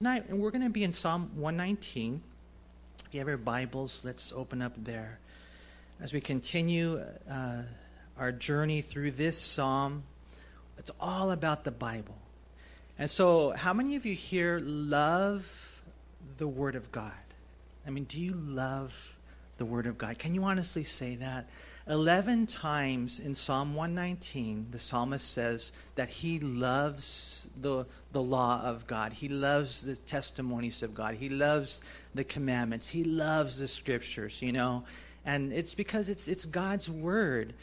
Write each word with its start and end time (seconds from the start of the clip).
Tonight, 0.00 0.28
and 0.28 0.40
we're 0.40 0.50
going 0.50 0.62
to 0.62 0.68
be 0.68 0.84
in 0.84 0.92
Psalm 0.92 1.30
119. 1.36 2.20
If 3.06 3.14
you 3.14 3.20
have 3.20 3.28
your 3.28 3.38
Bibles, 3.38 4.02
let's 4.04 4.30
open 4.30 4.60
up 4.60 4.74
there. 4.76 5.18
As 6.02 6.12
we 6.12 6.20
continue 6.20 7.00
uh, 7.30 7.62
our 8.18 8.30
journey 8.30 8.82
through 8.82 9.12
this 9.12 9.38
psalm, 9.38 10.02
it's 10.76 10.90
all 11.00 11.30
about 11.30 11.64
the 11.64 11.70
Bible. 11.70 12.14
And 12.98 13.08
so, 13.08 13.52
how 13.52 13.72
many 13.72 13.96
of 13.96 14.04
you 14.04 14.12
here 14.12 14.60
love 14.62 15.82
the 16.36 16.46
Word 16.46 16.74
of 16.74 16.92
God? 16.92 17.14
I 17.86 17.88
mean, 17.88 18.04
do 18.04 18.20
you 18.20 18.34
love 18.34 19.16
the 19.56 19.64
Word 19.64 19.86
of 19.86 19.96
God? 19.96 20.18
Can 20.18 20.34
you 20.34 20.44
honestly 20.44 20.84
say 20.84 21.14
that? 21.14 21.48
11 21.88 22.46
times 22.46 23.20
in 23.20 23.32
Psalm 23.32 23.76
119, 23.76 24.66
the 24.72 24.78
psalmist 24.78 25.30
says 25.32 25.70
that 25.94 26.08
he 26.08 26.40
loves 26.40 27.48
the, 27.60 27.86
the 28.10 28.22
law 28.22 28.60
of 28.64 28.88
God. 28.88 29.12
He 29.12 29.28
loves 29.28 29.82
the 29.82 29.94
testimonies 29.96 30.82
of 30.82 30.94
God. 30.94 31.14
He 31.14 31.28
loves 31.28 31.82
the 32.12 32.24
commandments. 32.24 32.88
He 32.88 33.04
loves 33.04 33.60
the 33.60 33.68
scriptures, 33.68 34.42
you 34.42 34.50
know. 34.50 34.82
And 35.24 35.52
it's 35.52 35.74
because 35.74 36.08
it's, 36.08 36.26
it's 36.26 36.44
God's 36.44 36.90
word. 36.90 37.54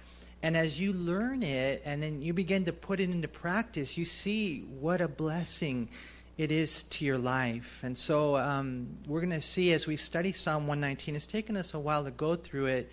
And 0.42 0.56
as 0.56 0.80
you 0.80 0.94
learn 0.94 1.44
it 1.44 1.82
and 1.84 2.02
then 2.02 2.22
you 2.22 2.34
begin 2.34 2.64
to 2.66 2.74
put 2.74 3.02
it 3.02 3.10
into 3.10 3.28
practice, 3.28 3.98
you 3.98 4.06
see 4.06 4.62
what 4.80 5.02
a 5.02 5.08
blessing 5.10 5.90
it 6.38 6.50
is 6.50 6.84
to 6.84 7.04
your 7.04 7.18
life. 7.18 7.82
And 7.84 7.98
so 7.98 8.38
um, 8.38 8.88
we're 9.06 9.22
going 9.22 9.32
to 9.32 9.42
see 9.42 9.74
as 9.74 9.86
we 9.86 9.98
study 9.98 10.32
Psalm 10.32 10.66
119, 10.66 11.14
it's 11.16 11.28
taken 11.28 11.58
us 11.58 11.74
a 11.74 11.80
while 11.80 12.06
to 12.06 12.12
go 12.12 12.38
through 12.38 12.68
it 12.68 12.90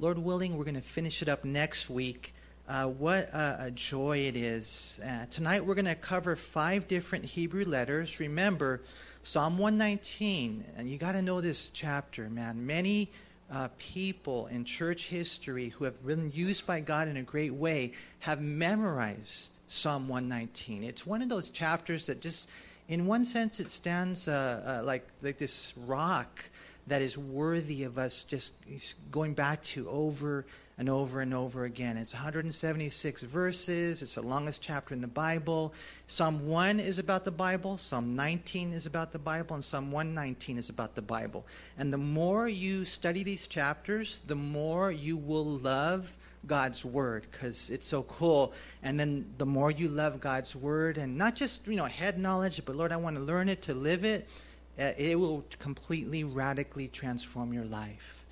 Lord 0.00 0.18
willing, 0.18 0.56
we're 0.56 0.64
going 0.64 0.76
to 0.76 0.80
finish 0.80 1.20
it 1.20 1.28
up 1.28 1.44
next 1.44 1.90
week. 1.90 2.32
Uh, 2.66 2.86
what 2.86 3.28
a, 3.34 3.70
joy 3.74 4.20
it 4.20 4.34
is. 4.34 4.98
Uh, 5.04 5.26
tonight 5.28 5.66
we're 5.66 5.74
going 5.74 5.84
to 5.84 5.94
cover 5.94 6.36
five 6.36 6.88
different 6.88 7.26
Hebrew 7.26 7.66
letters. 7.66 8.18
Remember, 8.18 8.80
Psalm 9.22 9.58
119, 9.58 10.64
and 10.78 10.90
you 10.90 10.96
got 10.96 11.12
to 11.12 11.20
know 11.20 11.42
this 11.42 11.68
chapter, 11.74 12.30
man. 12.30 12.64
Many 12.64 13.10
uh, 13.52 13.68
people 13.76 14.46
in 14.46 14.64
church 14.64 15.08
history 15.08 15.68
who 15.68 15.84
have 15.84 16.02
been 16.06 16.32
used 16.34 16.66
by 16.66 16.80
God 16.80 17.06
in 17.06 17.18
a 17.18 17.22
great 17.22 17.52
way 17.52 17.92
have 18.20 18.40
memorized 18.40 19.50
Psalm 19.66 20.08
119. 20.08 20.82
It's 20.82 21.06
one 21.06 21.20
of 21.20 21.28
those 21.28 21.50
chapters 21.50 22.06
that 22.06 22.22
just, 22.22 22.48
in 22.88 23.04
one 23.04 23.26
sense, 23.26 23.60
it 23.60 23.68
stands 23.68 24.28
uh, 24.28 24.78
uh, 24.80 24.82
like, 24.82 25.06
like 25.20 25.36
this 25.36 25.74
rock 25.76 26.42
that 26.90 27.02
is 27.02 27.16
worthy 27.16 27.84
of 27.84 27.98
us 27.98 28.24
just 28.24 28.52
going 29.12 29.32
back 29.32 29.62
to 29.62 29.88
over 29.88 30.44
and 30.76 30.88
over 30.88 31.20
and 31.20 31.32
over 31.32 31.64
again. 31.64 31.96
It's 31.96 32.12
176 32.12 33.22
verses. 33.22 34.02
It's 34.02 34.16
the 34.16 34.22
longest 34.22 34.60
chapter 34.60 34.92
in 34.92 35.00
the 35.00 35.06
Bible. 35.06 35.72
Psalm 36.08 36.48
1 36.48 36.80
is 36.80 36.98
about 36.98 37.24
the 37.24 37.30
Bible, 37.30 37.76
Psalm 37.76 38.16
19 38.16 38.72
is 38.72 38.86
about 38.86 39.12
the 39.12 39.20
Bible, 39.20 39.54
and 39.54 39.64
Psalm 39.64 39.92
119 39.92 40.58
is 40.58 40.68
about 40.68 40.96
the 40.96 41.02
Bible. 41.02 41.46
And 41.78 41.92
the 41.92 41.98
more 41.98 42.48
you 42.48 42.84
study 42.84 43.22
these 43.22 43.46
chapters, 43.46 44.22
the 44.26 44.34
more 44.34 44.90
you 44.90 45.16
will 45.16 45.58
love 45.58 46.16
God's 46.44 46.84
word 46.84 47.26
because 47.30 47.70
it's 47.70 47.86
so 47.86 48.02
cool. 48.04 48.52
And 48.82 48.98
then 48.98 49.32
the 49.38 49.46
more 49.46 49.70
you 49.70 49.86
love 49.86 50.20
God's 50.20 50.56
word 50.56 50.98
and 50.98 51.16
not 51.16 51.36
just, 51.36 51.68
you 51.68 51.76
know, 51.76 51.84
head 51.84 52.18
knowledge, 52.18 52.62
but 52.64 52.74
Lord, 52.74 52.90
I 52.90 52.96
want 52.96 53.14
to 53.14 53.22
learn 53.22 53.48
it 53.48 53.62
to 53.62 53.74
live 53.74 54.04
it 54.04 54.26
it 54.80 55.18
will 55.18 55.44
completely, 55.58 56.24
radically 56.24 56.88
transform 56.88 57.52
your 57.52 57.64
life. 57.64 58.24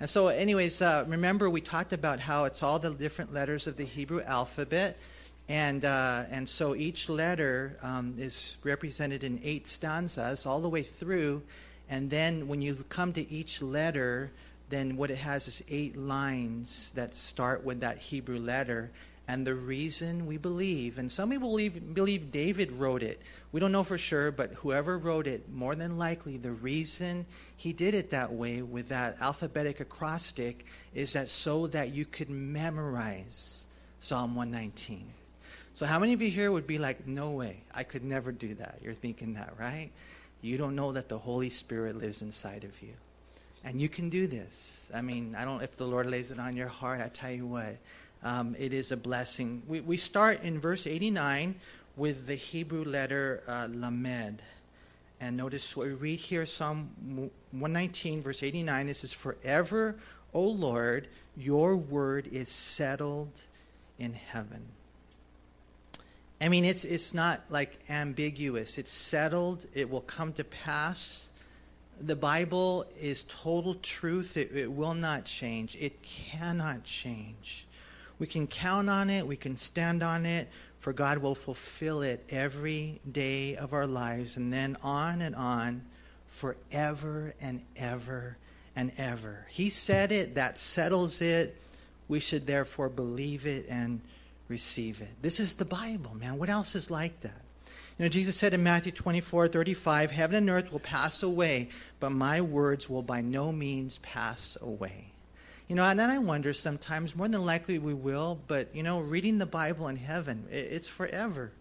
And 0.00 0.10
so, 0.10 0.28
anyways, 0.28 0.82
uh, 0.82 1.04
remember 1.08 1.48
we 1.48 1.60
talked 1.60 1.92
about 1.92 2.20
how 2.20 2.44
it's 2.44 2.62
all 2.62 2.78
the 2.78 2.90
different 2.90 3.32
letters 3.32 3.66
of 3.66 3.76
the 3.76 3.84
Hebrew 3.84 4.22
alphabet. 4.22 4.98
And, 5.48 5.84
uh, 5.84 6.24
and 6.30 6.48
so 6.48 6.74
each 6.74 7.08
letter 7.08 7.76
um, 7.82 8.14
is 8.18 8.56
represented 8.64 9.24
in 9.24 9.40
eight 9.44 9.68
stanzas 9.68 10.46
all 10.46 10.60
the 10.60 10.68
way 10.68 10.82
through. 10.82 11.42
And 11.88 12.10
then 12.10 12.48
when 12.48 12.62
you 12.62 12.76
come 12.88 13.12
to 13.12 13.30
each 13.30 13.60
letter, 13.60 14.30
then 14.70 14.96
what 14.96 15.10
it 15.10 15.18
has 15.18 15.46
is 15.46 15.62
eight 15.68 15.96
lines 15.96 16.92
that 16.94 17.14
start 17.14 17.62
with 17.64 17.80
that 17.80 17.98
Hebrew 17.98 18.38
letter. 18.38 18.90
And 19.26 19.46
the 19.46 19.54
reason 19.54 20.26
we 20.26 20.36
believe, 20.36 20.98
and 20.98 21.10
some 21.10 21.30
people 21.30 21.48
believe, 21.48 21.94
believe 21.94 22.30
David 22.30 22.70
wrote 22.72 23.02
it. 23.02 23.22
We 23.52 23.60
don't 23.60 23.72
know 23.72 23.84
for 23.84 23.96
sure, 23.96 24.30
but 24.30 24.52
whoever 24.52 24.98
wrote 24.98 25.26
it, 25.26 25.48
more 25.50 25.74
than 25.74 25.96
likely, 25.96 26.36
the 26.36 26.52
reason 26.52 27.24
he 27.56 27.72
did 27.72 27.94
it 27.94 28.10
that 28.10 28.30
way 28.30 28.60
with 28.60 28.88
that 28.88 29.16
alphabetic 29.22 29.80
acrostic 29.80 30.66
is 30.94 31.14
that 31.14 31.30
so 31.30 31.66
that 31.68 31.90
you 31.90 32.04
could 32.04 32.28
memorize 32.28 33.66
Psalm 33.98 34.34
119. 34.34 35.06
So, 35.72 35.86
how 35.86 35.98
many 35.98 36.12
of 36.12 36.20
you 36.20 36.30
here 36.30 36.52
would 36.52 36.66
be 36.66 36.76
like, 36.76 37.06
no 37.06 37.30
way, 37.30 37.62
I 37.74 37.82
could 37.82 38.04
never 38.04 38.30
do 38.30 38.54
that? 38.54 38.78
You're 38.82 38.94
thinking 38.94 39.34
that, 39.34 39.54
right? 39.58 39.90
You 40.42 40.58
don't 40.58 40.76
know 40.76 40.92
that 40.92 41.08
the 41.08 41.18
Holy 41.18 41.48
Spirit 41.48 41.96
lives 41.96 42.20
inside 42.20 42.64
of 42.64 42.82
you. 42.82 42.92
And 43.64 43.80
you 43.80 43.88
can 43.88 44.10
do 44.10 44.26
this. 44.26 44.90
I 44.92 45.00
mean, 45.00 45.34
I 45.34 45.46
don't, 45.46 45.62
if 45.62 45.76
the 45.76 45.86
Lord 45.86 46.10
lays 46.10 46.30
it 46.30 46.38
on 46.38 46.54
your 46.54 46.68
heart, 46.68 47.00
I 47.00 47.08
tell 47.08 47.30
you 47.30 47.46
what 47.46 47.78
um, 48.24 48.56
it 48.58 48.72
is 48.72 48.90
a 48.90 48.96
blessing. 48.96 49.62
We, 49.68 49.80
we 49.80 49.96
start 49.98 50.42
in 50.42 50.58
verse 50.58 50.86
89 50.86 51.54
with 51.96 52.26
the 52.26 52.34
Hebrew 52.34 52.84
letter 52.84 53.42
uh, 53.46 53.68
Lamed. 53.70 54.40
And 55.20 55.36
notice 55.36 55.76
what 55.76 55.86
we 55.86 55.92
read 55.92 56.18
here, 56.18 56.44
Psalm 56.46 56.90
119, 57.52 58.22
verse 58.22 58.42
89. 58.42 58.88
It 58.88 58.96
says, 58.96 59.12
Forever, 59.12 59.96
O 60.32 60.42
Lord, 60.42 61.08
your 61.36 61.76
word 61.76 62.26
is 62.32 62.48
settled 62.48 63.30
in 63.98 64.14
heaven. 64.14 64.62
I 66.40 66.48
mean, 66.48 66.64
it's, 66.64 66.84
it's 66.84 67.14
not 67.14 67.42
like 67.48 67.78
ambiguous. 67.88 68.76
It's 68.76 68.90
settled. 68.90 69.66
It 69.72 69.88
will 69.88 70.00
come 70.00 70.32
to 70.34 70.44
pass. 70.44 71.28
The 72.00 72.16
Bible 72.16 72.86
is 73.00 73.22
total 73.28 73.74
truth. 73.76 74.36
It, 74.36 74.50
it 74.52 74.72
will 74.72 74.94
not 74.94 75.26
change. 75.26 75.76
It 75.78 76.02
cannot 76.02 76.84
change. 76.84 77.66
We 78.18 78.26
can 78.26 78.46
count 78.46 78.88
on 78.88 79.10
it, 79.10 79.26
we 79.26 79.36
can 79.36 79.56
stand 79.56 80.02
on 80.02 80.24
it, 80.26 80.48
for 80.78 80.92
God 80.92 81.18
will 81.18 81.34
fulfill 81.34 82.02
it 82.02 82.24
every 82.30 83.00
day 83.10 83.56
of 83.56 83.72
our 83.72 83.86
lives, 83.86 84.36
and 84.36 84.52
then 84.52 84.76
on 84.82 85.22
and 85.22 85.34
on 85.34 85.82
forever 86.28 87.34
and 87.40 87.62
ever 87.76 88.36
and 88.76 88.92
ever. 88.98 89.46
He 89.50 89.70
said 89.70 90.12
it, 90.12 90.34
that 90.34 90.58
settles 90.58 91.20
it. 91.20 91.56
We 92.08 92.20
should 92.20 92.46
therefore 92.46 92.88
believe 92.88 93.46
it 93.46 93.66
and 93.68 94.00
receive 94.48 95.00
it. 95.00 95.10
This 95.22 95.40
is 95.40 95.54
the 95.54 95.64
Bible, 95.64 96.14
man. 96.14 96.38
What 96.38 96.50
else 96.50 96.74
is 96.74 96.90
like 96.90 97.20
that? 97.20 97.40
You 97.98 98.04
know, 98.04 98.08
Jesus 98.08 98.36
said 98.36 98.52
in 98.52 98.62
Matthew 98.62 98.92
24, 98.92 99.48
35, 99.48 100.10
Heaven 100.10 100.36
and 100.36 100.50
earth 100.50 100.72
will 100.72 100.80
pass 100.80 101.22
away, 101.22 101.68
but 102.00 102.10
my 102.10 102.40
words 102.40 102.90
will 102.90 103.02
by 103.02 103.20
no 103.20 103.52
means 103.52 103.98
pass 103.98 104.58
away. 104.60 105.13
You 105.68 105.76
know, 105.76 105.84
and 105.84 105.98
then 105.98 106.10
I 106.10 106.18
wonder 106.18 106.52
sometimes, 106.52 107.16
more 107.16 107.28
than 107.28 107.44
likely 107.44 107.78
we 107.78 107.94
will, 107.94 108.38
but, 108.48 108.74
you 108.74 108.82
know, 108.82 109.00
reading 109.00 109.38
the 109.38 109.46
Bible 109.46 109.88
in 109.88 109.96
heaven, 109.96 110.46
it's 110.50 110.88
forever, 110.88 111.52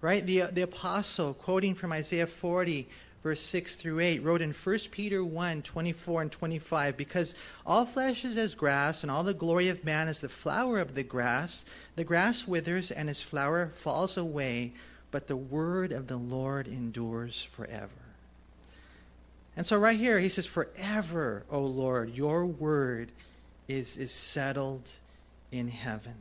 right? 0.00 0.24
The, 0.26 0.46
the 0.52 0.62
apostle, 0.62 1.34
quoting 1.34 1.76
from 1.76 1.92
Isaiah 1.92 2.26
40, 2.26 2.88
verse 3.22 3.40
6 3.40 3.76
through 3.76 4.00
8, 4.00 4.24
wrote 4.24 4.42
in 4.42 4.52
1 4.52 4.78
Peter 4.90 5.24
1 5.24 5.62
24 5.62 6.22
and 6.22 6.32
25, 6.32 6.96
Because 6.96 7.36
all 7.64 7.86
flesh 7.86 8.24
is 8.24 8.36
as 8.36 8.56
grass, 8.56 9.02
and 9.02 9.12
all 9.12 9.22
the 9.22 9.32
glory 9.32 9.68
of 9.68 9.84
man 9.84 10.08
is 10.08 10.20
the 10.20 10.28
flower 10.28 10.80
of 10.80 10.96
the 10.96 11.04
grass. 11.04 11.64
The 11.94 12.02
grass 12.02 12.48
withers, 12.48 12.90
and 12.90 13.08
its 13.08 13.22
flower 13.22 13.70
falls 13.76 14.16
away, 14.16 14.72
but 15.12 15.28
the 15.28 15.36
word 15.36 15.92
of 15.92 16.08
the 16.08 16.16
Lord 16.16 16.66
endures 16.66 17.44
forever. 17.44 17.90
And 19.56 19.64
so, 19.64 19.78
right 19.78 19.98
here, 19.98 20.18
he 20.18 20.30
says, 20.30 20.46
Forever, 20.46 21.44
O 21.48 21.60
Lord, 21.60 22.16
your 22.16 22.44
word 22.44 23.12
is, 23.68 23.96
is 23.96 24.12
settled 24.12 24.90
in 25.50 25.68
heaven. 25.68 26.14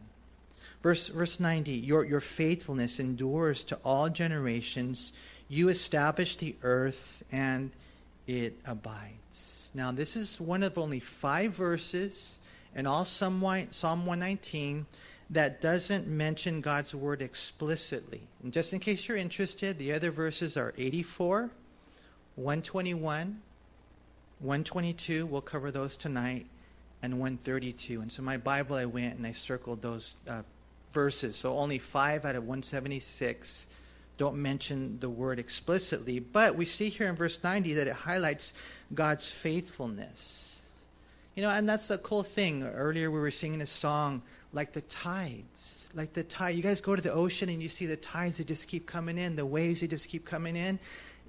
Verse, 0.82 1.08
verse 1.08 1.40
90 1.40 1.72
your, 1.72 2.04
your 2.06 2.20
faithfulness 2.20 3.00
endures 3.00 3.64
to 3.66 3.76
all 3.84 4.10
generations. 4.10 5.12
You 5.48 5.70
establish 5.70 6.38
the 6.38 6.56
earth 6.64 7.24
and 7.32 7.72
it 8.28 8.58
abides. 8.66 9.72
Now, 9.74 9.92
this 9.92 10.16
is 10.16 10.40
one 10.40 10.64
of 10.64 10.78
only 10.78 11.00
five 11.00 11.56
verses 11.56 12.40
in 12.76 12.88
all 12.88 13.06
Psalm 13.06 13.42
119 13.42 14.86
that 15.30 15.62
doesn't 15.62 16.08
mention 16.08 16.62
God's 16.62 16.94
word 16.94 17.22
explicitly. 17.22 18.22
And 18.44 18.52
just 18.52 18.74
in 18.74 18.80
case 18.80 19.08
you're 19.08 19.18
interested, 19.18 19.78
the 19.78 19.94
other 19.94 20.12
verses 20.12 20.58
are 20.58 20.74
84, 20.78 21.50
121, 22.36 23.42
122. 24.40 25.26
We'll 25.26 25.42
cover 25.42 25.72
those 25.72 25.96
tonight 25.96 26.48
and 27.02 27.14
132. 27.14 28.02
And 28.02 28.12
so 28.12 28.22
my 28.22 28.38
Bible, 28.38 28.76
I 28.76 28.86
went 28.86 29.18
and 29.18 29.26
I 29.26 29.32
circled 29.32 29.82
those 29.82 30.16
uh, 30.28 30.42
verses. 30.94 31.36
So 31.36 31.58
only 31.58 31.80
five 31.80 32.26
out 32.26 32.36
of 32.36 32.44
176 32.44 33.68
don't 34.18 34.38
mention 34.38 35.00
the 35.00 35.10
word 35.10 35.40
explicitly. 35.40 36.20
But 36.20 36.56
we 36.56 36.66
see 36.66 36.90
here 36.90 37.08
in 37.08 37.16
verse 37.16 37.44
90 37.44 37.74
that 37.76 37.88
it 37.88 37.94
highlights 37.94 38.54
God's 38.94 39.28
faithfulness. 39.28 40.62
You 41.36 41.44
know, 41.44 41.50
and 41.50 41.68
that's 41.68 41.90
a 41.90 41.98
cool 41.98 42.24
thing. 42.24 42.64
Earlier 42.64 43.10
we 43.10 43.20
were 43.20 43.32
singing 43.32 43.62
a 43.62 43.68
song 43.68 44.22
like 44.54 44.74
the 44.74 44.82
tides. 44.82 45.90
Like 45.94 46.14
the 46.14 46.24
tide. 46.24 46.56
You 46.56 46.62
guys 46.62 46.82
go 46.82 46.96
to 46.96 47.02
the 47.02 47.14
ocean 47.14 47.50
and 47.50 47.62
you 47.62 47.70
see 47.70 47.86
the 47.86 47.96
tides 47.96 48.38
that 48.38 48.48
just 48.48 48.68
keep 48.68 48.86
coming 48.86 49.18
in, 49.18 49.36
the 49.36 49.46
waves 49.46 49.82
that 49.82 49.90
just 49.90 50.08
keep 50.10 50.26
coming 50.26 50.56
in 50.56 50.78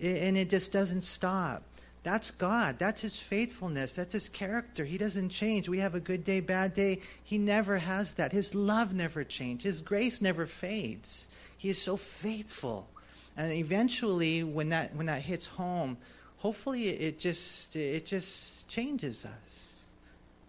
and 0.03 0.37
it 0.37 0.51
just 0.51 0.73
doesn't 0.73 1.03
stop. 1.03 1.63
That's 2.03 2.33
God. 2.33 2.79
That's 2.79 3.01
His 3.01 3.21
faithfulness. 3.21 3.93
That's 3.95 4.13
His 4.13 4.29
character. 4.29 4.85
He 4.85 4.99
doesn't 4.99 5.29
change. 5.29 5.69
We 5.69 5.79
have 5.79 5.95
a 5.95 6.01
good 6.01 6.25
day, 6.25 6.41
bad 6.41 6.75
day. 6.75 7.01
He 7.23 7.39
never 7.39 7.79
has 7.79 8.15
that. 8.15 8.33
His 8.33 8.55
love 8.55 8.93
never 8.93 9.23
changes. 9.23 9.65
His 9.65 9.81
grace 9.83 10.21
never 10.21 10.47
fades. 10.47 11.29
He 11.57 11.69
is 11.69 11.81
so 11.81 11.97
faithful. 11.97 12.89
And 13.37 13.53
eventually, 13.53 14.43
when 14.43 14.71
that 14.71 14.95
when 14.97 15.07
that 15.07 15.23
hits 15.23 15.47
home, 15.47 15.97
hopefully 16.39 16.89
it 16.89 17.19
just 17.19 17.77
it 17.77 18.05
just 18.05 18.69
changes 18.69 19.25
us. 19.25 19.85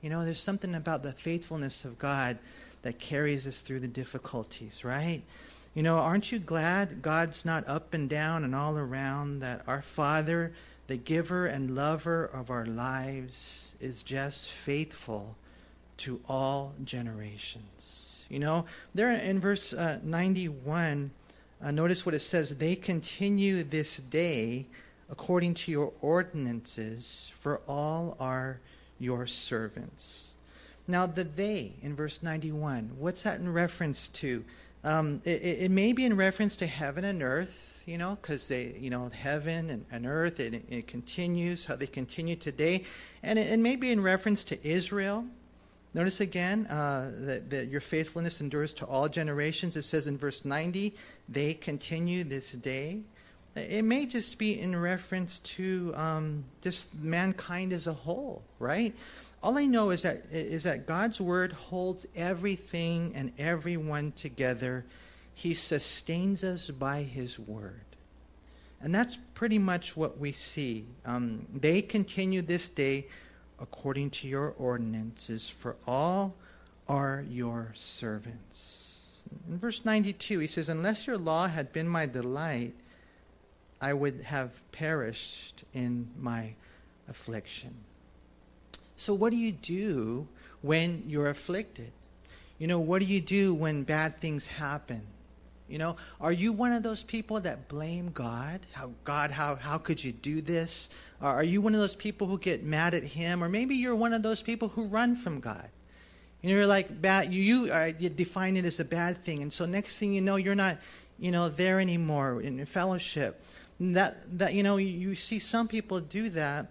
You 0.02 0.10
know, 0.10 0.26
there's 0.26 0.40
something 0.40 0.76
about 0.76 1.04
the 1.04 1.14
faithfulness 1.14 1.86
of 1.86 1.98
God 1.98 2.38
that 2.82 3.00
carries 3.00 3.48
us 3.48 3.62
through 3.62 3.80
the 3.80 3.88
difficulties, 3.88 4.84
right? 4.84 5.22
You 5.74 5.82
know, 5.82 5.98
aren't 5.98 6.32
you 6.32 6.40
glad 6.40 7.02
God's 7.02 7.46
not 7.46 7.68
up 7.68 7.94
and 7.94 8.10
down 8.10 8.44
and 8.44 8.54
all 8.54 8.78
around, 8.78 9.40
that 9.40 9.62
our 9.66 9.82
Father 9.82 10.52
the 10.94 10.98
giver 10.98 11.48
and 11.48 11.74
lover 11.74 12.24
of 12.24 12.52
our 12.52 12.68
lives 12.68 13.72
is 13.82 14.04
just 14.04 14.52
faithful 14.52 15.36
to 15.98 16.22
all 16.30 16.76
generations. 16.84 18.26
You 18.30 18.38
know, 18.38 18.66
there 18.94 19.12
in 19.12 19.40
verse 19.40 19.74
uh, 19.74 19.98
91, 20.04 21.10
uh, 21.64 21.72
notice 21.72 22.06
what 22.06 22.14
it 22.14 22.20
says 22.20 22.58
they 22.58 22.76
continue 22.76 23.64
this 23.64 23.98
day 23.98 24.68
according 25.10 25.56
to 25.56 25.72
your 25.72 25.94
ordinances, 26.00 27.32
for 27.40 27.62
all 27.68 28.16
are 28.20 28.60
your 29.00 29.26
servants. 29.26 30.34
Now, 30.88 31.08
the 31.08 31.24
they 31.24 31.74
in 31.82 31.96
verse 31.96 32.20
91, 32.22 32.92
what's 33.00 33.24
that 33.24 33.40
in 33.40 33.52
reference 33.52 34.10
to? 34.10 34.46
Um, 34.84 35.24
it, 35.26 35.42
it 35.42 35.72
may 35.72 35.92
be 35.94 36.06
in 36.06 36.16
reference 36.16 36.56
to 36.58 36.68
heaven 36.68 37.04
and 37.04 37.24
earth 37.24 37.73
you 37.86 37.98
know, 37.98 38.18
because 38.22 38.48
they, 38.48 38.76
you 38.80 38.90
know, 38.90 39.10
heaven 39.10 39.70
and, 39.70 39.86
and 39.92 40.06
earth, 40.06 40.40
it, 40.40 40.64
it, 40.70 40.88
continues, 40.88 41.66
how 41.66 41.76
they 41.76 41.88
continue 41.88 42.36
today. 42.36 42.84
And 43.22 43.38
it, 43.38 43.52
it, 43.52 43.60
may 43.60 43.76
be 43.76 43.92
in 43.92 44.02
reference 44.02 44.44
to 44.46 44.68
Israel. 44.68 45.26
Notice 45.94 46.22
again 46.22 46.66
uh, 46.68 47.12
that, 47.20 47.50
that 47.50 47.68
your 47.68 47.82
faithfulness 47.82 48.42
endures 48.42 48.74
to 48.74 48.86
all 48.86 49.10
generations. 49.10 49.76
It 49.76 49.84
says 49.84 50.08
in 50.08 50.18
verse 50.18 50.46
90, 50.46 50.96
they 51.30 51.54
continue 51.54 52.24
this 52.24 52.52
day. 52.52 53.02
It 53.56 53.84
may 53.84 54.06
just 54.06 54.40
be 54.40 54.60
in 54.60 54.76
reference 54.80 55.40
to 55.40 55.94
um, 55.96 56.44
just 56.62 56.96
mankind 56.96 57.72
as 57.72 57.86
a 57.86 57.94
whole, 57.94 58.42
right? 58.58 58.96
All 59.44 59.58
I 59.58 59.66
know 59.66 59.92
is 59.92 60.04
that, 60.04 60.24
is 60.32 60.64
that 60.64 60.88
God's 60.88 61.20
word 61.20 61.52
holds 61.52 62.08
everything 62.16 63.12
and 63.14 63.32
everyone 63.38 64.14
together 64.14 64.86
he 65.34 65.54
sustains 65.54 66.44
us 66.44 66.70
by 66.70 67.04
His 67.04 67.40
word. 67.40 67.82
And 68.82 68.94
that's 68.94 69.18
pretty 69.34 69.58
much 69.58 69.96
what 69.96 70.20
we 70.20 70.32
see. 70.32 70.86
Um, 71.06 71.48
they 71.54 71.82
continue 71.82 72.42
this 72.42 72.68
day 72.68 73.08
according 73.60 74.10
to 74.10 74.28
your 74.28 74.54
ordinances, 74.58 75.48
for 75.48 75.78
all 75.88 76.36
are 76.88 77.24
your 77.30 77.72
servants. 77.76 79.22
In 79.48 79.58
verse 79.58 79.86
92, 79.86 80.40
he 80.40 80.48
says, 80.48 80.68
Unless 80.68 81.08
your 81.08 81.18
law 81.18 81.48
had 81.48 81.72
been 81.72 81.88
my 81.88 82.06
delight, 82.06 82.74
I 83.80 83.94
would 83.94 84.22
have 84.26 84.52
perished 84.72 85.64
in 85.74 86.10
my 86.20 86.54
affliction. 87.08 87.74
So, 88.96 89.14
what 89.14 89.32
do 89.32 89.38
you 89.38 89.54
do 89.54 90.28
when 90.62 91.04
you're 91.08 91.30
afflicted? 91.30 91.92
You 92.60 92.68
know, 92.68 92.80
what 92.80 93.00
do 93.00 93.06
you 93.06 93.22
do 93.22 93.54
when 93.54 93.84
bad 93.84 94.20
things 94.20 94.46
happen? 94.46 95.02
You 95.74 95.80
know, 95.80 95.96
are 96.22 96.32
you 96.32 96.54
one 96.54 96.72
of 96.72 96.84
those 96.84 97.02
people 97.02 97.40
that 97.40 97.68
blame 97.68 98.12
God? 98.14 98.60
How 98.74 98.92
God, 99.06 99.32
how 99.32 99.56
how 99.56 99.80
could 99.80 100.04
you 100.04 100.12
do 100.12 100.40
this? 100.40 100.88
Are 101.20 101.44
you 101.44 101.62
one 101.62 101.74
of 101.74 101.82
those 101.82 101.96
people 101.96 102.28
who 102.28 102.38
get 102.38 102.64
mad 102.64 102.94
at 102.94 103.02
Him? 103.02 103.44
Or 103.44 103.50
maybe 103.50 103.74
you're 103.74 103.96
one 103.96 104.14
of 104.14 104.22
those 104.22 104.44
people 104.44 104.68
who 104.68 104.86
run 104.86 105.16
from 105.16 105.40
God. 105.40 105.68
You 106.44 106.50
know, 106.52 106.58
you're 106.58 106.68
like 106.68 107.02
bad. 107.02 107.34
You 107.34 107.42
you, 107.42 107.74
uh, 107.74 107.92
you 107.98 108.10
define 108.10 108.56
it 108.56 108.66
as 108.66 108.80
a 108.80 108.86
bad 108.86 109.24
thing, 109.24 109.42
and 109.42 109.52
so 109.52 109.66
next 109.66 109.98
thing 109.98 110.14
you 110.14 110.22
know, 110.22 110.36
you're 110.36 110.54
not, 110.54 110.78
you 111.18 111.32
know, 111.32 111.50
there 111.50 111.80
anymore 111.80 112.40
in 112.40 112.64
fellowship. 112.68 113.44
That 113.80 114.38
that 114.38 114.54
you 114.54 114.62
know, 114.62 114.78
you, 114.78 114.90
you 114.90 115.16
see 115.16 115.40
some 115.40 115.68
people 115.68 116.00
do 116.02 116.30
that, 116.30 116.68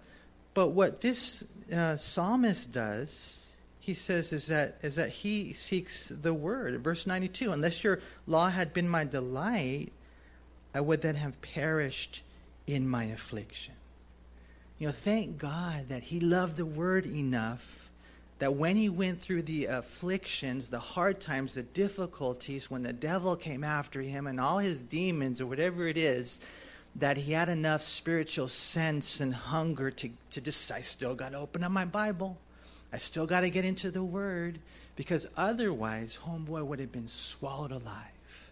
but 0.53 0.69
what 0.69 1.01
this 1.01 1.43
uh, 1.75 1.97
psalmist 1.97 2.71
does 2.71 3.42
he 3.83 3.93
says 3.93 4.31
is 4.31 4.47
that 4.47 4.77
is 4.81 4.95
that 4.95 5.09
he 5.09 5.51
seeks 5.51 6.07
the 6.07 6.33
word. 6.33 6.81
Verse 6.81 7.05
92, 7.05 7.51
unless 7.51 7.83
your 7.83 7.99
law 8.25 8.47
had 8.47 8.73
been 8.73 8.87
my 8.87 9.03
delight, 9.03 9.91
I 10.73 10.79
would 10.79 11.01
then 11.01 11.15
have 11.15 11.41
perished 11.41 12.21
in 12.65 12.87
my 12.87 13.03
affliction. 13.03 13.73
You 14.79 14.87
know, 14.87 14.93
thank 14.93 15.37
God 15.37 15.89
that 15.89 16.03
he 16.03 16.21
loved 16.21 16.55
the 16.55 16.65
word 16.65 17.05
enough 17.05 17.89
that 18.39 18.55
when 18.55 18.77
he 18.77 18.87
went 18.87 19.19
through 19.19 19.41
the 19.41 19.65
afflictions, 19.65 20.69
the 20.69 20.79
hard 20.79 21.19
times, 21.19 21.55
the 21.55 21.63
difficulties, 21.63 22.71
when 22.71 22.83
the 22.83 22.93
devil 22.93 23.35
came 23.35 23.65
after 23.65 24.01
him 24.01 24.27
and 24.27 24.39
all 24.39 24.59
his 24.59 24.81
demons 24.81 25.41
or 25.41 25.45
whatever 25.45 25.87
it 25.87 25.97
is, 25.97 26.39
that 26.95 27.17
he 27.17 27.33
had 27.33 27.49
enough 27.49 27.83
spiritual 27.83 28.47
sense 28.47 29.19
and 29.19 29.33
hunger 29.33 29.91
to, 29.91 30.09
to 30.29 30.39
just, 30.39 30.71
I 30.71 30.79
still 30.79 31.15
got 31.15 31.33
to 31.33 31.37
open 31.39 31.65
up 31.65 31.71
my 31.73 31.83
Bible. 31.83 32.37
I 32.93 32.97
still 32.97 33.25
got 33.25 33.39
to 33.39 33.49
get 33.49 33.65
into 33.65 33.89
the 33.89 34.03
Word 34.03 34.59
because 34.95 35.25
otherwise, 35.35 36.19
homeboy 36.23 36.63
would 36.63 36.79
have 36.79 36.91
been 36.91 37.07
swallowed 37.07 37.71
alive. 37.71 38.51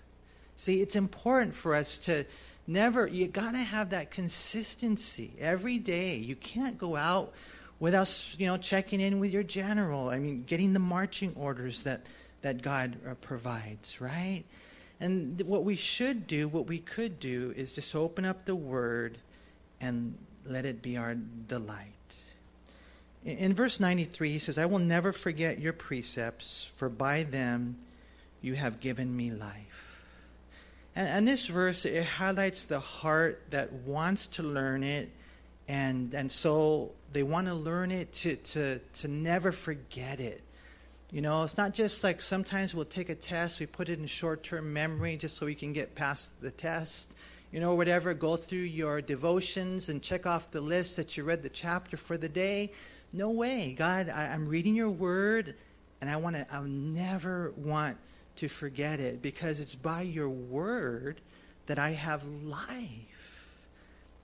See, 0.55 0.81
it's 0.81 0.95
important 0.95 1.53
for 1.53 1.75
us 1.75 1.97
to 1.99 2.25
never, 2.65 3.05
you 3.05 3.27
got 3.27 3.51
to 3.51 3.59
have 3.59 3.91
that 3.91 4.09
consistency 4.09 5.33
every 5.39 5.77
day. 5.77 6.15
You 6.15 6.35
can't 6.35 6.79
go 6.79 6.95
out 6.95 7.33
without, 7.79 8.35
you 8.39 8.47
know, 8.47 8.57
checking 8.57 8.99
in 8.99 9.19
with 9.19 9.31
your 9.31 9.43
general. 9.43 10.09
I 10.09 10.17
mean, 10.17 10.43
getting 10.47 10.73
the 10.73 10.79
marching 10.79 11.33
orders 11.35 11.83
that, 11.83 12.01
that 12.41 12.63
God 12.63 12.97
uh, 13.07 13.13
provides, 13.15 14.01
right? 14.01 14.43
And 14.99 15.39
what 15.41 15.63
we 15.63 15.75
should 15.75 16.25
do, 16.25 16.47
what 16.47 16.65
we 16.65 16.79
could 16.79 17.19
do, 17.19 17.53
is 17.55 17.73
just 17.73 17.95
open 17.95 18.25
up 18.25 18.45
the 18.45 18.55
Word 18.55 19.19
and 19.79 20.17
let 20.45 20.65
it 20.65 20.81
be 20.81 20.97
our 20.97 21.13
delight. 21.47 22.30
In 23.23 23.53
verse 23.53 23.79
93, 23.79 24.31
he 24.31 24.39
says, 24.39 24.57
I 24.57 24.65
will 24.65 24.79
never 24.79 25.13
forget 25.13 25.59
your 25.59 25.73
precepts, 25.73 26.68
for 26.75 26.89
by 26.89 27.23
them 27.23 27.77
you 28.41 28.56
have 28.56 28.79
given 28.79 29.15
me 29.15 29.29
life. 29.29 30.07
And, 30.95 31.07
and 31.07 31.27
this 31.27 31.45
verse, 31.45 31.85
it 31.85 32.03
highlights 32.03 32.63
the 32.63 32.79
heart 32.79 33.44
that 33.51 33.71
wants 33.73 34.27
to 34.27 34.44
learn 34.44 34.83
it, 34.83 35.12
and, 35.68 36.13
and 36.15 36.31
so 36.31 36.91
they 37.13 37.22
want 37.22 37.48
to 37.48 37.53
learn 37.53 37.91
it 37.91 38.12
to, 38.13 38.38
to, 38.38 38.79
to 38.79 39.07
never 39.07 39.51
forget 39.51 40.19
it. 40.19 40.41
You 41.12 41.22
know, 41.22 41.43
it's 41.43 41.57
not 41.57 41.74
just 41.74 42.03
like 42.03 42.22
sometimes 42.22 42.74
we'll 42.74 42.86
take 42.86 43.10
a 43.10 43.15
test, 43.15 43.60
we 43.60 43.67
put 43.67 43.89
it 43.89 44.00
in 44.00 44.05
short 44.07 44.43
term 44.43 44.74
memory 44.74 45.17
just 45.17 45.36
so 45.36 45.45
we 45.45 45.55
can 45.55 45.74
get 45.74 45.93
past 45.93 46.41
the 46.41 46.51
test. 46.51 47.13
You 47.51 47.60
know, 47.60 47.75
whatever, 47.75 48.13
go 48.13 48.38
through 48.38 48.60
your 48.60 49.01
devotions 49.01 49.89
and 49.89 50.01
check 50.01 50.25
off 50.25 50.51
the 50.51 50.62
list 50.62 50.95
that 50.95 51.17
you 51.17 51.25
read 51.25 51.43
the 51.43 51.50
chapter 51.50 51.98
for 51.98 52.17
the 52.17 52.29
day. 52.29 52.72
No 53.13 53.32
way. 53.32 53.75
God, 53.77 54.10
I, 54.10 54.27
am 54.27 54.48
reading 54.48 54.75
your 54.75 54.89
word, 54.89 55.56
and 56.00 56.10
I 56.10 56.15
want 56.15 56.36
to, 56.38 56.46
I'll 56.51 56.63
never 56.63 57.53
want 57.58 57.98
to 58.38 58.48
forget 58.48 59.00
it 59.00 59.22
because 59.22 59.60
it's 59.60 59.75
by 59.75 60.03
your 60.03 60.30
word 60.30 61.20
that 61.65 61.77
I 61.77 61.91
have 61.91 62.25
life. 62.25 63.50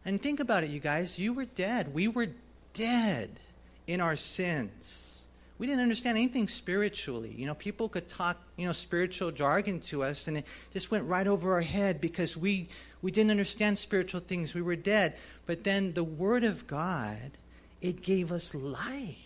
And 0.06 0.22
think 0.22 0.40
about 0.40 0.64
it, 0.64 0.70
you 0.70 0.80
guys. 0.80 1.20
You 1.20 1.34
were 1.34 1.46
dead. 1.46 1.94
We 1.94 2.08
were 2.08 2.30
dead 2.74 3.40
in 3.88 4.00
our 4.00 4.16
sins. 4.16 5.26
We 5.58 5.68
didn't 5.68 5.82
understand 5.82 6.18
anything 6.18 6.48
spiritually. 6.48 7.34
You 7.36 7.46
know, 7.46 7.56
people 7.56 7.90
could 7.90 8.08
talk, 8.08 8.38
you 8.56 8.68
know, 8.68 8.72
spiritual 8.72 9.32
jargon 9.32 9.80
to 9.82 10.04
us, 10.04 10.28
and 10.28 10.38
it 10.38 10.46
just 10.72 10.92
went 10.92 11.06
right 11.06 11.28
over 11.28 11.54
our 11.54 11.62
head 11.62 12.00
because 12.00 12.38
we, 12.38 12.70
we 13.02 13.12
didn't 13.12 13.32
understand 13.32 13.78
spiritual 13.78 14.22
things. 14.22 14.56
We 14.56 14.62
were 14.62 14.76
dead. 14.76 15.18
But 15.46 15.64
then 15.64 15.94
the 15.94 16.04
Word 16.04 16.44
of 16.44 16.68
God 16.68 17.32
it 17.82 18.02
gave 18.02 18.32
us 18.32 18.54
life. 18.56 19.18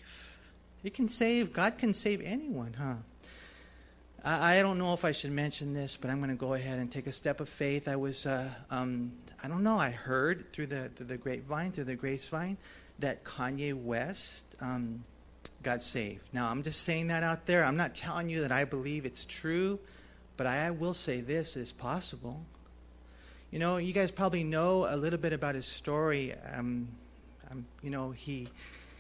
It 0.84 0.94
can 0.94 1.08
save, 1.08 1.54
God 1.54 1.78
can 1.78 1.94
save 1.94 2.22
anyone, 2.22 2.74
huh? 2.74 2.96
I, 4.24 4.58
I 4.58 4.62
don't 4.62 4.78
know 4.78 4.94
if 4.94 5.06
I 5.06 5.12
should 5.12 5.32
mention 5.32 5.74
this, 5.74 5.98
but 5.98 6.10
I'm 6.10 6.18
going 6.18 6.30
to 6.30 6.36
go 6.36 6.54
ahead 6.54 6.80
and 6.80 6.92
take 6.92 7.08
a 7.08 7.12
step 7.12 7.40
of 7.40 7.50
faith. 7.50 7.88
I 7.88 7.96
was, 7.96 8.26
uh, 8.26 8.50
um, 8.70 9.14
I 9.44 9.48
don't 9.48 9.64
know, 9.64 9.78
I 9.78 9.92
heard 9.92 10.52
through 10.54 10.68
the, 10.68 10.92
the 10.98 11.18
grapevine, 11.18 11.72
through 11.72 11.86
the 11.86 11.96
grapevine, 11.96 12.58
that 13.00 13.24
Kanye 13.24 13.74
West 13.74 14.56
um, 14.60 15.04
got 15.64 15.82
saved. 15.82 16.24
Now, 16.34 16.50
I'm 16.50 16.64
just 16.64 16.82
saying 16.82 17.08
that 17.08 17.24
out 17.24 17.46
there. 17.46 17.64
I'm 17.64 17.78
not 17.78 17.96
telling 17.96 18.30
you 18.30 18.42
that 18.42 18.52
I 18.52 18.64
believe 18.64 19.06
it's 19.06 19.26
true, 19.26 19.80
but 20.38 20.48
I 20.48 20.72
will 20.72 20.94
say 20.94 21.22
this 21.22 21.56
is 21.56 21.72
possible. 21.72 22.44
You 23.52 23.60
know, 23.60 23.78
you 23.78 23.94
guys 23.94 24.12
probably 24.12 24.44
know 24.44 24.88
a 24.90 24.96
little 24.96 25.20
bit 25.20 25.34
about 25.34 25.56
his 25.56 25.66
story. 25.66 26.34
Um, 26.54 26.88
um, 27.52 27.66
you 27.82 27.90
know, 27.90 28.12
he 28.12 28.48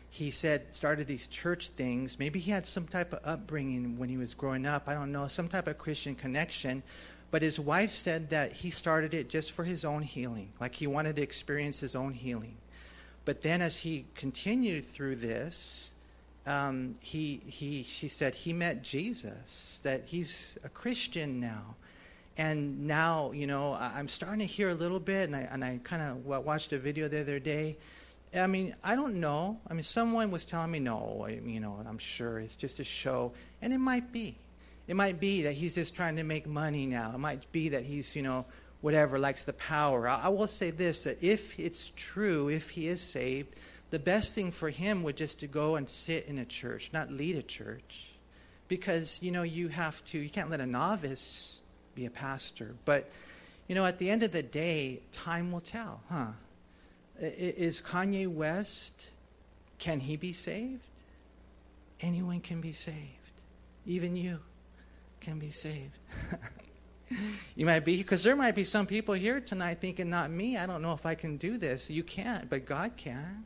he 0.09 0.29
said 0.29 0.75
started 0.75 1.07
these 1.07 1.27
church 1.27 1.69
things. 1.69 2.19
Maybe 2.19 2.39
he 2.39 2.51
had 2.51 2.65
some 2.65 2.85
type 2.85 3.13
of 3.13 3.19
upbringing 3.23 3.97
when 3.97 4.09
he 4.09 4.17
was 4.17 4.33
growing 4.33 4.65
up. 4.65 4.83
I 4.87 4.93
don't 4.93 5.11
know, 5.11 5.27
some 5.27 5.47
type 5.47 5.67
of 5.67 5.77
Christian 5.77 6.15
connection. 6.15 6.83
But 7.31 7.41
his 7.41 7.59
wife 7.59 7.91
said 7.91 8.29
that 8.31 8.51
he 8.51 8.71
started 8.71 9.13
it 9.13 9.29
just 9.29 9.53
for 9.53 9.63
his 9.63 9.85
own 9.85 10.01
healing, 10.01 10.51
like 10.59 10.75
he 10.75 10.85
wanted 10.85 11.15
to 11.15 11.21
experience 11.21 11.79
his 11.79 11.95
own 11.95 12.13
healing. 12.13 12.57
But 13.23 13.41
then 13.41 13.61
as 13.61 13.77
he 13.79 14.05
continued 14.15 14.85
through 14.85 15.15
this, 15.15 15.91
um, 16.45 16.95
he, 16.99 17.41
he, 17.45 17.83
she 17.83 18.09
said 18.09 18.35
he 18.35 18.51
met 18.51 18.83
Jesus, 18.83 19.79
that 19.83 20.03
he's 20.05 20.57
a 20.65 20.69
Christian 20.69 21.39
now. 21.39 21.75
And 22.37 22.85
now, 22.85 23.31
you 23.31 23.47
know, 23.47 23.77
I'm 23.79 24.07
starting 24.09 24.39
to 24.39 24.45
hear 24.45 24.69
a 24.69 24.73
little 24.73 24.99
bit, 24.99 25.29
and 25.29 25.35
I, 25.35 25.47
and 25.51 25.63
I 25.63 25.79
kind 25.83 26.01
of 26.01 26.25
watched 26.25 26.73
a 26.73 26.79
video 26.79 27.07
the 27.07 27.21
other 27.21 27.39
day. 27.39 27.77
I 28.33 28.47
mean, 28.47 28.75
I 28.83 28.95
don't 28.95 29.19
know. 29.19 29.59
I 29.67 29.73
mean, 29.73 29.83
someone 29.83 30.31
was 30.31 30.45
telling 30.45 30.71
me, 30.71 30.79
no, 30.79 31.25
I, 31.27 31.31
you 31.45 31.59
know, 31.59 31.77
I'm 31.87 31.97
sure 31.97 32.39
it's 32.39 32.55
just 32.55 32.79
a 32.79 32.83
show. 32.83 33.33
And 33.61 33.73
it 33.73 33.77
might 33.77 34.11
be. 34.11 34.37
It 34.87 34.95
might 34.95 35.19
be 35.19 35.43
that 35.43 35.53
he's 35.53 35.75
just 35.75 35.95
trying 35.95 36.15
to 36.15 36.23
make 36.23 36.47
money 36.47 36.85
now. 36.85 37.11
It 37.13 37.19
might 37.19 37.51
be 37.51 37.69
that 37.69 37.83
he's, 37.83 38.15
you 38.15 38.21
know, 38.21 38.45
whatever, 38.81 39.19
likes 39.19 39.43
the 39.43 39.53
power. 39.53 40.07
I, 40.07 40.21
I 40.23 40.29
will 40.29 40.47
say 40.47 40.71
this 40.71 41.03
that 41.03 41.21
if 41.21 41.59
it's 41.59 41.91
true, 41.95 42.49
if 42.49 42.69
he 42.69 42.87
is 42.87 43.01
saved, 43.01 43.55
the 43.89 43.99
best 43.99 44.33
thing 44.33 44.51
for 44.51 44.69
him 44.69 45.03
would 45.03 45.17
just 45.17 45.39
to 45.41 45.47
go 45.47 45.75
and 45.75 45.87
sit 45.87 46.25
in 46.27 46.37
a 46.39 46.45
church, 46.45 46.91
not 46.93 47.11
lead 47.11 47.35
a 47.35 47.43
church. 47.43 48.07
Because, 48.69 49.21
you 49.21 49.31
know, 49.31 49.43
you 49.43 49.67
have 49.67 50.03
to, 50.05 50.19
you 50.19 50.29
can't 50.29 50.49
let 50.49 50.61
a 50.61 50.65
novice 50.65 51.59
be 51.93 52.05
a 52.05 52.09
pastor. 52.09 52.73
But, 52.85 53.09
you 53.67 53.75
know, 53.75 53.85
at 53.85 53.97
the 53.97 54.09
end 54.09 54.23
of 54.23 54.31
the 54.31 54.43
day, 54.43 55.01
time 55.11 55.51
will 55.51 55.59
tell, 55.59 56.01
huh? 56.09 56.27
Is 57.21 57.81
Kanye 57.81 58.27
West, 58.27 59.11
can 59.77 59.99
he 59.99 60.15
be 60.17 60.33
saved? 60.33 60.87
Anyone 61.99 62.39
can 62.39 62.61
be 62.61 62.73
saved. 62.73 62.97
Even 63.85 64.15
you 64.15 64.39
can 65.19 65.37
be 65.37 65.51
saved. 65.51 65.99
you 67.55 67.65
might 67.65 67.85
be, 67.85 67.97
because 67.97 68.23
there 68.23 68.35
might 68.35 68.55
be 68.55 68.63
some 68.63 68.87
people 68.87 69.13
here 69.13 69.39
tonight 69.39 69.79
thinking, 69.79 70.09
not 70.09 70.31
me, 70.31 70.57
I 70.57 70.65
don't 70.65 70.81
know 70.81 70.93
if 70.93 71.05
I 71.05 71.13
can 71.13 71.37
do 71.37 71.59
this. 71.59 71.91
You 71.91 72.01
can't, 72.01 72.49
but 72.49 72.65
God 72.65 72.93
can. 72.97 73.45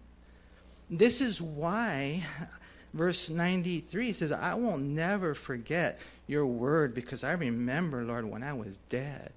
This 0.89 1.19
is 1.19 1.41
why 1.41 2.23
verse 2.93 3.29
93 3.29 4.13
says, 4.13 4.31
I 4.31 4.53
will 4.53 4.77
never 4.77 5.33
forget 5.33 5.99
your 6.27 6.45
word 6.45 6.95
because 6.95 7.25
I 7.25 7.33
remember, 7.33 8.05
Lord, 8.05 8.23
when 8.23 8.41
I 8.41 8.53
was 8.53 8.77
dead. 8.87 9.33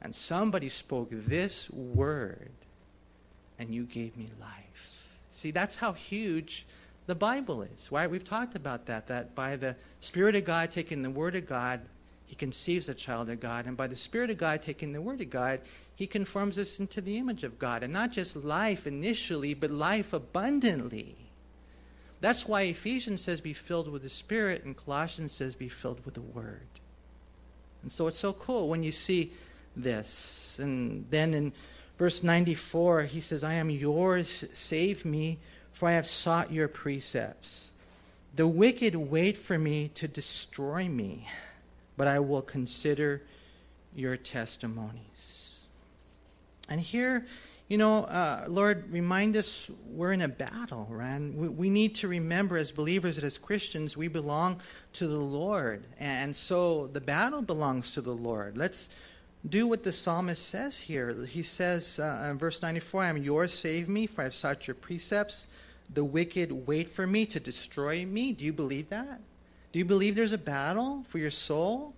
And 0.00 0.12
somebody 0.12 0.68
spoke 0.68 1.10
this 1.12 1.70
word 1.70 2.50
and 3.62 3.74
you 3.74 3.84
gave 3.84 4.16
me 4.16 4.26
life. 4.40 4.98
See, 5.30 5.50
that's 5.50 5.76
how 5.76 5.92
huge 5.92 6.66
the 7.06 7.14
Bible 7.14 7.62
is. 7.62 7.90
Why 7.90 8.06
we've 8.06 8.24
talked 8.24 8.54
about 8.54 8.86
that, 8.86 9.06
that 9.06 9.34
by 9.34 9.56
the 9.56 9.76
Spirit 10.00 10.34
of 10.34 10.44
God 10.44 10.70
taking 10.70 11.02
the 11.02 11.10
Word 11.10 11.34
of 11.34 11.46
God, 11.46 11.80
he 12.26 12.34
conceives 12.34 12.88
a 12.88 12.94
child 12.94 13.30
of 13.30 13.40
God, 13.40 13.66
and 13.66 13.76
by 13.76 13.86
the 13.86 13.96
Spirit 13.96 14.30
of 14.30 14.38
God 14.38 14.62
taking 14.62 14.92
the 14.92 15.00
Word 15.00 15.20
of 15.20 15.30
God, 15.30 15.60
he 15.94 16.06
conforms 16.06 16.58
us 16.58 16.80
into 16.80 17.00
the 17.00 17.18
image 17.18 17.44
of 17.44 17.58
God. 17.58 17.82
And 17.82 17.92
not 17.92 18.10
just 18.10 18.36
life 18.36 18.86
initially, 18.86 19.54
but 19.54 19.70
life 19.70 20.12
abundantly. 20.12 21.16
That's 22.20 22.46
why 22.46 22.62
Ephesians 22.62 23.20
says 23.20 23.40
be 23.40 23.52
filled 23.52 23.88
with 23.88 24.02
the 24.02 24.08
Spirit, 24.08 24.64
and 24.64 24.76
Colossians 24.76 25.32
says 25.32 25.54
be 25.54 25.68
filled 25.68 26.04
with 26.04 26.14
the 26.14 26.20
Word. 26.20 26.66
And 27.82 27.90
so 27.90 28.06
it's 28.06 28.18
so 28.18 28.32
cool 28.32 28.68
when 28.68 28.82
you 28.82 28.92
see 28.92 29.32
this. 29.76 30.58
And 30.58 31.04
then 31.10 31.34
in 31.34 31.52
verse 31.98 32.22
94, 32.22 33.02
he 33.04 33.20
says, 33.20 33.44
I 33.44 33.54
am 33.54 33.70
yours, 33.70 34.44
save 34.54 35.04
me, 35.04 35.38
for 35.72 35.88
I 35.88 35.92
have 35.92 36.06
sought 36.06 36.52
your 36.52 36.68
precepts. 36.68 37.70
The 38.34 38.46
wicked 38.46 38.94
wait 38.94 39.36
for 39.36 39.58
me 39.58 39.88
to 39.94 40.08
destroy 40.08 40.88
me, 40.88 41.28
but 41.96 42.08
I 42.08 42.20
will 42.20 42.42
consider 42.42 43.22
your 43.94 44.16
testimonies. 44.16 45.66
And 46.68 46.80
here, 46.80 47.26
you 47.68 47.78
know, 47.78 48.04
uh, 48.04 48.44
Lord, 48.48 48.90
remind 48.90 49.36
us 49.36 49.70
we're 49.86 50.12
in 50.12 50.22
a 50.22 50.28
battle, 50.28 50.86
right? 50.90 51.20
We, 51.20 51.48
we, 51.48 51.70
need 51.70 51.94
to 51.96 52.08
remember 52.08 52.56
as 52.56 52.70
believers 52.70 53.16
and 53.16 53.26
as 53.26 53.38
Christians, 53.38 53.96
we 53.96 54.08
belong 54.08 54.60
to 54.94 55.06
the 55.06 55.16
Lord. 55.16 55.84
And 55.98 56.34
so 56.34 56.88
the 56.92 57.00
battle 57.00 57.42
belongs 57.42 57.90
to 57.92 58.00
the 58.00 58.14
Lord. 58.14 58.56
Let's 58.56 58.88
do 59.48 59.66
what 59.66 59.82
the 59.82 59.92
psalmist 59.92 60.46
says 60.46 60.78
here. 60.78 61.12
He 61.24 61.42
says 61.42 61.98
uh, 61.98 62.28
in 62.30 62.38
verse 62.38 62.62
94 62.62 63.02
I 63.02 63.08
am 63.08 63.16
yours, 63.16 63.52
save 63.52 63.88
me, 63.88 64.06
for 64.06 64.22
I 64.22 64.24
have 64.24 64.34
sought 64.34 64.66
your 64.66 64.74
precepts. 64.74 65.48
The 65.92 66.04
wicked 66.04 66.66
wait 66.66 66.90
for 66.90 67.06
me 67.06 67.26
to 67.26 67.40
destroy 67.40 68.06
me. 68.06 68.32
Do 68.32 68.44
you 68.44 68.52
believe 68.52 68.88
that? 68.90 69.20
Do 69.72 69.78
you 69.78 69.84
believe 69.84 70.14
there's 70.14 70.32
a 70.32 70.38
battle 70.38 71.04
for 71.08 71.18
your 71.18 71.30
soul? 71.30 71.94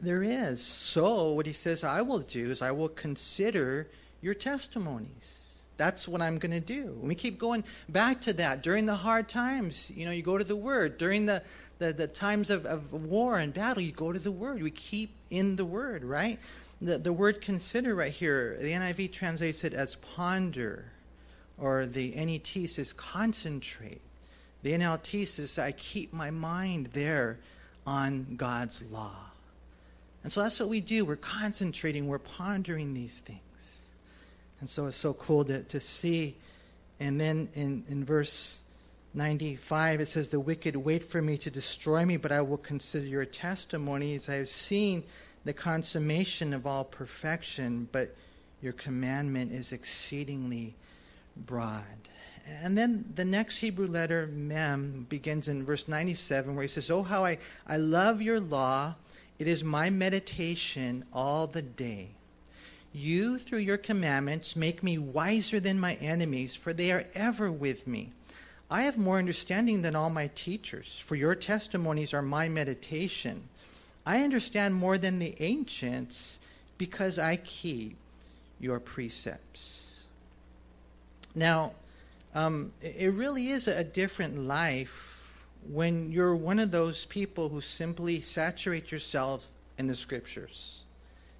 There 0.00 0.22
is. 0.22 0.62
So, 0.62 1.32
what 1.32 1.46
he 1.46 1.52
says 1.52 1.82
I 1.82 2.02
will 2.02 2.18
do 2.18 2.50
is 2.50 2.62
I 2.62 2.70
will 2.70 2.88
consider 2.88 3.88
your 4.20 4.34
testimonies. 4.34 5.62
That's 5.78 6.06
what 6.06 6.22
I'm 6.22 6.38
going 6.38 6.52
to 6.52 6.60
do. 6.60 6.96
And 7.00 7.08
we 7.08 7.14
keep 7.14 7.38
going 7.38 7.64
back 7.88 8.20
to 8.22 8.32
that. 8.34 8.62
During 8.62 8.86
the 8.86 8.94
hard 8.94 9.28
times, 9.28 9.90
you 9.94 10.04
know, 10.04 10.10
you 10.10 10.22
go 10.22 10.38
to 10.38 10.44
the 10.44 10.56
Word. 10.56 10.98
During 10.98 11.26
the, 11.26 11.42
the, 11.78 11.92
the 11.92 12.06
times 12.06 12.50
of, 12.50 12.64
of 12.64 12.92
war 12.92 13.38
and 13.38 13.52
battle, 13.52 13.82
you 13.82 13.92
go 13.92 14.12
to 14.12 14.18
the 14.18 14.32
Word. 14.32 14.62
We 14.62 14.70
keep 14.70 15.10
in 15.30 15.56
the 15.56 15.64
Word, 15.64 16.04
right? 16.04 16.38
The, 16.80 16.98
the 16.98 17.12
word 17.12 17.40
consider 17.40 17.94
right 17.94 18.12
here, 18.12 18.58
the 18.60 18.72
NIV 18.72 19.12
translates 19.12 19.64
it 19.64 19.72
as 19.72 19.96
ponder, 19.96 20.84
or 21.58 21.86
the 21.86 22.10
NET 22.12 22.68
says 22.68 22.92
concentrate. 22.92 24.02
The 24.62 24.72
NLT 24.72 25.26
says 25.26 25.58
I 25.58 25.72
keep 25.72 26.12
my 26.12 26.30
mind 26.30 26.90
there 26.92 27.38
on 27.86 28.34
God's 28.36 28.82
law. 28.90 29.16
And 30.22 30.32
so 30.32 30.42
that's 30.42 30.58
what 30.58 30.68
we 30.68 30.80
do. 30.80 31.04
We're 31.04 31.16
concentrating, 31.16 32.08
we're 32.08 32.18
pondering 32.18 32.92
these 32.94 33.20
things. 33.20 33.82
And 34.60 34.68
so 34.68 34.86
it's 34.86 34.96
so 34.96 35.14
cool 35.14 35.44
to, 35.44 35.62
to 35.62 35.80
see. 35.80 36.36
And 36.98 37.20
then 37.20 37.48
in, 37.54 37.84
in 37.88 38.04
verse 38.04 38.58
95, 39.14 40.00
it 40.00 40.06
says, 40.06 40.28
The 40.28 40.40
wicked 40.40 40.76
wait 40.76 41.04
for 41.04 41.22
me 41.22 41.38
to 41.38 41.50
destroy 41.50 42.04
me, 42.04 42.16
but 42.16 42.32
I 42.32 42.42
will 42.42 42.58
consider 42.58 43.06
your 43.06 43.24
testimonies. 43.24 44.28
I 44.28 44.34
have 44.34 44.48
seen 44.48 45.04
the 45.46 45.52
consummation 45.52 46.52
of 46.52 46.66
all 46.66 46.82
perfection, 46.82 47.88
but 47.92 48.14
your 48.60 48.72
commandment 48.72 49.52
is 49.52 49.70
exceedingly 49.70 50.74
broad. 51.36 51.84
And 52.62 52.76
then 52.76 53.04
the 53.14 53.24
next 53.24 53.58
Hebrew 53.58 53.86
letter, 53.86 54.26
Mem, 54.26 55.06
begins 55.08 55.46
in 55.46 55.64
verse 55.64 55.86
97, 55.86 56.54
where 56.54 56.62
he 56.62 56.68
says, 56.68 56.90
Oh, 56.90 57.04
how 57.04 57.24
I, 57.24 57.38
I 57.66 57.76
love 57.76 58.20
your 58.20 58.40
law. 58.40 58.96
It 59.38 59.46
is 59.46 59.62
my 59.62 59.88
meditation 59.88 61.04
all 61.12 61.46
the 61.46 61.62
day. 61.62 62.08
You, 62.92 63.38
through 63.38 63.60
your 63.60 63.76
commandments, 63.76 64.56
make 64.56 64.82
me 64.82 64.98
wiser 64.98 65.60
than 65.60 65.78
my 65.78 65.94
enemies, 65.94 66.56
for 66.56 66.72
they 66.72 66.90
are 66.90 67.04
ever 67.14 67.52
with 67.52 67.86
me. 67.86 68.12
I 68.68 68.82
have 68.82 68.98
more 68.98 69.18
understanding 69.18 69.82
than 69.82 69.94
all 69.94 70.10
my 70.10 70.28
teachers, 70.34 70.98
for 70.98 71.14
your 71.14 71.36
testimonies 71.36 72.12
are 72.12 72.22
my 72.22 72.48
meditation. 72.48 73.48
I 74.06 74.22
understand 74.22 74.74
more 74.74 74.96
than 74.96 75.18
the 75.18 75.34
ancients 75.40 76.38
because 76.78 77.18
I 77.18 77.36
keep 77.36 77.96
your 78.60 78.78
precepts. 78.78 80.04
Now, 81.34 81.72
um, 82.34 82.72
it 82.80 83.12
really 83.14 83.48
is 83.48 83.66
a 83.66 83.82
different 83.82 84.46
life 84.46 85.18
when 85.68 86.12
you're 86.12 86.36
one 86.36 86.60
of 86.60 86.70
those 86.70 87.04
people 87.06 87.48
who 87.48 87.60
simply 87.60 88.20
saturate 88.20 88.92
yourself 88.92 89.50
in 89.76 89.88
the 89.88 89.94
scriptures. 89.94 90.84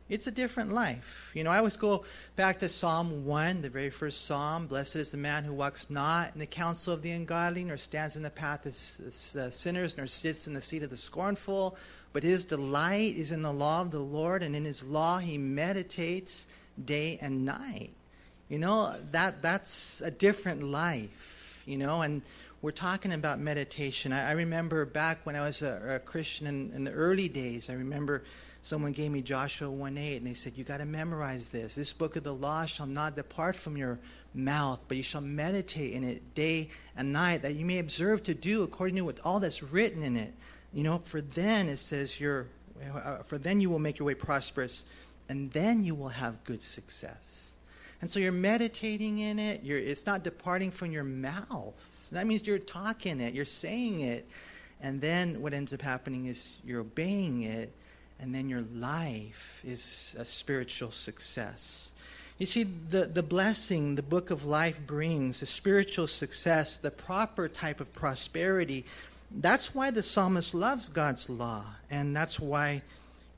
It's 0.09 0.29
a 0.29 0.31
different 0.31 0.73
life. 0.73 1.31
You 1.35 1.43
know, 1.43 1.51
I 1.51 1.59
always 1.59 1.77
go 1.77 2.05
back 2.37 2.61
to 2.61 2.69
Psalm 2.69 3.27
1, 3.27 3.63
the 3.63 3.69
very 3.69 3.91
first 3.91 4.25
psalm. 4.25 4.69
Blessed 4.69 4.97
is 4.97 5.11
the 5.11 5.17
man 5.17 5.43
who 5.43 5.53
walks 5.53 5.91
not 5.91 6.31
in 6.33 6.39
the 6.39 6.47
counsel 6.47 6.95
of 6.95 7.03
the 7.03 7.11
ungodly, 7.11 7.65
nor 7.65 7.77
stands 7.77 8.15
in 8.17 8.23
the 8.23 8.31
path 8.31 8.67
of 8.67 8.75
sinners, 8.75 9.97
nor 9.97 10.07
sits 10.07 10.47
in 10.47 10.55
the 10.55 10.61
seat 10.61 10.85
of 10.85 10.91
the 10.91 10.97
scornful, 10.97 11.77
but 12.17 12.23
his 12.23 12.45
delight 12.45 13.15
is 13.15 13.31
in 13.31 13.43
the 13.43 13.53
law 13.53 13.83
of 13.83 13.91
the 13.91 13.99
Lord, 13.99 14.43
and 14.43 14.57
in 14.57 14.65
his 14.65 14.83
law 14.83 15.19
he 15.19 15.37
meditates 15.37 16.47
day 16.83 17.19
and 17.21 17.45
night. 17.45 17.91
You 18.49 18.59
know, 18.59 18.95
that 19.11 19.43
that's 19.43 20.01
a 20.01 20.11
different 20.11 20.63
life, 20.63 21.61
you 21.67 21.77
know, 21.77 22.01
and 22.01 22.23
we're 22.63 22.71
talking 22.71 23.13
about 23.13 23.39
meditation. 23.39 24.13
I, 24.13 24.31
I 24.31 24.33
remember 24.33 24.87
back 24.87 25.27
when 25.27 25.37
I 25.37 25.45
was 25.45 25.61
a, 25.61 25.97
a 25.97 25.99
Christian 25.99 26.47
in, 26.47 26.73
in, 26.75 26.85
the 26.85 26.93
early 26.93 27.29
days, 27.29 27.69
I 27.69 27.75
remember 27.75 28.23
someone 28.63 28.93
gave 28.93 29.11
me 29.11 29.21
Joshua 29.21 29.71
1 29.71 29.99
8, 29.99 30.17
and 30.17 30.27
they 30.27 30.33
said, 30.33 30.55
You 30.57 30.65
got 30.65 30.79
to 30.79 30.87
memorize 30.87 31.51
this. 31.51 31.75
This 31.75 31.93
book 31.93 32.17
of 32.17 32.25
the 32.25 32.33
law 32.33 32.65
shall 32.65 32.87
not 32.87 33.15
depart 33.15 33.57
from 33.57 33.77
your 33.77 33.99
mouth, 34.33 34.81
but 34.89 34.97
you 34.97 35.03
shall 35.03 35.21
meditate 35.21 35.93
in 35.93 36.03
it 36.03 36.35
day 36.35 36.71
and 36.97 37.13
night, 37.13 37.43
that 37.43 37.57
you 37.57 37.67
may 37.67 37.79
observe 37.79 38.23
to 38.23 38.33
do 38.33 38.63
according 38.63 38.97
to 38.97 39.03
what, 39.03 39.21
all 39.23 39.39
that's 39.39 39.63
written 39.63 40.03
in 40.03 40.17
it. 40.17 40.33
You 40.77 40.83
know, 40.83 40.99
for 40.99 41.23
then 41.23 41.71
it 41.71 41.79
says 41.79 42.21
you're, 42.21 42.49
uh, 42.95 43.23
for 43.23 43.39
then 43.39 43.63
you 43.63 43.71
will 43.71 43.79
make 43.79 43.99
your 43.99 44.05
way 44.05 44.13
prosperous, 44.13 44.85
and 45.27 45.51
then 45.53 45.85
you 45.85 45.95
will 45.95 46.11
have 46.11 46.45
good 46.45 46.61
success. 46.61 47.55
And 48.03 48.11
so 48.11 48.21
you're 48.21 48.31
meditating 48.31 49.21
in 49.21 49.39
it. 49.39 49.65
You're, 49.65 49.79
it's 49.79 50.05
not 50.05 50.23
departing 50.23 50.71
from 50.71 50.93
your 50.93 51.03
mouth. 51.03 51.73
That 52.13 52.27
means 52.27 52.47
you're 52.47 52.59
talking 52.59 53.21
it, 53.21 53.33
you're 53.33 53.47
saying 53.47 54.03
it, 54.03 54.29
and 54.83 55.01
then 55.01 55.41
what 55.41 55.55
ends 55.55 55.73
up 55.73 55.81
happening 55.81 56.27
is 56.27 56.59
you're 56.63 56.83
obeying 56.83 57.45
it, 57.45 57.73
and 58.21 58.35
then 58.35 58.47
your 58.47 58.63
life 58.75 59.63
is 59.65 60.15
a 60.19 60.27
spiritual 60.27 60.91
success. 60.91 61.95
You 62.37 62.45
see, 62.45 62.65
the, 62.65 63.07
the 63.07 63.23
blessing 63.23 63.95
the 63.95 64.03
book 64.03 64.31
of 64.31 64.45
life 64.45 64.79
brings, 64.87 65.41
the 65.41 65.47
spiritual 65.47 66.07
success, 66.07 66.77
the 66.77 66.91
proper 66.91 67.49
type 67.49 67.81
of 67.81 67.95
prosperity, 67.95 68.85
that's 69.31 69.75
why 69.75 69.91
the 69.91 70.03
psalmist 70.03 70.55
loves 70.55 70.89
God's 70.89 71.29
law, 71.29 71.65
and 71.91 72.15
that's 72.15 72.39
why, 72.39 72.83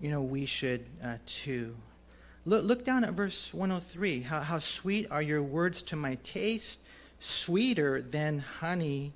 you 0.00 0.10
know, 0.10 0.22
we 0.22 0.44
should 0.44 0.84
uh, 1.02 1.16
too. 1.26 1.74
Look, 2.44 2.64
look 2.64 2.84
down 2.84 3.04
at 3.04 3.12
verse 3.12 3.52
103. 3.52 4.20
How, 4.20 4.40
how 4.40 4.58
sweet 4.58 5.06
are 5.10 5.22
your 5.22 5.42
words 5.42 5.82
to 5.84 5.96
my 5.96 6.16
taste, 6.22 6.80
sweeter 7.20 8.00
than 8.00 8.38
honey 8.38 9.12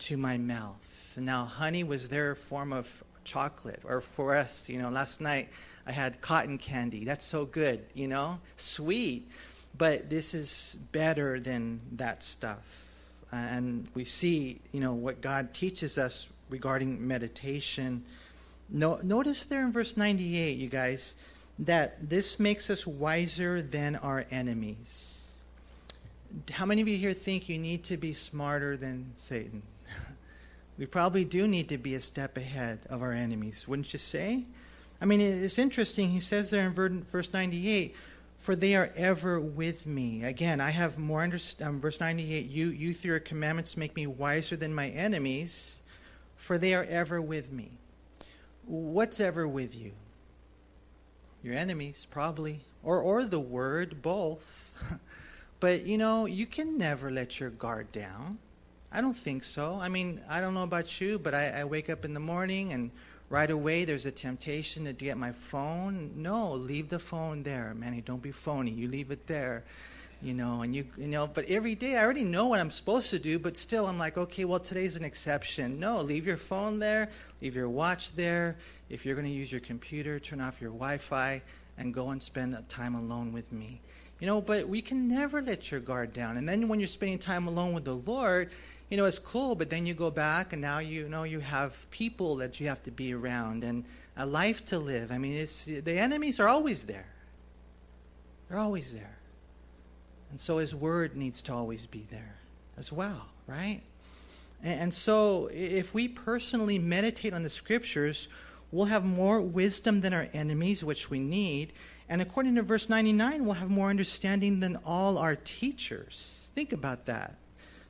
to 0.00 0.16
my 0.16 0.38
mouth. 0.38 1.16
Now, 1.16 1.44
honey 1.44 1.84
was 1.84 2.08
their 2.08 2.34
form 2.34 2.72
of 2.72 3.04
chocolate, 3.24 3.80
or 3.84 4.00
for 4.00 4.34
us, 4.34 4.68
you 4.68 4.80
know, 4.80 4.88
last 4.88 5.20
night 5.20 5.48
I 5.86 5.92
had 5.92 6.20
cotton 6.20 6.58
candy. 6.58 7.04
That's 7.04 7.24
so 7.24 7.44
good, 7.44 7.84
you 7.94 8.08
know, 8.08 8.40
sweet. 8.56 9.30
But 9.76 10.10
this 10.10 10.34
is 10.34 10.76
better 10.92 11.38
than 11.38 11.80
that 11.92 12.22
stuff. 12.22 12.79
And 13.32 13.88
we 13.94 14.04
see, 14.04 14.60
you 14.72 14.80
know, 14.80 14.92
what 14.92 15.20
God 15.20 15.54
teaches 15.54 15.98
us 15.98 16.28
regarding 16.48 17.06
meditation. 17.06 18.04
No, 18.68 18.98
notice 19.02 19.44
there 19.44 19.64
in 19.64 19.72
verse 19.72 19.96
98, 19.96 20.58
you 20.58 20.68
guys, 20.68 21.14
that 21.60 22.08
this 22.08 22.40
makes 22.40 22.70
us 22.70 22.86
wiser 22.86 23.62
than 23.62 23.96
our 23.96 24.24
enemies. 24.30 25.32
How 26.50 26.64
many 26.64 26.80
of 26.80 26.88
you 26.88 26.96
here 26.96 27.12
think 27.12 27.48
you 27.48 27.58
need 27.58 27.84
to 27.84 27.96
be 27.96 28.14
smarter 28.14 28.76
than 28.76 29.12
Satan? 29.16 29.62
we 30.78 30.86
probably 30.86 31.24
do 31.24 31.46
need 31.46 31.68
to 31.68 31.78
be 31.78 31.94
a 31.94 32.00
step 32.00 32.36
ahead 32.36 32.80
of 32.88 33.02
our 33.02 33.12
enemies, 33.12 33.66
wouldn't 33.68 33.92
you 33.92 33.98
say? 33.98 34.44
I 35.00 35.06
mean, 35.06 35.20
it's 35.20 35.58
interesting. 35.58 36.10
He 36.10 36.20
says 36.20 36.50
there 36.50 36.66
in 36.66 37.02
verse 37.02 37.32
98, 37.32 37.94
for 38.40 38.56
they 38.56 38.74
are 38.74 38.90
ever 38.96 39.38
with 39.38 39.86
me. 39.86 40.24
Again, 40.24 40.60
I 40.60 40.70
have 40.70 40.98
more 40.98 41.22
understand. 41.22 41.68
Um, 41.68 41.80
verse 41.80 42.00
98, 42.00 42.48
you, 42.48 42.68
you 42.68 42.94
through 42.94 43.12
your 43.12 43.20
commandments 43.20 43.76
make 43.76 43.94
me 43.94 44.06
wiser 44.06 44.56
than 44.56 44.74
my 44.74 44.88
enemies, 44.88 45.80
for 46.36 46.56
they 46.56 46.74
are 46.74 46.84
ever 46.84 47.20
with 47.20 47.52
me. 47.52 47.70
What's 48.66 49.20
ever 49.20 49.46
with 49.46 49.76
you? 49.76 49.92
Your 51.42 51.54
enemies, 51.54 52.06
probably. 52.10 52.60
Or, 52.82 53.00
or 53.00 53.24
the 53.26 53.40
word, 53.40 54.00
both. 54.00 54.72
but, 55.60 55.82
you 55.84 55.98
know, 55.98 56.24
you 56.24 56.46
can 56.46 56.78
never 56.78 57.10
let 57.10 57.40
your 57.40 57.50
guard 57.50 57.92
down. 57.92 58.38
I 58.90 59.02
don't 59.02 59.16
think 59.16 59.44
so. 59.44 59.78
I 59.80 59.88
mean, 59.88 60.20
I 60.28 60.40
don't 60.40 60.54
know 60.54 60.62
about 60.62 61.00
you, 61.00 61.18
but 61.18 61.34
I, 61.34 61.48
I 61.48 61.64
wake 61.64 61.90
up 61.90 62.04
in 62.04 62.14
the 62.14 62.20
morning 62.20 62.72
and 62.72 62.90
right 63.30 63.50
away 63.50 63.84
there's 63.84 64.04
a 64.04 64.12
temptation 64.12 64.84
to 64.84 64.92
get 64.92 65.16
my 65.16 65.32
phone. 65.32 66.10
No, 66.16 66.52
leave 66.52 66.90
the 66.90 66.98
phone 66.98 67.42
there, 67.42 67.72
Manny. 67.74 68.02
Don't 68.02 68.20
be 68.20 68.32
phony. 68.32 68.72
You 68.72 68.88
leave 68.88 69.10
it 69.10 69.26
there, 69.26 69.64
you 70.20 70.34
know. 70.34 70.62
And 70.62 70.74
you, 70.74 70.84
you 70.98 71.06
know. 71.06 71.26
But 71.26 71.46
every 71.46 71.76
day 71.76 71.96
I 71.96 72.04
already 72.04 72.24
know 72.24 72.48
what 72.48 72.60
I'm 72.60 72.72
supposed 72.72 73.08
to 73.10 73.18
do. 73.18 73.38
But 73.38 73.56
still, 73.56 73.86
I'm 73.86 73.98
like, 73.98 74.18
okay, 74.18 74.44
well 74.44 74.60
today's 74.60 74.96
an 74.96 75.04
exception. 75.04 75.80
No, 75.80 76.02
leave 76.02 76.26
your 76.26 76.36
phone 76.36 76.78
there. 76.78 77.08
Leave 77.40 77.54
your 77.54 77.70
watch 77.70 78.12
there. 78.16 78.58
If 78.90 79.06
you're 79.06 79.14
going 79.14 79.26
to 79.26 79.32
use 79.32 79.50
your 79.50 79.60
computer, 79.60 80.18
turn 80.18 80.40
off 80.40 80.60
your 80.60 80.72
Wi-Fi 80.72 81.40
and 81.78 81.94
go 81.94 82.10
and 82.10 82.22
spend 82.22 82.58
time 82.68 82.96
alone 82.96 83.32
with 83.32 83.52
me. 83.52 83.80
You 84.18 84.26
know, 84.26 84.42
but 84.42 84.68
we 84.68 84.82
can 84.82 85.08
never 85.08 85.40
let 85.40 85.70
your 85.70 85.80
guard 85.80 86.12
down. 86.12 86.36
And 86.36 86.46
then 86.46 86.68
when 86.68 86.78
you're 86.78 86.86
spending 86.86 87.18
time 87.18 87.46
alone 87.46 87.72
with 87.72 87.86
the 87.86 87.94
Lord, 87.94 88.50
you 88.90 88.96
know, 88.96 89.04
it's 89.04 89.20
cool, 89.20 89.54
but 89.54 89.70
then 89.70 89.86
you 89.86 89.94
go 89.94 90.10
back 90.10 90.52
and 90.52 90.60
now 90.60 90.80
you 90.80 91.08
know 91.08 91.22
you 91.22 91.38
have 91.38 91.88
people 91.90 92.36
that 92.36 92.58
you 92.58 92.66
have 92.66 92.82
to 92.82 92.90
be 92.90 93.14
around 93.14 93.62
and 93.62 93.84
a 94.16 94.26
life 94.26 94.64
to 94.66 94.78
live. 94.78 95.12
I 95.12 95.18
mean, 95.18 95.34
it's 95.34 95.64
the 95.64 95.98
enemies 95.98 96.40
are 96.40 96.48
always 96.48 96.82
there. 96.84 97.06
They're 98.48 98.58
always 98.58 98.92
there. 98.92 99.16
And 100.30 100.38
so 100.38 100.58
his 100.58 100.74
word 100.74 101.16
needs 101.16 101.40
to 101.42 101.52
always 101.52 101.86
be 101.86 102.06
there 102.10 102.34
as 102.76 102.92
well, 102.92 103.26
right? 103.46 103.80
And, 104.62 104.80
and 104.80 104.94
so 104.94 105.48
if 105.52 105.94
we 105.94 106.08
personally 106.08 106.78
meditate 106.78 107.32
on 107.32 107.44
the 107.44 107.50
scriptures, 107.50 108.26
we'll 108.72 108.86
have 108.86 109.04
more 109.04 109.40
wisdom 109.40 110.00
than 110.00 110.12
our 110.12 110.28
enemies, 110.32 110.82
which 110.82 111.10
we 111.10 111.20
need. 111.20 111.72
And 112.08 112.20
according 112.20 112.56
to 112.56 112.62
verse 112.62 112.88
99, 112.88 113.44
we'll 113.44 113.54
have 113.54 113.70
more 113.70 113.88
understanding 113.88 114.58
than 114.58 114.78
all 114.84 115.16
our 115.16 115.36
teachers. 115.36 116.50
Think 116.56 116.72
about 116.72 117.06
that. 117.06 117.36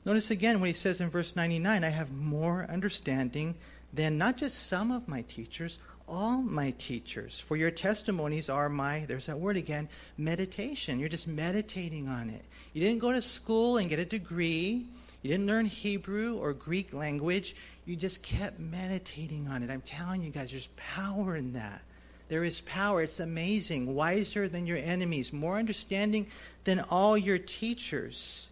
Notice 0.04 0.30
again 0.30 0.60
when 0.60 0.68
he 0.68 0.74
says 0.74 1.00
in 1.00 1.10
verse 1.10 1.36
99, 1.36 1.84
I 1.84 1.88
have 1.88 2.10
more 2.10 2.66
understanding 2.70 3.54
than 3.92 4.16
not 4.16 4.38
just 4.38 4.66
some 4.66 4.90
of 4.90 5.08
my 5.08 5.22
teachers, 5.22 5.78
all 6.08 6.38
my 6.38 6.70
teachers. 6.72 7.38
For 7.38 7.56
your 7.56 7.70
testimonies 7.70 8.48
are 8.48 8.68
my, 8.68 9.04
there's 9.06 9.26
that 9.26 9.38
word 9.38 9.56
again, 9.56 9.88
meditation. 10.16 10.98
You're 10.98 11.08
just 11.08 11.28
meditating 11.28 12.08
on 12.08 12.30
it. 12.30 12.44
You 12.72 12.82
didn't 12.82 13.00
go 13.00 13.12
to 13.12 13.20
school 13.20 13.76
and 13.76 13.90
get 13.90 13.98
a 13.98 14.04
degree. 14.04 14.86
You 15.22 15.30
didn't 15.30 15.46
learn 15.46 15.66
Hebrew 15.66 16.38
or 16.38 16.54
Greek 16.54 16.94
language. 16.94 17.54
You 17.84 17.94
just 17.94 18.22
kept 18.22 18.58
meditating 18.58 19.48
on 19.48 19.62
it. 19.62 19.70
I'm 19.70 19.82
telling 19.82 20.22
you 20.22 20.30
guys, 20.30 20.50
there's 20.50 20.70
power 20.76 21.36
in 21.36 21.52
that. 21.52 21.82
There 22.28 22.44
is 22.44 22.60
power. 22.62 23.02
It's 23.02 23.20
amazing. 23.20 23.94
Wiser 23.94 24.48
than 24.48 24.66
your 24.66 24.78
enemies, 24.78 25.32
more 25.32 25.58
understanding 25.58 26.26
than 26.64 26.80
all 26.80 27.18
your 27.18 27.38
teachers 27.38 28.48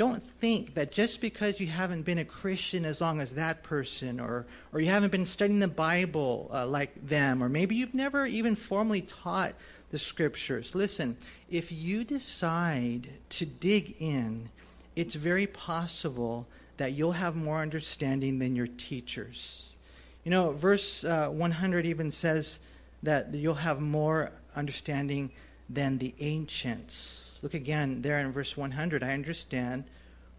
don't 0.00 0.22
think 0.22 0.72
that 0.76 0.90
just 0.90 1.20
because 1.20 1.60
you 1.60 1.66
haven't 1.66 2.06
been 2.06 2.16
a 2.16 2.24
Christian 2.24 2.86
as 2.86 3.02
long 3.02 3.20
as 3.20 3.34
that 3.34 3.62
person, 3.62 4.18
or, 4.18 4.46
or 4.72 4.80
you 4.80 4.86
haven't 4.86 5.12
been 5.12 5.26
studying 5.26 5.60
the 5.60 5.68
Bible 5.68 6.50
uh, 6.50 6.66
like 6.66 7.06
them, 7.06 7.44
or 7.44 7.50
maybe 7.50 7.76
you've 7.76 7.92
never 7.92 8.24
even 8.24 8.56
formally 8.56 9.02
taught 9.02 9.52
the 9.90 9.98
scriptures. 9.98 10.74
Listen, 10.74 11.18
if 11.50 11.70
you 11.70 12.02
decide 12.02 13.10
to 13.28 13.44
dig 13.44 13.94
in, 13.98 14.48
it's 14.96 15.16
very 15.16 15.46
possible 15.46 16.46
that 16.78 16.92
you'll 16.92 17.12
have 17.12 17.36
more 17.36 17.60
understanding 17.60 18.38
than 18.38 18.56
your 18.56 18.68
teachers. 18.68 19.76
You 20.24 20.30
know, 20.30 20.52
verse 20.52 21.04
uh, 21.04 21.28
100 21.28 21.84
even 21.84 22.10
says 22.10 22.60
that 23.02 23.34
you'll 23.34 23.52
have 23.52 23.82
more 23.82 24.32
understanding 24.56 25.30
than 25.68 25.98
the 25.98 26.14
ancients. 26.20 27.29
Look 27.42 27.54
again 27.54 28.02
there 28.02 28.18
in 28.18 28.32
verse 28.32 28.56
100. 28.56 29.02
I 29.02 29.12
understand 29.12 29.84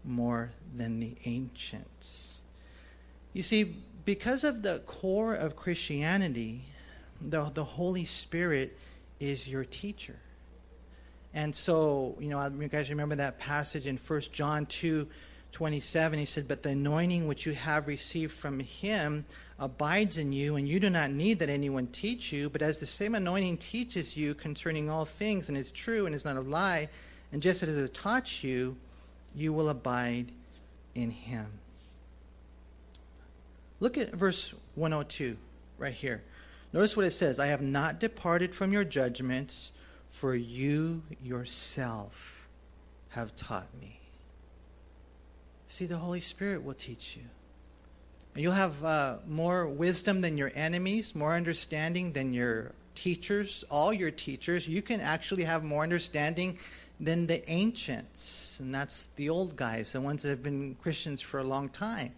more 0.04 0.52
than 0.76 1.00
the 1.00 1.14
ancients. 1.24 2.40
You 3.32 3.42
see, 3.42 3.76
because 4.04 4.44
of 4.44 4.62
the 4.62 4.80
core 4.86 5.34
of 5.34 5.56
Christianity, 5.56 6.62
the, 7.20 7.50
the 7.54 7.64
Holy 7.64 8.04
Spirit 8.04 8.76
is 9.20 9.48
your 9.48 9.64
teacher. 9.64 10.16
And 11.34 11.54
so, 11.54 12.16
you 12.20 12.28
know, 12.28 12.46
you 12.46 12.68
guys 12.68 12.90
remember 12.90 13.16
that 13.16 13.38
passage 13.38 13.86
in 13.86 13.96
1 13.96 14.20
John 14.32 14.66
2 14.66 15.08
27. 15.52 16.18
He 16.18 16.24
said, 16.24 16.48
But 16.48 16.62
the 16.62 16.70
anointing 16.70 17.26
which 17.26 17.44
you 17.44 17.52
have 17.52 17.86
received 17.86 18.32
from 18.32 18.58
him 18.58 19.26
abides 19.62 20.18
in 20.18 20.32
you, 20.32 20.56
and 20.56 20.68
you 20.68 20.80
do 20.80 20.90
not 20.90 21.12
need 21.12 21.38
that 21.38 21.48
anyone 21.48 21.86
teach 21.86 22.32
you, 22.32 22.50
but 22.50 22.62
as 22.62 22.78
the 22.78 22.86
same 22.86 23.14
anointing 23.14 23.56
teaches 23.58 24.16
you 24.16 24.34
concerning 24.34 24.90
all 24.90 25.04
things, 25.04 25.48
and 25.48 25.56
is 25.56 25.70
true 25.70 26.04
and 26.04 26.14
is 26.16 26.24
not 26.24 26.36
a 26.36 26.40
lie, 26.40 26.88
and 27.30 27.40
just 27.40 27.62
as 27.62 27.76
it 27.76 27.80
has 27.80 27.90
taught 27.90 28.42
you, 28.42 28.76
you 29.36 29.52
will 29.52 29.68
abide 29.68 30.32
in 30.96 31.10
him. 31.10 31.46
Look 33.78 33.96
at 33.96 34.12
verse 34.12 34.52
102 34.74 35.36
right 35.78 35.94
here. 35.94 36.22
Notice 36.72 36.96
what 36.96 37.06
it 37.06 37.12
says 37.12 37.38
I 37.38 37.46
have 37.46 37.62
not 37.62 38.00
departed 38.00 38.54
from 38.54 38.72
your 38.72 38.84
judgments, 38.84 39.70
for 40.10 40.34
you 40.34 41.02
yourself 41.22 42.48
have 43.10 43.36
taught 43.36 43.68
me. 43.80 44.00
See, 45.68 45.86
the 45.86 45.98
Holy 45.98 46.20
Spirit 46.20 46.64
will 46.64 46.74
teach 46.74 47.16
you. 47.16 47.22
You'll 48.34 48.52
have 48.52 48.82
uh, 48.82 49.16
more 49.28 49.66
wisdom 49.66 50.22
than 50.22 50.38
your 50.38 50.50
enemies, 50.54 51.14
more 51.14 51.34
understanding 51.34 52.12
than 52.12 52.32
your 52.32 52.72
teachers, 52.94 53.64
all 53.70 53.92
your 53.92 54.10
teachers. 54.10 54.66
You 54.66 54.80
can 54.80 55.00
actually 55.00 55.44
have 55.44 55.64
more 55.64 55.82
understanding 55.82 56.58
than 56.98 57.26
the 57.26 57.48
ancients, 57.50 58.58
and 58.60 58.74
that's 58.74 59.08
the 59.16 59.28
old 59.28 59.56
guys, 59.56 59.92
the 59.92 60.00
ones 60.00 60.22
that 60.22 60.30
have 60.30 60.42
been 60.42 60.76
Christians 60.80 61.20
for 61.20 61.40
a 61.40 61.44
long 61.44 61.68
time. 61.68 62.12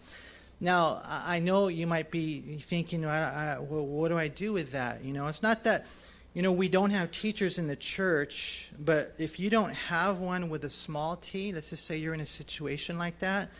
Now, 0.60 1.02
I 1.04 1.40
know 1.40 1.68
you 1.68 1.86
might 1.86 2.10
be 2.10 2.58
thinking, 2.60 3.04
I, 3.04 3.54
I, 3.54 3.58
well, 3.58 3.84
what 3.84 4.08
do 4.08 4.18
I 4.18 4.28
do 4.28 4.52
with 4.52 4.72
that? 4.72 5.04
You 5.04 5.12
know, 5.12 5.26
it's 5.26 5.42
not 5.42 5.64
that, 5.64 5.86
you 6.32 6.42
know, 6.42 6.52
we 6.52 6.68
don't 6.68 6.90
have 6.90 7.10
teachers 7.10 7.58
in 7.58 7.66
the 7.66 7.76
church, 7.76 8.70
but 8.78 9.14
if 9.18 9.40
you 9.40 9.50
don't 9.50 9.74
have 9.74 10.18
one 10.18 10.48
with 10.48 10.64
a 10.64 10.70
small 10.70 11.16
t, 11.16 11.52
let's 11.52 11.70
just 11.70 11.86
say 11.86 11.96
you're 11.96 12.14
in 12.14 12.20
a 12.20 12.26
situation 12.26 12.98
like 12.98 13.18
that, 13.18 13.50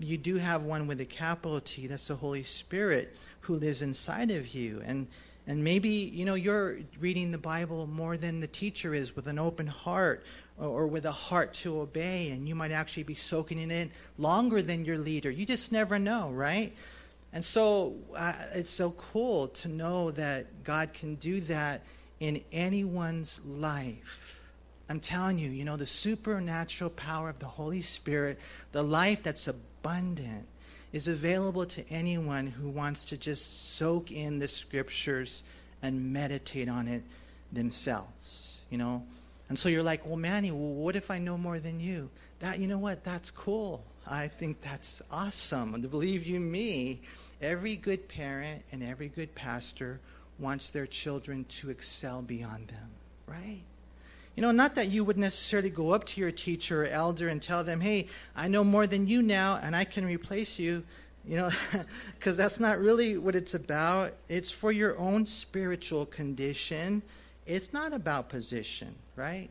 you 0.00 0.18
do 0.18 0.36
have 0.36 0.62
one 0.62 0.86
with 0.86 1.00
a 1.00 1.04
capital 1.04 1.60
T. 1.60 1.86
That's 1.86 2.08
the 2.08 2.16
Holy 2.16 2.42
Spirit 2.42 3.16
who 3.40 3.56
lives 3.56 3.82
inside 3.82 4.30
of 4.30 4.54
you. 4.54 4.82
And 4.84 5.06
and 5.46 5.62
maybe 5.62 5.88
you 5.88 6.24
know 6.24 6.34
you're 6.34 6.78
reading 7.00 7.30
the 7.30 7.38
Bible 7.38 7.86
more 7.86 8.16
than 8.16 8.40
the 8.40 8.46
teacher 8.46 8.94
is 8.94 9.14
with 9.14 9.26
an 9.26 9.38
open 9.38 9.66
heart 9.66 10.24
or, 10.58 10.66
or 10.66 10.86
with 10.86 11.04
a 11.04 11.12
heart 11.12 11.54
to 11.54 11.80
obey, 11.80 12.30
and 12.30 12.48
you 12.48 12.54
might 12.54 12.72
actually 12.72 13.04
be 13.04 13.14
soaking 13.14 13.58
in 13.58 13.70
it 13.70 13.90
longer 14.18 14.62
than 14.62 14.84
your 14.84 14.98
leader. 14.98 15.30
You 15.30 15.46
just 15.46 15.72
never 15.72 15.98
know, 15.98 16.30
right? 16.30 16.74
And 17.32 17.44
so 17.44 17.94
uh, 18.16 18.32
it's 18.54 18.70
so 18.70 18.92
cool 18.92 19.48
to 19.48 19.68
know 19.68 20.10
that 20.12 20.64
God 20.64 20.92
can 20.92 21.16
do 21.16 21.40
that 21.42 21.82
in 22.20 22.42
anyone's 22.50 23.40
life. 23.44 24.35
I'm 24.88 25.00
telling 25.00 25.38
you, 25.38 25.50
you 25.50 25.64
know, 25.64 25.76
the 25.76 25.86
supernatural 25.86 26.90
power 26.90 27.28
of 27.28 27.38
the 27.38 27.46
Holy 27.46 27.82
Spirit, 27.82 28.38
the 28.72 28.82
life 28.82 29.22
that's 29.22 29.48
abundant, 29.48 30.46
is 30.92 31.08
available 31.08 31.66
to 31.66 31.84
anyone 31.90 32.46
who 32.46 32.68
wants 32.68 33.04
to 33.06 33.16
just 33.16 33.74
soak 33.76 34.12
in 34.12 34.38
the 34.38 34.48
scriptures 34.48 35.42
and 35.82 36.12
meditate 36.12 36.68
on 36.68 36.88
it 36.88 37.02
themselves, 37.52 38.62
you 38.70 38.78
know. 38.78 39.02
And 39.48 39.58
so 39.58 39.68
you're 39.68 39.82
like, 39.82 40.06
well, 40.06 40.16
Manny, 40.16 40.50
well, 40.50 40.74
what 40.74 40.96
if 40.96 41.10
I 41.10 41.18
know 41.18 41.36
more 41.36 41.58
than 41.58 41.80
you? 41.80 42.08
That, 42.40 42.58
you 42.58 42.68
know 42.68 42.78
what? 42.78 43.04
That's 43.04 43.30
cool. 43.30 43.84
I 44.06 44.28
think 44.28 44.60
that's 44.60 45.02
awesome. 45.10 45.74
And 45.74 45.90
believe 45.90 46.26
you 46.26 46.38
me, 46.38 47.00
every 47.42 47.76
good 47.76 48.08
parent 48.08 48.62
and 48.72 48.82
every 48.82 49.08
good 49.08 49.34
pastor 49.34 50.00
wants 50.38 50.70
their 50.70 50.86
children 50.86 51.44
to 51.44 51.70
excel 51.70 52.22
beyond 52.22 52.68
them, 52.68 52.90
right? 53.26 53.62
You 54.36 54.42
know, 54.42 54.52
not 54.52 54.74
that 54.74 54.90
you 54.90 55.02
would 55.02 55.16
necessarily 55.16 55.70
go 55.70 55.92
up 55.92 56.04
to 56.04 56.20
your 56.20 56.30
teacher 56.30 56.82
or 56.82 56.86
elder 56.86 57.28
and 57.28 57.40
tell 57.40 57.64
them, 57.64 57.80
hey, 57.80 58.08
I 58.36 58.48
know 58.48 58.62
more 58.62 58.86
than 58.86 59.06
you 59.06 59.22
now 59.22 59.58
and 59.62 59.74
I 59.74 59.84
can 59.84 60.04
replace 60.04 60.58
you, 60.58 60.84
you 61.26 61.36
know, 61.36 61.50
because 62.18 62.36
that's 62.36 62.60
not 62.60 62.78
really 62.78 63.16
what 63.16 63.34
it's 63.34 63.54
about. 63.54 64.12
It's 64.28 64.50
for 64.50 64.72
your 64.72 64.98
own 64.98 65.24
spiritual 65.24 66.04
condition, 66.06 67.02
it's 67.46 67.72
not 67.72 67.94
about 67.94 68.28
position, 68.28 68.94
right? 69.16 69.48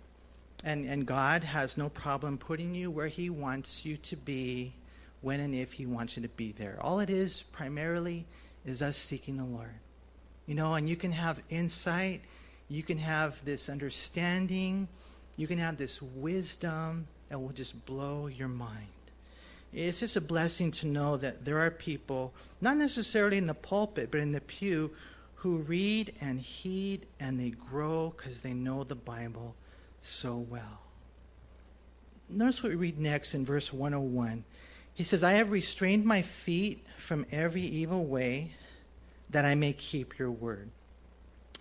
And, 0.63 0.88
and 0.88 1.06
God 1.06 1.43
has 1.43 1.78
no 1.78 1.89
problem 1.89 2.38
putting 2.38 2.76
you 2.76 2.91
where 2.91 3.08
He 3.08 3.32
wants 3.32 3.86
you 3.86 3.98
to 3.98 4.15
be 4.15 4.71
when 5.21 5.39
and 5.39 5.56
if 5.56 5.74
He 5.74 5.88
wants 5.88 6.15
you 6.15 6.24
to 6.24 6.30
be 6.30 6.52
there. 6.52 6.78
All 6.80 7.00
it 7.00 7.10
is 7.10 7.41
primarily 7.41 8.26
is 8.65 8.84
us 8.84 8.98
seeking 8.98 9.38
the 9.38 9.45
Lord. 9.45 9.74
You 10.45 10.54
know, 10.54 10.76
and 10.76 10.88
you 10.88 10.95
can 10.95 11.12
have 11.12 11.41
insight 11.50 12.21
you 12.69 12.84
can 12.84 12.97
have 12.97 13.43
this 13.45 13.69
understanding, 13.69 14.88
you 15.38 15.47
can 15.47 15.58
have 15.58 15.78
this 15.78 16.01
wisdom 16.01 17.08
that 17.30 17.39
will 17.39 17.49
just 17.49 17.86
blow 17.86 18.28
your 18.28 18.47
mind. 18.47 18.88
It's 19.73 19.99
just 19.99 20.15
a 20.15 20.21
blessing 20.21 20.71
to 20.71 20.88
know 20.88 21.17
that 21.17 21.43
there 21.43 21.60
are 21.60 21.69
people, 21.69 22.34
not 22.62 22.78
necessarily 22.78 23.38
in 23.38 23.45
the 23.45 23.54
pulpit, 23.54 24.10
but 24.10 24.21
in 24.21 24.32
the 24.32 24.41
pew, 24.41 24.91
who 25.36 25.58
read 25.58 26.13
and 26.21 26.39
heed 26.39 27.06
and 27.19 27.39
they 27.39 27.49
grow 27.49 28.13
because 28.15 28.41
they 28.41 28.54
know 28.54 28.84
the 28.84 28.95
Bible 28.95 29.56
so 30.01 30.38
well. 30.38 30.82
Notice 32.30 32.63
what 32.63 32.71
we 32.71 32.75
read 32.75 32.99
next 32.99 33.34
in 33.34 33.45
verse 33.45 33.71
101. 33.71 34.43
He 34.93 35.04
says, 35.04 35.23
I 35.23 35.34
have 35.34 35.51
restrained 35.51 36.06
my 36.06 36.21
feet 36.21 36.84
from 36.97 37.25
every 37.32 37.62
evil 37.62 38.06
way 38.06 38.51
that 39.30 39.45
I 39.45 39.56
may 39.56 39.73
keep 39.73 40.17
your 40.17 40.32
word. 40.32 40.69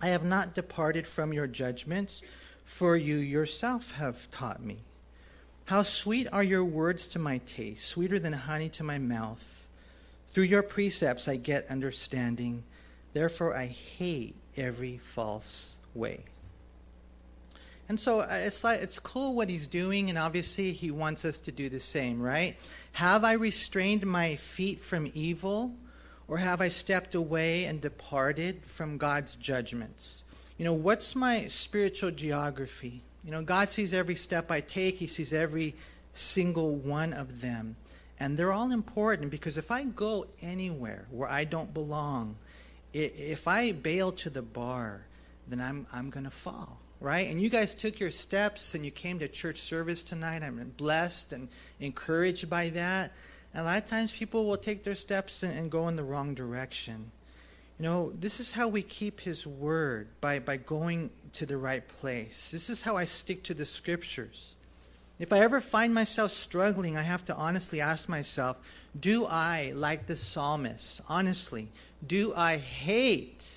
I 0.01 0.09
have 0.09 0.23
not 0.23 0.53
departed 0.53 1.07
from 1.07 1.33
your 1.33 1.47
judgments, 1.47 2.21
for 2.63 2.95
you 2.95 3.17
yourself 3.17 3.91
have 3.91 4.29
taught 4.31 4.63
me. 4.63 4.79
How 5.65 5.83
sweet 5.83 6.27
are 6.31 6.43
your 6.43 6.65
words 6.65 7.07
to 7.07 7.19
my 7.19 7.39
taste, 7.39 7.87
sweeter 7.87 8.19
than 8.19 8.33
honey 8.33 8.69
to 8.69 8.83
my 8.83 8.97
mouth. 8.97 9.67
Through 10.27 10.43
your 10.43 10.63
precepts 10.63 11.27
I 11.27 11.37
get 11.37 11.69
understanding. 11.69 12.63
Therefore 13.13 13.55
I 13.55 13.67
hate 13.67 14.35
every 14.57 14.97
false 14.97 15.75
way. 15.93 16.25
And 17.87 17.99
so 17.99 18.21
uh, 18.21 18.27
it's 18.31 18.63
like 18.63 18.81
it's 18.81 18.99
cool 18.99 19.35
what 19.35 19.49
he's 19.49 19.67
doing, 19.67 20.09
and 20.09 20.17
obviously 20.17 20.71
he 20.71 20.91
wants 20.91 21.23
us 21.23 21.39
to 21.39 21.51
do 21.51 21.69
the 21.69 21.79
same, 21.79 22.21
right? 22.21 22.57
Have 22.93 23.23
I 23.23 23.33
restrained 23.33 24.05
my 24.05 24.35
feet 24.37 24.83
from 24.83 25.11
evil? 25.13 25.73
Or 26.27 26.37
have 26.37 26.61
I 26.61 26.69
stepped 26.69 27.15
away 27.15 27.65
and 27.65 27.79
departed 27.79 28.61
from 28.65 28.97
God's 28.97 29.35
judgments? 29.35 30.23
You 30.57 30.65
know, 30.65 30.73
what's 30.73 31.15
my 31.15 31.47
spiritual 31.47 32.11
geography? 32.11 33.01
You 33.23 33.31
know, 33.31 33.43
God 33.43 33.69
sees 33.69 33.93
every 33.93 34.15
step 34.15 34.51
I 34.51 34.61
take, 34.61 34.95
He 34.95 35.07
sees 35.07 35.33
every 35.33 35.75
single 36.13 36.75
one 36.75 37.13
of 37.13 37.41
them. 37.41 37.75
And 38.19 38.37
they're 38.37 38.53
all 38.53 38.71
important 38.71 39.29
because 39.29 39.57
if 39.57 39.71
I 39.71 39.83
go 39.83 40.27
anywhere 40.41 41.05
where 41.11 41.29
I 41.29 41.43
don't 41.43 41.73
belong, 41.73 42.35
if 42.93 43.47
I 43.47 43.73
bail 43.73 44.13
to 44.13 44.29
the 44.29 44.41
bar, 44.41 45.01
then 45.49 45.59
I'm, 45.59 45.85
I'm 45.91 46.09
going 46.09 46.23
to 46.23 46.29
fall, 46.29 46.79
right? 47.01 47.29
And 47.29 47.41
you 47.41 47.49
guys 47.49 47.73
took 47.73 47.99
your 47.99 48.11
steps 48.11 48.73
and 48.73 48.85
you 48.85 48.91
came 48.91 49.19
to 49.19 49.27
church 49.27 49.57
service 49.57 50.01
tonight. 50.01 50.43
I'm 50.43 50.73
blessed 50.77 51.33
and 51.33 51.49
encouraged 51.81 52.49
by 52.49 52.69
that. 52.69 53.11
And 53.55 53.65
a 53.65 53.69
lot 53.69 53.77
of 53.77 53.85
times 53.85 54.11
people 54.11 54.45
will 54.45 54.57
take 54.57 54.83
their 54.83 54.95
steps 54.95 55.41
and, 55.41 55.57
and 55.57 55.71
go 55.71 55.87
in 55.87 55.95
the 55.95 56.03
wrong 56.03 56.33
direction. 56.35 57.09
You 57.79 57.83
know, 57.83 58.11
this 58.19 58.41
is 58.41 58.51
how 58.51 58.67
we 58.67 58.81
keep 58.81 59.21
His 59.21 59.47
Word 59.47 60.09
by, 60.19 60.39
by 60.39 60.57
going 60.57 61.09
to 61.33 61.45
the 61.45 61.55
right 61.55 61.87
place. 61.87 62.51
This 62.51 62.69
is 62.69 62.81
how 62.81 62.97
I 62.97 63.05
stick 63.05 63.43
to 63.43 63.53
the 63.53 63.65
Scriptures. 63.65 64.55
If 65.19 65.31
I 65.31 65.39
ever 65.39 65.61
find 65.61 65.93
myself 65.93 66.31
struggling, 66.31 66.97
I 66.97 67.01
have 67.03 67.23
to 67.25 67.35
honestly 67.35 67.79
ask 67.79 68.09
myself 68.09 68.57
do 68.99 69.25
I, 69.25 69.71
like 69.73 70.05
the 70.05 70.17
psalmist, 70.17 70.99
honestly, 71.07 71.69
do 72.05 72.33
I 72.35 72.57
hate 72.57 73.49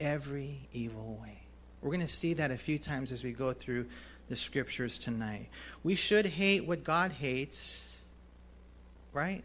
every 0.00 0.58
evil 0.72 1.20
way? 1.22 1.38
We're 1.82 1.90
going 1.90 2.00
to 2.00 2.08
see 2.08 2.34
that 2.34 2.50
a 2.50 2.56
few 2.56 2.80
times 2.80 3.12
as 3.12 3.22
we 3.22 3.30
go 3.30 3.52
through 3.52 3.86
the 4.28 4.34
Scriptures 4.34 4.98
tonight. 4.98 5.50
We 5.84 5.94
should 5.94 6.26
hate 6.26 6.66
what 6.66 6.82
God 6.82 7.12
hates 7.12 7.95
right? 9.16 9.42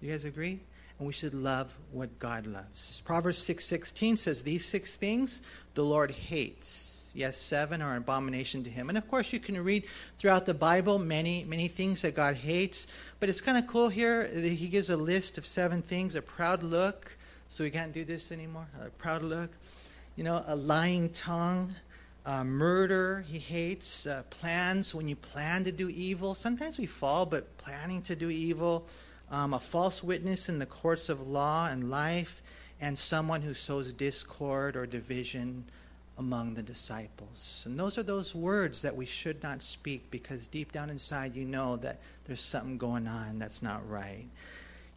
You 0.00 0.10
guys 0.10 0.24
agree? 0.24 0.58
And 0.98 1.06
we 1.06 1.12
should 1.12 1.32
love 1.32 1.72
what 1.92 2.18
God 2.18 2.46
loves. 2.46 3.00
Proverbs 3.04 3.38
6:16 3.38 4.16
says 4.16 4.42
these 4.42 4.66
six 4.66 4.96
things 4.96 5.40
the 5.74 5.84
Lord 5.84 6.10
hates. 6.10 7.10
Yes, 7.14 7.36
seven 7.36 7.80
are 7.80 7.92
an 7.92 7.98
abomination 7.98 8.64
to 8.64 8.70
him. 8.70 8.88
And 8.88 8.98
of 8.98 9.06
course 9.08 9.32
you 9.32 9.38
can 9.38 9.62
read 9.62 9.86
throughout 10.18 10.44
the 10.44 10.54
Bible 10.54 10.98
many 10.98 11.44
many 11.44 11.68
things 11.68 12.02
that 12.02 12.14
God 12.14 12.34
hates, 12.34 12.88
but 13.20 13.28
it's 13.28 13.40
kind 13.40 13.56
of 13.56 13.66
cool 13.68 13.88
here 13.88 14.26
he 14.26 14.68
gives 14.68 14.90
a 14.90 14.96
list 14.96 15.38
of 15.38 15.46
seven 15.46 15.80
things, 15.80 16.16
a 16.16 16.22
proud 16.22 16.62
look, 16.64 17.16
so 17.48 17.64
we 17.64 17.70
can't 17.70 17.92
do 17.92 18.04
this 18.04 18.32
anymore. 18.32 18.66
A 18.84 18.90
proud 18.90 19.22
look. 19.22 19.50
You 20.16 20.24
know, 20.24 20.42
a 20.48 20.56
lying 20.56 21.10
tongue, 21.10 21.76
uh, 22.28 22.44
murder, 22.44 23.24
he 23.26 23.38
hates. 23.38 24.06
Uh, 24.06 24.22
plans, 24.28 24.94
when 24.94 25.08
you 25.08 25.16
plan 25.16 25.64
to 25.64 25.72
do 25.72 25.88
evil. 25.88 26.34
Sometimes 26.34 26.78
we 26.78 26.84
fall, 26.84 27.24
but 27.24 27.56
planning 27.56 28.02
to 28.02 28.14
do 28.14 28.28
evil. 28.28 28.86
Um, 29.30 29.54
a 29.54 29.58
false 29.58 30.04
witness 30.04 30.50
in 30.50 30.58
the 30.58 30.66
courts 30.66 31.08
of 31.08 31.26
law 31.26 31.68
and 31.68 31.90
life. 31.90 32.42
And 32.82 32.98
someone 32.98 33.40
who 33.40 33.54
sows 33.54 33.94
discord 33.94 34.76
or 34.76 34.84
division 34.84 35.64
among 36.18 36.52
the 36.52 36.62
disciples. 36.62 37.62
And 37.66 37.80
those 37.80 37.96
are 37.96 38.02
those 38.02 38.34
words 38.34 38.82
that 38.82 38.94
we 38.94 39.06
should 39.06 39.42
not 39.42 39.62
speak 39.62 40.10
because 40.10 40.48
deep 40.48 40.70
down 40.70 40.90
inside 40.90 41.34
you 41.34 41.46
know 41.46 41.76
that 41.76 41.98
there's 42.26 42.42
something 42.42 42.76
going 42.76 43.08
on 43.08 43.38
that's 43.38 43.62
not 43.62 43.88
right. 43.88 44.26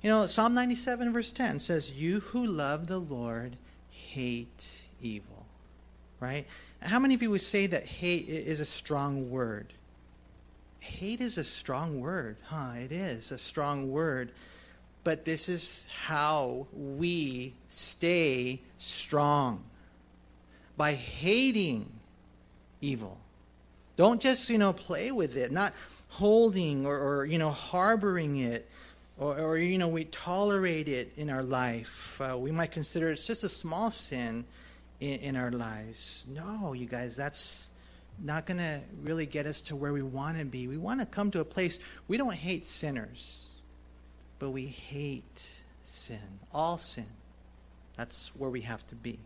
You 0.02 0.10
know, 0.10 0.28
Psalm 0.28 0.54
97, 0.54 1.14
verse 1.14 1.32
10 1.32 1.62
says, 1.62 1.94
You 1.94 2.20
who 2.20 2.46
love 2.46 2.88
the 2.88 2.98
Lord 2.98 3.56
hate 3.90 4.82
evil. 5.02 5.46
Right? 6.20 6.46
How 6.82 7.00
many 7.00 7.14
of 7.14 7.22
you 7.22 7.30
would 7.32 7.42
say 7.42 7.68
that 7.68 7.86
hate 7.86 8.28
is 8.28 8.60
a 8.60 8.66
strong 8.66 9.30
word? 9.30 9.74
Hate 10.80 11.22
is 11.22 11.38
a 11.38 11.44
strong 11.44 12.02
word, 12.02 12.38
huh? 12.44 12.74
It 12.78 12.92
is 12.92 13.32
a 13.32 13.38
strong 13.38 13.92
word. 13.92 14.32
But 15.04 15.26
this 15.26 15.48
is 15.48 15.88
how 16.06 16.68
we 16.74 17.54
stay 17.68 18.62
strong 18.78 19.64
by 20.76 20.94
hating 20.94 21.88
evil. 22.82 23.18
Don't 23.96 24.22
just, 24.22 24.50
you 24.50 24.58
know, 24.58 24.74
play 24.74 25.12
with 25.12 25.38
it, 25.38 25.52
not 25.52 25.74
holding 26.10 26.86
or, 26.86 26.98
or 26.98 27.26
you 27.26 27.38
know, 27.38 27.52
harboring 27.52 28.38
it. 28.38 28.68
Or, 29.20 29.38
or, 29.38 29.58
you 29.58 29.78
know, 29.78 29.88
we 29.88 30.06
tolerate 30.06 30.88
it 30.88 31.14
in 31.16 31.30
our 31.30 31.44
life. 31.44 32.20
Uh, 32.20 32.36
we 32.40 32.52
might 32.52 32.72
consider 32.72 33.12
it's 33.12 33.26
just 33.26 33.44
a 33.44 33.50
small 33.50 33.92
sin 33.92 34.46
in, 35.02 35.20
in 35.20 35.36
our 35.36 35.52
lives. 35.52 36.26
No, 36.30 36.72
you 36.72 36.86
guys, 36.86 37.18
that's 37.18 37.70
not 38.24 38.46
going 38.46 38.60
to 38.60 38.80
really 39.04 39.26
get 39.26 39.46
us 39.46 39.60
to 39.62 39.76
where 39.76 39.92
we 39.92 40.02
want 40.02 40.38
to 40.38 40.46
be. 40.46 40.68
We 40.68 40.78
want 40.78 41.02
to 41.02 41.06
come 41.06 41.32
to 41.32 41.42
a 41.42 41.46
place 41.46 41.80
we 42.08 42.16
don't 42.16 42.34
hate 42.34 42.66
sinners, 42.66 43.46
but 44.40 44.52
we 44.52 44.68
hate 44.68 45.62
sin, 45.84 46.40
all 46.54 46.78
sin. 46.78 47.08
That's 47.98 48.32
where 48.38 48.50
we 48.50 48.62
have 48.62 48.88
to 48.88 48.96
be. 48.96 49.20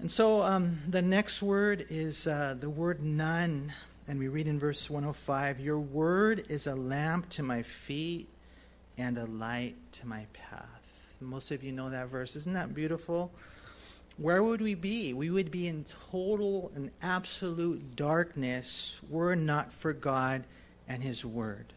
And 0.00 0.10
so 0.10 0.42
um, 0.42 0.80
the 0.88 1.02
next 1.02 1.42
word 1.42 1.86
is 1.88 2.26
uh, 2.26 2.56
the 2.58 2.68
word 2.68 3.02
Nun. 3.02 3.72
And 4.08 4.18
we 4.18 4.26
read 4.26 4.48
in 4.48 4.58
verse 4.58 4.90
105 4.90 5.60
Your 5.60 5.78
word 5.78 6.46
is 6.48 6.66
a 6.66 6.74
lamp 6.74 7.28
to 7.30 7.42
my 7.44 7.62
feet 7.62 8.28
and 8.98 9.16
a 9.16 9.26
light 9.26 9.76
to 9.92 10.08
my 10.08 10.26
path. 10.32 10.66
Most 11.20 11.52
of 11.52 11.62
you 11.62 11.70
know 11.70 11.88
that 11.90 12.08
verse. 12.08 12.34
Isn't 12.34 12.54
that 12.54 12.74
beautiful? 12.74 13.30
Where 14.22 14.42
would 14.42 14.60
we 14.60 14.74
be? 14.74 15.12
We 15.12 15.30
would 15.30 15.50
be 15.50 15.66
in 15.66 15.84
total 16.10 16.70
and 16.74 16.90
absolute 17.02 17.96
darkness 17.96 19.00
were 19.10 19.34
not 19.34 19.72
for 19.72 19.92
God 19.92 20.44
and 20.88 21.02
His 21.02 21.24
Word. 21.24 21.72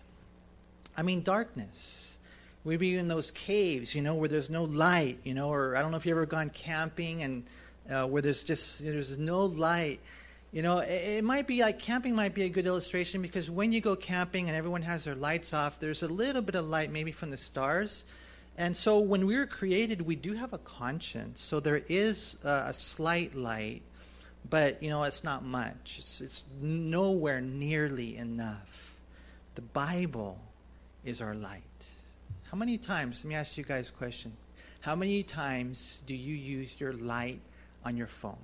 I 0.96 1.02
mean, 1.02 1.22
darkness. 1.22 2.20
We'd 2.64 2.80
be 2.80 2.98
in 2.98 3.08
those 3.08 3.32
caves, 3.32 3.94
you 3.94 4.02
know, 4.02 4.16
where 4.16 4.30
there's 4.30 4.50
no 4.50 4.64
light, 4.64 5.20
you 5.24 5.34
know, 5.34 5.50
or 5.50 5.76
I 5.76 5.82
don't 5.82 5.92
know 5.92 5.98
if 5.98 6.06
you've 6.06 6.18
ever 6.18 6.26
gone 6.26 6.50
camping 6.50 7.24
and 7.24 7.44
uh, 7.90 8.08
where 8.08 8.22
there's 8.22 8.44
just 8.44 8.84
there's 8.84 9.18
no 9.18 9.46
light. 9.46 10.00
You 10.52 10.62
know, 10.62 10.80
it, 10.80 11.18
it, 11.18 11.24
might 11.24 11.48
be 11.48 11.62
like 11.62 11.80
camping 11.80 12.16
might 12.16 12.34
be 12.34 12.44
a 12.44 12.50
good 12.50 12.66
illustration 12.66 13.22
because 13.22 13.52
when 13.52 13.72
you 13.72 13.82
go 13.82 13.96
camping 13.96 14.48
and 14.48 14.56
everyone 14.56 14.82
has 14.84 15.04
their 15.04 15.16
lights 15.16 15.54
off, 15.54 15.80
there's 15.80 16.02
a 16.02 16.08
little 16.08 16.42
bit 16.42 16.56
of 16.56 16.68
light 16.68 16.92
maybe 16.92 17.12
from 17.12 17.30
the 17.30 17.38
stars. 17.38 18.06
And 18.58 18.76
so 18.76 19.00
when 19.00 19.26
we 19.26 19.38
were 19.38 19.46
created, 19.46 20.02
we 20.02 20.16
do 20.16 20.34
have 20.34 20.54
a 20.54 20.58
conscience. 20.60 21.42
So 21.42 21.60
there 21.60 21.82
is 21.90 22.38
uh, 22.44 22.64
a 22.68 22.74
slight 22.74 23.36
light, 23.36 23.82
but 24.50 24.82
you 24.82 24.90
know, 24.90 25.04
it's 25.04 25.24
not 25.24 25.44
much. 25.44 25.98
It's, 25.98 26.22
it's 26.22 26.46
nowhere 26.62 27.42
nearly 27.42 28.16
enough. 28.16 28.96
The 29.56 29.62
Bible 29.62 30.40
is 31.04 31.22
our 31.22 31.36
light. 31.36 31.62
How 32.44 32.58
many 32.58 32.78
times, 32.78 33.24
let 33.24 33.30
me 33.30 33.36
ask 33.36 33.58
you 33.58 33.64
guys 33.64 33.90
a 33.90 33.94
question. 33.94 34.32
How 34.80 34.96
many 34.96 35.24
times 35.24 36.02
do 36.06 36.16
you 36.16 36.36
use 36.36 36.80
your 36.80 36.94
light 36.94 37.42
on 37.84 37.98
your 37.98 38.08
phone? 38.08 38.38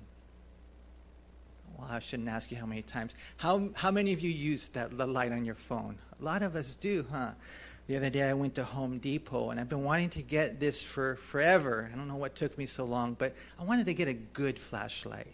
Well, 1.78 1.88
I 1.90 1.98
shouldn't 2.00 2.28
ask 2.28 2.50
you 2.50 2.56
how 2.56 2.66
many 2.66 2.82
times. 2.82 3.14
How, 3.36 3.70
how 3.74 3.90
many 3.90 4.12
of 4.12 4.20
you 4.20 4.30
use 4.30 4.68
that 4.68 4.96
the 4.96 5.06
light 5.06 5.32
on 5.32 5.44
your 5.44 5.54
phone? 5.54 5.98
A 6.20 6.24
lot 6.24 6.42
of 6.42 6.54
us 6.56 6.74
do, 6.74 7.06
huh? 7.10 7.30
The 7.88 7.96
other 7.96 8.10
day 8.10 8.22
I 8.22 8.32
went 8.32 8.54
to 8.54 8.64
Home 8.64 8.98
Depot 8.98 9.50
and 9.50 9.58
I've 9.58 9.68
been 9.68 9.82
wanting 9.82 10.10
to 10.10 10.22
get 10.22 10.60
this 10.60 10.82
for 10.82 11.16
forever. 11.16 11.90
I 11.92 11.96
don't 11.96 12.08
know 12.08 12.16
what 12.16 12.36
took 12.36 12.56
me 12.56 12.66
so 12.66 12.84
long, 12.84 13.14
but 13.14 13.34
I 13.58 13.64
wanted 13.64 13.86
to 13.86 13.94
get 13.94 14.08
a 14.08 14.14
good 14.14 14.58
flashlight. 14.58 15.26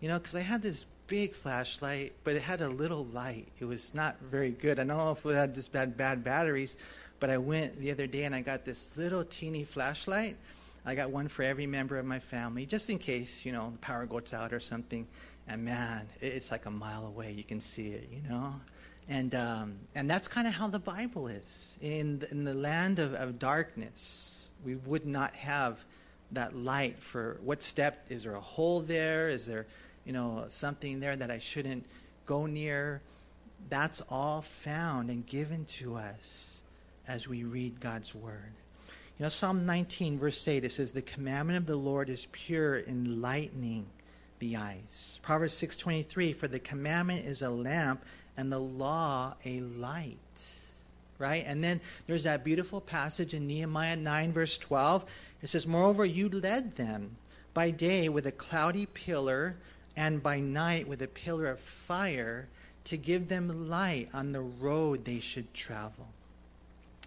You 0.00 0.08
know, 0.08 0.18
because 0.18 0.34
I 0.34 0.40
had 0.40 0.62
this 0.62 0.84
big 1.06 1.34
flashlight, 1.34 2.12
but 2.24 2.34
it 2.34 2.42
had 2.42 2.60
a 2.60 2.68
little 2.68 3.04
light. 3.06 3.46
It 3.60 3.64
was 3.64 3.94
not 3.94 4.20
very 4.20 4.50
good. 4.50 4.80
I 4.80 4.84
don't 4.84 4.96
know 4.98 5.12
if 5.12 5.24
it 5.24 5.34
had 5.34 5.54
just 5.54 5.72
bad, 5.72 5.96
bad 5.96 6.24
batteries, 6.24 6.76
but 7.20 7.30
I 7.30 7.38
went 7.38 7.78
the 7.80 7.92
other 7.92 8.06
day 8.06 8.24
and 8.24 8.34
I 8.34 8.40
got 8.40 8.64
this 8.64 8.96
little 8.96 9.24
teeny 9.24 9.64
flashlight. 9.64 10.36
I 10.84 10.94
got 10.94 11.10
one 11.10 11.28
for 11.28 11.42
every 11.42 11.66
member 11.66 11.98
of 11.98 12.04
my 12.04 12.18
family, 12.18 12.66
just 12.66 12.90
in 12.90 12.98
case, 12.98 13.44
you 13.44 13.52
know, 13.52 13.70
the 13.70 13.78
power 13.78 14.06
goes 14.06 14.32
out 14.32 14.52
or 14.52 14.60
something. 14.60 15.06
And 15.48 15.64
man, 15.64 16.06
it's 16.20 16.50
like 16.50 16.66
a 16.66 16.70
mile 16.70 17.06
away. 17.06 17.32
You 17.32 17.44
can 17.44 17.60
see 17.60 17.88
it, 17.88 18.08
you 18.12 18.28
know? 18.28 18.54
And, 19.08 19.34
um, 19.34 19.74
and 19.94 20.10
that's 20.10 20.26
kind 20.26 20.48
of 20.48 20.54
how 20.54 20.68
the 20.68 20.80
Bible 20.80 21.28
is. 21.28 21.78
In, 21.80 22.26
in 22.30 22.44
the 22.44 22.54
land 22.54 22.98
of, 22.98 23.14
of 23.14 23.38
darkness, 23.38 24.50
we 24.64 24.74
would 24.74 25.06
not 25.06 25.34
have 25.34 25.78
that 26.32 26.56
light 26.56 26.98
for 26.98 27.38
what 27.44 27.62
step 27.62 28.04
is 28.08 28.24
there 28.24 28.34
a 28.34 28.40
hole 28.40 28.80
there 28.80 29.28
is 29.28 29.46
there 29.46 29.64
you 30.04 30.12
know 30.12 30.44
something 30.48 30.98
there 30.98 31.14
that 31.14 31.30
i 31.30 31.38
shouldn't 31.38 31.86
go 32.26 32.46
near 32.46 33.00
that's 33.68 34.02
all 34.08 34.42
found 34.42 35.10
and 35.10 35.26
given 35.26 35.64
to 35.64 35.96
us 35.96 36.62
as 37.08 37.28
we 37.28 37.44
read 37.44 37.80
God's 37.80 38.14
word. 38.14 38.52
You 39.18 39.24
know, 39.24 39.28
Psalm 39.28 39.64
19, 39.64 40.18
verse 40.18 40.46
8, 40.46 40.64
it 40.64 40.72
says, 40.72 40.92
The 40.92 41.02
commandment 41.02 41.56
of 41.56 41.66
the 41.66 41.76
Lord 41.76 42.08
is 42.08 42.26
pure, 42.32 42.80
enlightening 42.80 43.86
the 44.38 44.56
eyes. 44.56 45.20
Proverbs 45.22 45.54
6.23, 45.54 46.36
For 46.36 46.48
the 46.48 46.58
commandment 46.58 47.24
is 47.24 47.42
a 47.42 47.48
lamp, 47.48 48.04
and 48.36 48.52
the 48.52 48.58
law 48.58 49.34
a 49.44 49.60
light. 49.60 50.50
Right? 51.18 51.44
And 51.46 51.64
then 51.64 51.80
there's 52.06 52.24
that 52.24 52.44
beautiful 52.44 52.80
passage 52.80 53.32
in 53.32 53.46
Nehemiah 53.46 53.96
9, 53.96 54.32
verse 54.32 54.58
12. 54.58 55.04
It 55.42 55.48
says, 55.48 55.66
Moreover, 55.66 56.04
you 56.04 56.28
led 56.28 56.76
them 56.76 57.16
by 57.54 57.70
day 57.70 58.08
with 58.08 58.26
a 58.26 58.32
cloudy 58.32 58.84
pillar, 58.86 59.56
and 59.96 60.22
by 60.22 60.40
night 60.40 60.86
with 60.86 61.00
a 61.00 61.06
pillar 61.06 61.46
of 61.46 61.58
fire, 61.58 62.48
to 62.84 62.96
give 62.96 63.28
them 63.28 63.68
light 63.68 64.08
on 64.12 64.32
the 64.32 64.42
road 64.42 65.04
they 65.04 65.20
should 65.20 65.52
travel. 65.54 66.06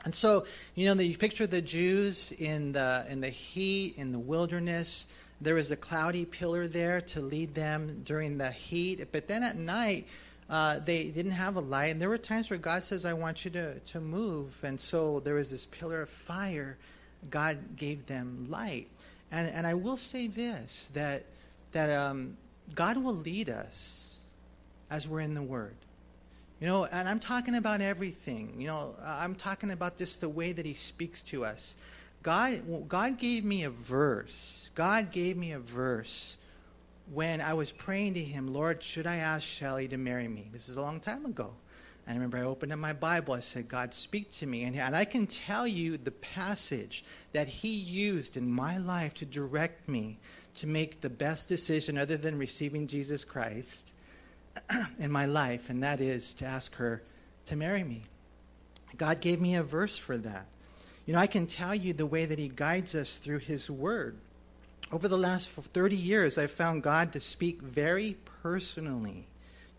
And 0.05 0.15
so, 0.15 0.45
you 0.75 0.93
know, 0.93 1.01
you 1.01 1.17
picture 1.17 1.45
the 1.45 1.61
Jews 1.61 2.31
in 2.31 2.71
the, 2.71 3.05
in 3.09 3.21
the 3.21 3.29
heat, 3.29 3.95
in 3.97 4.11
the 4.11 4.19
wilderness. 4.19 5.07
There 5.41 5.55
was 5.55 5.71
a 5.71 5.75
cloudy 5.75 6.25
pillar 6.25 6.67
there 6.67 7.01
to 7.01 7.21
lead 7.21 7.53
them 7.53 8.01
during 8.05 8.37
the 8.37 8.51
heat. 8.51 9.05
But 9.11 9.27
then 9.27 9.43
at 9.43 9.57
night, 9.57 10.07
uh, 10.49 10.79
they 10.79 11.05
didn't 11.05 11.31
have 11.31 11.55
a 11.55 11.61
light. 11.61 11.87
And 11.87 12.01
there 12.01 12.09
were 12.09 12.17
times 12.17 12.49
where 12.49 12.59
God 12.59 12.83
says, 12.83 13.05
I 13.05 13.13
want 13.13 13.45
you 13.45 13.51
to, 13.51 13.79
to 13.79 13.99
move. 13.99 14.57
And 14.63 14.79
so 14.79 15.19
there 15.19 15.35
was 15.35 15.51
this 15.51 15.67
pillar 15.67 16.01
of 16.01 16.09
fire. 16.09 16.77
God 17.29 17.75
gave 17.75 18.05
them 18.07 18.47
light. 18.49 18.87
And, 19.31 19.47
and 19.49 19.67
I 19.67 19.75
will 19.75 19.97
say 19.97 20.27
this 20.27 20.89
that, 20.93 21.23
that 21.71 21.91
um, 21.91 22.35
God 22.73 22.97
will 22.97 23.15
lead 23.15 23.49
us 23.49 24.19
as 24.89 25.07
we're 25.07 25.21
in 25.21 25.35
the 25.35 25.41
Word. 25.41 25.75
You 26.59 26.67
know, 26.67 26.85
and 26.85 27.07
I'm 27.07 27.19
talking 27.19 27.55
about 27.55 27.79
everything. 27.79 28.55
You 28.57 28.67
know, 28.67 28.95
I'm 29.01 29.35
talking 29.35 29.71
about 29.71 29.97
just 29.97 30.19
the 30.19 30.27
way 30.27 30.51
that 30.51 30.65
He 30.65 30.73
speaks 30.73 31.21
to 31.23 31.45
us. 31.45 31.75
God, 32.21 32.87
God 32.89 33.17
gave 33.17 33.45
me 33.45 33.63
a 33.63 33.69
verse. 33.69 34.69
God 34.75 35.11
gave 35.11 35.37
me 35.37 35.53
a 35.53 35.59
verse 35.59 36.35
when 37.11 37.41
I 37.41 37.53
was 37.53 37.71
praying 37.71 38.13
to 38.15 38.23
Him, 38.23 38.53
Lord, 38.53 38.83
should 38.83 39.07
I 39.07 39.17
ask 39.17 39.47
Shelly 39.47 39.87
to 39.87 39.97
marry 39.97 40.27
me? 40.27 40.49
This 40.51 40.69
is 40.69 40.75
a 40.75 40.81
long 40.81 40.99
time 40.99 41.25
ago. 41.25 41.53
And 42.05 42.13
I 42.13 42.17
remember 42.17 42.37
I 42.37 42.43
opened 42.43 42.71
up 42.71 42.79
my 42.79 42.93
Bible. 42.93 43.33
I 43.33 43.39
said, 43.39 43.67
God, 43.67 43.93
speak 43.93 44.31
to 44.33 44.47
me. 44.47 44.63
And, 44.63 44.75
and 44.75 44.95
I 44.95 45.05
can 45.05 45.27
tell 45.27 45.67
you 45.67 45.97
the 45.97 46.11
passage 46.11 47.03
that 47.33 47.47
He 47.47 47.69
used 47.69 48.37
in 48.37 48.49
my 48.49 48.77
life 48.77 49.13
to 49.15 49.25
direct 49.25 49.87
me 49.87 50.17
to 50.55 50.67
make 50.67 51.01
the 51.01 51.09
best 51.09 51.47
decision 51.47 51.97
other 51.97 52.17
than 52.17 52.37
receiving 52.37 52.87
Jesus 52.87 53.23
Christ 53.23 53.93
in 54.99 55.11
my 55.11 55.25
life, 55.25 55.69
and 55.69 55.83
that 55.83 56.01
is 56.01 56.33
to 56.35 56.45
ask 56.45 56.75
her 56.75 57.01
to 57.45 57.55
marry 57.55 57.83
me. 57.83 58.01
God 58.97 59.21
gave 59.21 59.39
me 59.39 59.55
a 59.55 59.63
verse 59.63 59.97
for 59.97 60.17
that. 60.17 60.45
You 61.05 61.13
know, 61.13 61.19
I 61.19 61.27
can 61.27 61.47
tell 61.47 61.73
you 61.73 61.93
the 61.93 62.05
way 62.05 62.25
that 62.25 62.39
He 62.39 62.49
guides 62.49 62.93
us 62.93 63.17
through 63.17 63.39
His 63.39 63.69
Word. 63.69 64.17
Over 64.91 65.07
the 65.07 65.17
last 65.17 65.49
30 65.49 65.95
years, 65.95 66.39
I've 66.39 66.51
found 66.51 66.81
God 66.81 67.13
to 67.13 67.19
speak 67.19 67.61
very 67.61 68.17
personally 68.41 69.27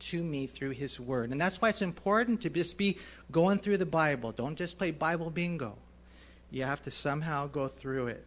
to 0.01 0.23
me 0.23 0.47
through 0.47 0.71
His 0.71 1.01
Word. 1.01 1.33
And 1.33 1.41
that's 1.41 1.61
why 1.61 1.71
it's 1.71 1.83
important 1.83 2.43
to 2.43 2.51
just 2.51 2.79
be 2.79 2.97
going 3.33 3.59
through 3.59 3.79
the 3.79 3.87
Bible. 3.87 4.31
Don't 4.31 4.55
just 4.57 4.79
play 4.79 4.93
Bible 4.93 5.31
bingo, 5.31 5.77
you 6.51 6.63
have 6.63 6.83
to 6.83 6.91
somehow 6.93 7.49
go 7.49 7.67
through 7.67 8.09
it. 8.09 8.25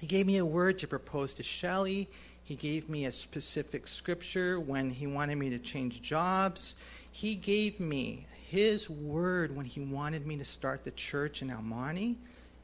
He 0.00 0.06
gave 0.06 0.26
me 0.26 0.36
a 0.36 0.46
word 0.46 0.78
to 0.78 0.86
propose 0.86 1.34
to 1.34 1.42
Shelley. 1.42 2.08
He 2.44 2.54
gave 2.54 2.88
me 2.88 3.06
a 3.06 3.12
specific 3.12 3.88
scripture 3.88 4.60
when 4.60 4.90
he 4.90 5.08
wanted 5.08 5.36
me 5.36 5.50
to 5.50 5.58
change 5.58 6.00
jobs. 6.00 6.76
He 7.10 7.34
gave 7.34 7.80
me 7.80 8.26
his 8.48 8.88
word 8.88 9.54
when 9.54 9.66
he 9.66 9.80
wanted 9.80 10.26
me 10.26 10.36
to 10.36 10.44
start 10.44 10.84
the 10.84 10.92
church 10.92 11.42
in 11.42 11.52
Monte. 11.62 12.16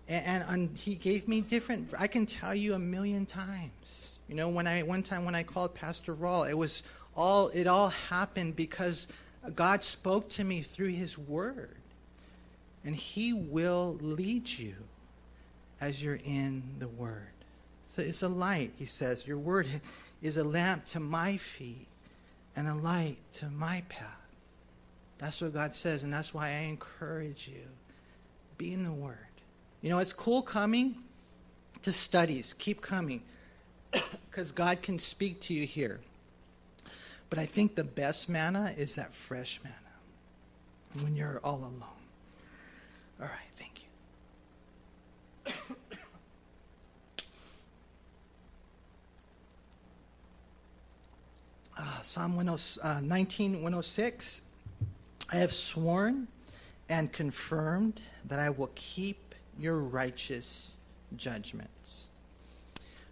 And, 0.08 0.44
and, 0.48 0.76
he 0.76 0.94
gave 0.96 1.28
me 1.28 1.40
different, 1.40 1.88
I 1.98 2.06
can 2.06 2.26
tell 2.26 2.54
you 2.54 2.74
a 2.74 2.78
million 2.78 3.24
times. 3.24 4.12
You 4.28 4.34
know, 4.34 4.48
when 4.48 4.66
I, 4.66 4.82
one 4.82 5.02
time 5.02 5.24
when 5.24 5.34
I 5.34 5.42
called 5.42 5.74
Pastor 5.74 6.14
Rawl, 6.14 6.48
it 6.48 6.54
was 6.54 6.82
all, 7.16 7.48
it 7.48 7.66
all 7.66 7.88
happened 7.88 8.54
because 8.54 9.06
God 9.54 9.82
spoke 9.82 10.28
to 10.30 10.44
me 10.44 10.60
through 10.60 10.88
his 10.88 11.16
word. 11.16 11.76
And 12.84 12.94
he 12.94 13.32
will 13.32 13.96
lead 14.02 14.46
you 14.48 14.74
as 15.80 16.04
you're 16.04 16.20
in 16.22 16.62
the 16.78 16.88
word. 16.88 17.28
So 17.86 18.02
it's 18.02 18.22
a 18.22 18.28
light, 18.28 18.72
he 18.78 18.84
says. 18.84 19.26
Your 19.26 19.38
word 19.38 19.68
is 20.20 20.36
a 20.36 20.44
lamp 20.44 20.86
to 20.88 21.00
my 21.00 21.38
feet 21.38 21.86
and 22.56 22.68
a 22.68 22.74
light 22.74 23.16
to 23.34 23.46
my 23.46 23.82
path. 23.88 24.08
That's 25.18 25.40
what 25.40 25.54
God 25.54 25.72
says, 25.72 26.02
and 26.02 26.12
that's 26.12 26.34
why 26.34 26.48
I 26.48 26.60
encourage 26.60 27.48
you. 27.48 27.62
Be 28.58 28.72
in 28.72 28.84
the 28.84 28.92
Word. 28.92 29.16
You 29.84 29.90
know, 29.90 29.98
it's 29.98 30.14
cool 30.14 30.40
coming 30.40 30.96
to 31.82 31.92
studies. 31.92 32.54
Keep 32.54 32.80
coming 32.80 33.20
because 34.30 34.50
God 34.50 34.80
can 34.80 34.98
speak 34.98 35.42
to 35.42 35.52
you 35.52 35.66
here. 35.66 36.00
But 37.28 37.38
I 37.38 37.44
think 37.44 37.74
the 37.74 37.84
best 37.84 38.30
manna 38.30 38.72
is 38.78 38.94
that 38.94 39.12
fresh 39.12 39.60
manna 39.62 39.74
when 41.02 41.14
you're 41.14 41.38
all 41.44 41.58
alone. 41.58 41.82
All 43.20 43.26
right, 43.26 43.50
thank 43.58 43.84
you. 45.52 45.84
uh, 51.78 52.00
Psalm 52.00 52.36
19, 52.36 53.52
106. 53.52 54.40
I 55.30 55.36
have 55.36 55.52
sworn 55.52 56.28
and 56.88 57.12
confirmed 57.12 58.00
that 58.24 58.38
I 58.38 58.48
will 58.48 58.70
keep 58.74 59.23
your 59.58 59.78
righteous 59.78 60.76
judgments. 61.16 62.08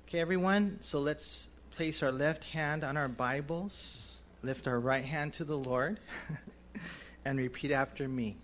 Okay, 0.06 0.20
everyone, 0.20 0.78
so 0.80 1.00
let's 1.00 1.48
place 1.70 2.02
our 2.02 2.12
left 2.12 2.44
hand 2.44 2.84
on 2.84 2.96
our 2.96 3.08
Bibles, 3.08 4.20
lift 4.42 4.66
our 4.66 4.78
right 4.78 5.04
hand 5.04 5.32
to 5.34 5.44
the 5.44 5.56
Lord, 5.56 6.00
and 7.24 7.38
repeat 7.38 7.70
after 7.70 8.08
me. 8.08 8.36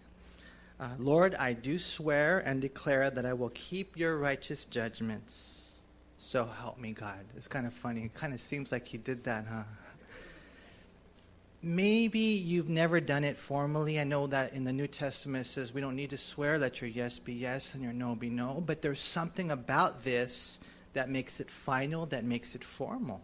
Uh, 0.81 0.91
Lord, 0.99 1.35
I 1.35 1.53
do 1.53 1.79
swear 1.79 2.39
and 2.39 2.61
declare 2.61 3.11
that 3.11 3.27
I 3.27 3.35
will 3.35 3.51
keep 3.51 3.99
your 3.99 4.17
righteous 4.17 4.65
judgments. 4.65 5.81
So 6.17 6.47
help 6.47 6.79
me, 6.79 6.93
God. 6.93 7.25
It's 7.37 7.49
kind 7.49 7.67
of 7.67 7.75
funny. 7.75 8.05
It 8.05 8.15
kind 8.15 8.33
of 8.33 8.41
seems 8.41 8.73
like 8.73 8.93
you 8.93 8.99
did 8.99 9.25
that, 9.25 9.47
huh? 9.47 9.65
Maybe 11.63 12.19
you've 12.19 12.69
never 12.69 13.01
done 13.01 13.25
it 13.25 13.37
formally. 13.37 13.99
I 13.99 14.05
know 14.05 14.27
that 14.29 14.53
in 14.53 14.65
the 14.65 14.73
New 14.73 14.87
Testament 14.87 15.47
it 15.47 15.49
says 15.49 15.75
we 15.75 15.81
don't 15.81 15.97
need 15.97 16.11
to 16.11 16.19
swear, 16.19 16.59
let 16.59 16.81
your 16.81 16.91
yes 16.91 17.19
be 17.19 17.35
yes 17.35 17.75
and 17.75 17.83
your 17.83 17.93
no 17.93 18.15
be 18.15 18.31
no. 18.31 18.63
But 18.65 18.83
there's 18.83 19.01
something 19.01 19.51
about 19.51 20.05
this 20.05 20.61
that 20.95 21.09
makes 21.09 21.41
it 21.41 21.51
final, 21.51 22.07
that 22.07 22.25
makes 22.25 22.55
it 22.55 22.65
formal. 22.65 23.21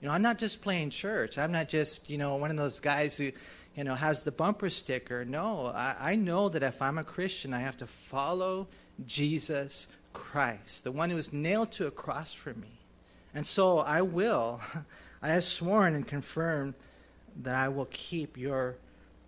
You 0.00 0.08
know, 0.08 0.14
I'm 0.14 0.22
not 0.22 0.38
just 0.38 0.60
playing 0.60 0.90
church. 0.90 1.38
I'm 1.38 1.52
not 1.52 1.68
just, 1.68 2.10
you 2.10 2.18
know, 2.18 2.36
one 2.36 2.50
of 2.50 2.56
those 2.56 2.80
guys 2.80 3.16
who, 3.16 3.32
you 3.76 3.84
know, 3.84 3.94
has 3.94 4.24
the 4.24 4.32
bumper 4.32 4.68
sticker. 4.68 5.24
No, 5.24 5.66
I, 5.66 5.96
I 5.98 6.14
know 6.14 6.48
that 6.50 6.62
if 6.62 6.82
I'm 6.82 6.98
a 6.98 7.04
Christian, 7.04 7.54
I 7.54 7.60
have 7.60 7.76
to 7.78 7.86
follow 7.86 8.68
Jesus 9.06 9.88
Christ, 10.12 10.84
the 10.84 10.92
one 10.92 11.10
who 11.10 11.16
was 11.16 11.32
nailed 11.32 11.72
to 11.72 11.86
a 11.86 11.90
cross 11.90 12.32
for 12.32 12.54
me. 12.54 12.80
And 13.34 13.46
so 13.46 13.78
I 13.78 14.02
will, 14.02 14.60
I 15.22 15.30
have 15.30 15.44
sworn 15.44 15.94
and 15.94 16.06
confirmed 16.06 16.74
that 17.42 17.54
I 17.54 17.68
will 17.68 17.88
keep 17.90 18.36
your, 18.36 18.76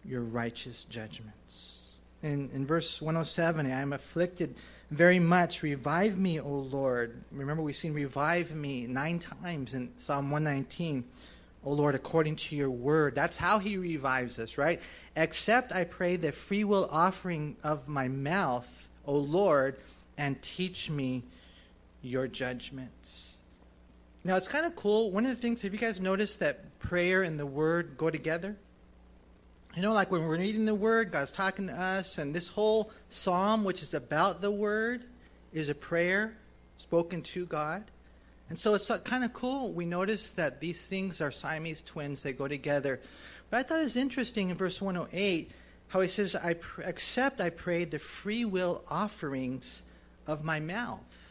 your 0.04 0.22
righteous 0.22 0.84
judgments. 0.84 1.94
In, 2.22 2.50
in 2.52 2.66
verse 2.66 3.00
107, 3.00 3.66
I 3.66 3.80
am 3.80 3.92
afflicted 3.92 4.54
very 4.90 5.18
much. 5.18 5.62
Revive 5.62 6.18
me, 6.18 6.40
O 6.40 6.48
Lord. 6.48 7.22
Remember, 7.32 7.62
we've 7.62 7.76
seen 7.76 7.92
revive 7.92 8.54
me 8.54 8.86
nine 8.86 9.18
times 9.18 9.74
in 9.74 9.90
Psalm 9.98 10.30
119. 10.30 11.04
O 11.64 11.72
Lord, 11.72 11.96
according 11.96 12.36
to 12.36 12.56
your 12.56 12.70
word. 12.70 13.16
That's 13.16 13.36
how 13.36 13.58
he 13.58 13.76
revives 13.76 14.38
us, 14.38 14.56
right? 14.56 14.80
Accept, 15.16 15.72
I 15.72 15.82
pray, 15.82 16.14
the 16.14 16.30
free 16.30 16.62
will 16.62 16.88
offering 16.92 17.56
of 17.64 17.88
my 17.88 18.06
mouth, 18.06 18.88
O 19.04 19.16
Lord, 19.16 19.76
and 20.16 20.40
teach 20.40 20.88
me 20.88 21.24
your 22.02 22.28
judgments. 22.28 23.35
Now, 24.26 24.36
it's 24.36 24.48
kind 24.48 24.66
of 24.66 24.74
cool. 24.74 25.12
One 25.12 25.24
of 25.24 25.30
the 25.30 25.40
things, 25.40 25.62
have 25.62 25.72
you 25.72 25.78
guys 25.78 26.00
noticed 26.00 26.40
that 26.40 26.80
prayer 26.80 27.22
and 27.22 27.38
the 27.38 27.46
word 27.46 27.96
go 27.96 28.10
together? 28.10 28.56
You 29.76 29.82
know, 29.82 29.92
like 29.92 30.10
when 30.10 30.22
we're 30.22 30.36
reading 30.36 30.64
the 30.64 30.74
Word, 30.74 31.12
God's 31.12 31.30
talking 31.30 31.68
to 31.68 31.72
us, 31.72 32.18
and 32.18 32.34
this 32.34 32.48
whole 32.48 32.90
psalm, 33.08 33.62
which 33.62 33.82
is 33.82 33.94
about 33.94 34.40
the 34.40 34.50
Word, 34.50 35.04
is 35.52 35.68
a 35.68 35.76
prayer 35.76 36.36
spoken 36.78 37.22
to 37.22 37.46
God. 37.46 37.84
And 38.48 38.58
so 38.58 38.74
it's 38.74 38.90
uh, 38.90 38.98
kind 38.98 39.22
of 39.22 39.32
cool. 39.32 39.70
We 39.70 39.84
notice 39.84 40.30
that 40.30 40.60
these 40.60 40.86
things 40.86 41.20
are 41.20 41.30
Siamese 41.30 41.82
twins, 41.82 42.24
they 42.24 42.32
go 42.32 42.48
together. 42.48 43.00
But 43.50 43.58
I 43.58 43.62
thought 43.62 43.78
it 43.78 43.84
was 43.84 43.96
interesting 43.96 44.50
in 44.50 44.56
verse 44.56 44.80
108 44.80 45.52
how 45.88 46.00
he 46.00 46.08
says, 46.08 46.34
I 46.34 46.54
pr- 46.54 46.82
accept, 46.82 47.40
I 47.40 47.50
pray, 47.50 47.84
the 47.84 48.00
free 48.00 48.44
will 48.44 48.82
offerings 48.90 49.82
of 50.26 50.42
my 50.42 50.58
mouth. 50.58 51.25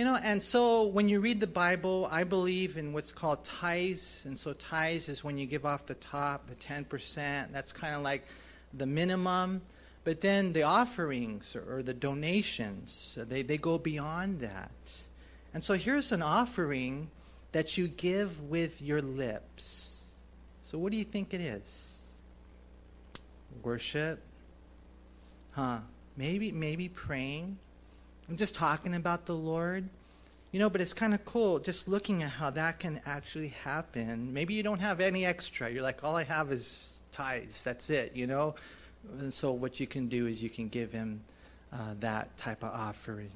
You 0.00 0.06
know, 0.06 0.16
and 0.16 0.42
so 0.42 0.86
when 0.86 1.10
you 1.10 1.20
read 1.20 1.40
the 1.40 1.46
Bible, 1.46 2.08
I 2.10 2.24
believe 2.24 2.78
in 2.78 2.94
what's 2.94 3.12
called 3.12 3.44
tithes. 3.44 4.24
And 4.24 4.38
so 4.38 4.54
tithes 4.54 5.10
is 5.10 5.22
when 5.22 5.36
you 5.36 5.44
give 5.44 5.66
off 5.66 5.84
the 5.84 5.92
top, 5.92 6.46
the 6.46 6.54
10%. 6.54 7.52
That's 7.52 7.70
kind 7.70 7.94
of 7.94 8.00
like 8.00 8.24
the 8.72 8.86
minimum. 8.86 9.60
But 10.04 10.22
then 10.22 10.54
the 10.54 10.62
offerings 10.62 11.54
or, 11.54 11.82
the 11.82 11.92
donations, 11.92 13.18
uh, 13.20 13.26
they, 13.28 13.42
they 13.42 13.58
go 13.58 13.76
beyond 13.76 14.40
that. 14.40 15.02
And 15.52 15.62
so 15.62 15.74
here's 15.74 16.12
an 16.12 16.22
offering 16.22 17.10
that 17.52 17.76
you 17.76 17.86
give 17.86 18.40
with 18.48 18.80
your 18.80 19.02
lips. 19.02 20.04
So 20.62 20.78
what 20.78 20.92
do 20.92 20.96
you 20.96 21.04
think 21.04 21.34
it 21.34 21.42
is? 21.42 22.00
Worship? 23.62 24.18
Huh. 25.52 25.80
Maybe 26.16 26.52
maybe 26.52 26.88
praying 26.88 27.58
I'm 28.30 28.36
just 28.36 28.54
talking 28.54 28.94
about 28.94 29.26
the 29.26 29.34
Lord. 29.34 29.88
You 30.52 30.60
know, 30.60 30.70
but 30.70 30.80
it's 30.80 30.94
kind 30.94 31.14
of 31.14 31.24
cool 31.24 31.58
just 31.58 31.88
looking 31.88 32.22
at 32.22 32.30
how 32.30 32.50
that 32.50 32.78
can 32.78 33.00
actually 33.04 33.48
happen. 33.48 34.32
Maybe 34.32 34.54
you 34.54 34.62
don't 34.62 34.78
have 34.78 35.00
any 35.00 35.26
extra. 35.26 35.68
You're 35.68 35.82
like, 35.82 36.04
all 36.04 36.14
I 36.14 36.22
have 36.22 36.52
is 36.52 37.00
tithes. 37.10 37.64
That's 37.64 37.90
it, 37.90 38.14
you 38.14 38.28
know? 38.28 38.54
And 39.18 39.34
so 39.34 39.50
what 39.50 39.80
you 39.80 39.88
can 39.88 40.06
do 40.06 40.28
is 40.28 40.44
you 40.44 40.48
can 40.48 40.68
give 40.68 40.92
him 40.92 41.22
uh, 41.72 41.94
that 41.98 42.36
type 42.36 42.62
of 42.62 42.70
offering. 42.72 43.32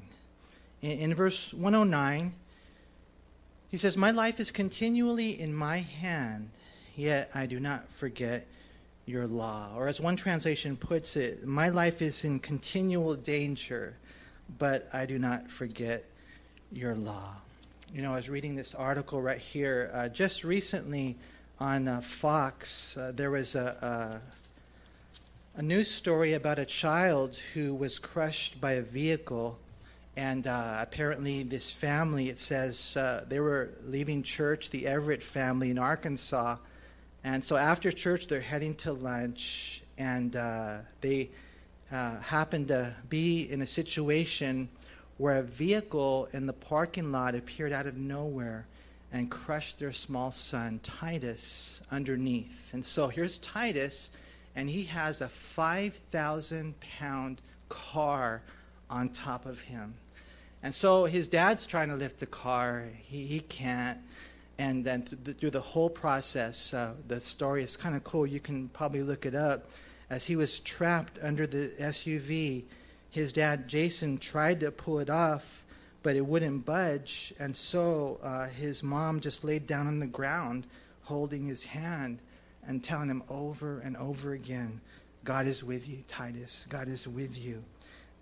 In, 0.80 0.98
in 0.98 1.14
verse 1.14 1.52
109, 1.52 2.33
he 3.72 3.76
says, 3.76 3.96
My 3.96 4.12
life 4.12 4.38
is 4.38 4.52
continually 4.52 5.40
in 5.40 5.52
my 5.52 5.78
hand, 5.78 6.50
yet 6.94 7.33
I 7.35 7.46
do 7.46 7.59
not 7.59 7.90
forget 7.94 8.46
your 9.07 9.26
law. 9.26 9.72
Or 9.76 9.88
as 9.88 10.00
one 10.00 10.14
translation 10.14 10.76
puts 10.76 11.16
it, 11.16 11.44
my 11.44 11.68
life 11.68 12.00
is 12.00 12.22
in 12.22 12.38
continual 12.38 13.16
danger 13.16 13.96
but 14.59 14.88
I 14.92 15.07
do 15.07 15.18
not 15.18 15.50
forget 15.50 16.04
your 16.72 16.94
law. 16.94 17.35
You 17.92 18.02
know, 18.02 18.12
I 18.12 18.16
was 18.16 18.28
reading 18.28 18.57
this 18.57 18.74
article 18.74 19.22
right 19.22 19.38
here. 19.38 19.90
Uh, 19.94 20.09
just 20.09 20.42
recently 20.44 21.16
on 21.61 21.87
uh, 21.87 22.00
Fox, 22.00 22.96
uh, 22.96 23.12
there 23.14 23.30
was 23.30 23.54
a, 23.54 24.20
a, 25.57 25.61
a, 25.61 25.62
news 25.62 25.90
story 25.90 26.35
about 26.35 26.59
a 26.59 26.64
child 26.64 27.37
who 27.54 27.74
was 27.74 27.98
crushed 27.98 28.61
by 28.61 28.72
a 28.72 28.83
vehicle. 28.83 29.59
And 30.16 30.46
uh, 30.46 30.78
apparently, 30.80 31.42
this 31.44 31.70
family, 31.70 32.28
it 32.28 32.38
says, 32.38 32.96
uh, 32.96 33.24
they 33.28 33.40
were 33.40 33.70
leaving 33.85 34.22
church, 34.22 34.70
the 34.70 34.87
Everett 34.87 35.22
family 35.22 35.70
in 35.70 35.78
Arkansas. 35.78 36.57
And 37.22 37.44
so 37.44 37.57
after 37.57 37.90
church, 37.92 38.26
they're 38.26 38.40
heading 38.40 38.74
to 38.76 38.92
lunch. 38.92 39.83
And 39.98 40.35
uh, 40.35 40.78
they 41.00 41.30
uh, 41.94 42.18
happened 42.20 42.66
to 42.68 42.92
be 43.09 43.48
in 43.50 43.62
a 43.62 43.66
situation 43.66 44.68
where 45.16 45.38
a 45.38 45.42
vehicle 45.42 46.28
in 46.33 46.46
the 46.46 46.52
parking 46.52 47.12
lot 47.12 47.37
appeared 47.37 47.72
out 47.72 47.87
of 47.87 47.96
nowhere 47.96 48.66
and 49.12 49.30
crushed 49.30 49.78
their 49.78 49.92
small 49.92 50.33
son, 50.33 50.80
Titus, 50.83 51.80
underneath. 51.92 52.70
And 52.72 52.85
so 52.85 53.07
here's 53.07 53.38
Titus, 53.38 54.11
and 54.57 54.68
he 54.68 54.83
has 54.85 55.20
a 55.20 55.28
5,000 55.28 56.74
pound 56.80 57.40
car 57.68 58.42
on 58.90 59.11
top 59.11 59.46
of 59.46 59.61
him. 59.61 59.94
And 60.64 60.74
so 60.74 61.04
his 61.04 61.28
dad's 61.28 61.64
trying 61.64 61.90
to 61.90 61.94
lift 61.94 62.18
the 62.18 62.26
car, 62.26 62.87
he, 63.04 63.24
he 63.24 63.38
can't. 63.38 63.98
And 64.59 64.85
then 64.85 65.02
through 65.02 65.50
the 65.50 65.61
whole 65.61 65.90
process, 65.90 66.74
uh, 66.74 66.94
the 67.07 67.20
story 67.20 67.62
is 67.62 67.76
kind 67.76 67.94
of 67.94 68.02
cool. 68.02 68.26
You 68.26 68.40
can 68.40 68.68
probably 68.70 69.02
look 69.02 69.26
it 69.26 69.37
up 69.37 69.70
as 70.14 70.27
he 70.27 70.37
was 70.37 70.61
trapped 70.61 71.18
under 71.20 71.44
the 71.44 71.72
SUV, 71.81 72.62
his 73.11 73.33
dad, 73.33 73.66
Jason, 73.66 74.16
tried 74.16 74.61
to 74.61 74.70
pull 74.70 75.00
it 75.00 75.11
off, 75.11 75.64
but 76.05 76.14
it 76.14 76.24
wouldn't 76.24 76.64
budge. 76.64 77.35
And 77.40 77.57
so 77.57 78.20
uh, 78.22 78.46
his 78.46 78.85
mom 78.85 79.18
just 79.18 79.42
laid 79.42 79.66
down 79.66 79.88
on 79.88 79.98
the 79.98 80.07
ground, 80.07 80.68
holding 81.03 81.46
his 81.46 81.64
hand 81.64 82.20
and 82.64 82.83
telling 82.83 83.09
him 83.09 83.24
over 83.29 83.81
and 83.81 83.96
over 83.96 84.35
again, 84.35 84.81
God 85.24 85.48
is 85.48 85.64
with 85.64 85.88
you, 85.88 85.98
Titus. 86.07 86.64
God 86.68 86.87
is 86.87 87.09
with 87.09 87.37
you. 87.37 87.64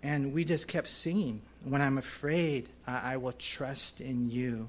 And 0.01 0.33
we 0.33 0.45
just 0.45 0.67
kept 0.67 0.89
singing, 0.89 1.43
When 1.63 1.79
I'm 1.79 1.99
afraid, 1.99 2.69
I, 2.87 3.13
I 3.13 3.17
will 3.17 3.33
trust 3.33 4.01
in 4.01 4.31
you. 4.31 4.67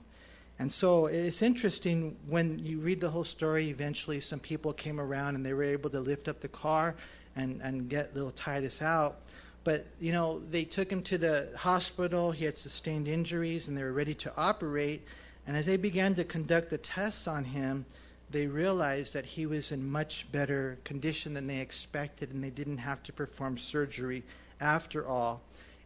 And 0.59 0.73
so 0.73 1.07
it's 1.07 1.43
interesting 1.43 2.17
when 2.29 2.59
you 2.61 2.79
read 2.79 3.01
the 3.01 3.11
whole 3.11 3.25
story, 3.25 3.69
eventually 3.69 4.21
some 4.21 4.39
people 4.39 4.73
came 4.73 5.01
around 5.01 5.35
and 5.35 5.45
they 5.45 5.53
were 5.53 5.65
able 5.65 5.91
to 5.91 6.01
lift 6.01 6.29
up 6.29 6.41
the 6.41 6.49
car 6.49 6.95
and, 7.35 7.61
and 7.63 7.89
get 7.89 8.15
little 8.15 8.31
Titus 8.31 8.81
out. 8.81 9.17
But, 9.65 9.87
you 9.99 10.13
know, 10.13 10.43
they 10.51 10.65
took 10.65 10.93
him 10.93 11.03
to 11.05 11.19
the 11.19 11.49
hospital. 11.57 12.31
He 12.31 12.45
had 12.45 12.57
sustained 12.57 13.09
injuries 13.09 13.67
and 13.67 13.77
they 13.77 13.83
were 13.83 13.93
ready 13.93 14.15
to 14.15 14.33
operate. 14.37 15.03
And 15.47 15.57
as 15.57 15.67
they 15.67 15.77
began 15.77 16.15
to 16.15 16.25
conduct 16.25 16.71
the 16.71 16.79
tests 16.79 17.27
on 17.27 17.45
him, 17.45 17.85
they 18.31 18.47
realized 18.47 19.15
that 19.15 19.25
he 19.25 19.47
was 19.47 19.73
in 19.73 19.91
much 19.91 20.31
better 20.31 20.79
condition 20.85 21.35
than 21.35 21.47
they 21.47 21.59
expected 21.59 22.33
and 22.33 22.43
they 22.43 22.51
didn't 22.51 22.79
have 22.79 23.03
to 23.05 23.13
perform 23.13 23.59
surgery 23.59 24.23
after 24.61 25.07
all. 25.07 25.43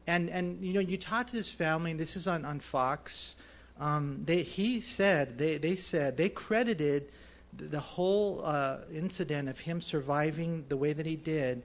And, 0.07 0.29
and 0.31 0.63
you 0.63 0.73
know, 0.73 0.81
you 0.81 0.97
talk 0.97 1.27
to 1.27 1.37
this 1.37 1.53
family, 1.53 1.91
and 1.91 2.01
this 2.01 2.17
is 2.17 2.27
on, 2.27 2.47
on 2.47 2.61
Fox 2.61 3.37
um, 3.81 4.23
they, 4.25 4.43
he 4.43 4.81
said, 4.81 5.39
they, 5.39 5.59
they 5.59 5.77
said, 5.77 6.17
they 6.17 6.29
credited 6.29 7.13
the 7.57 7.81
whole 7.81 8.43
uh, 8.45 8.79
incident 8.93 9.49
of 9.49 9.59
him 9.59 9.81
surviving 9.81 10.65
the 10.69 10.77
way 10.77 10.93
that 10.93 11.07
he 11.07 11.17
did. 11.17 11.63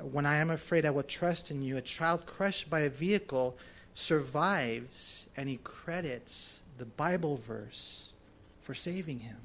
When 0.00 0.26
I 0.26 0.36
am 0.36 0.50
afraid, 0.50 0.86
I 0.86 0.90
will 0.90 1.02
trust 1.02 1.50
in 1.50 1.62
you. 1.62 1.76
A 1.76 1.82
child 1.82 2.26
crushed 2.26 2.70
by 2.70 2.80
a 2.80 2.88
vehicle 2.90 3.56
survives, 3.94 5.26
and 5.36 5.48
he 5.48 5.58
credits 5.64 6.60
the 6.78 6.84
Bible 6.84 7.36
verse 7.36 8.10
for 8.62 8.74
saving 8.74 9.18
him. 9.18 9.36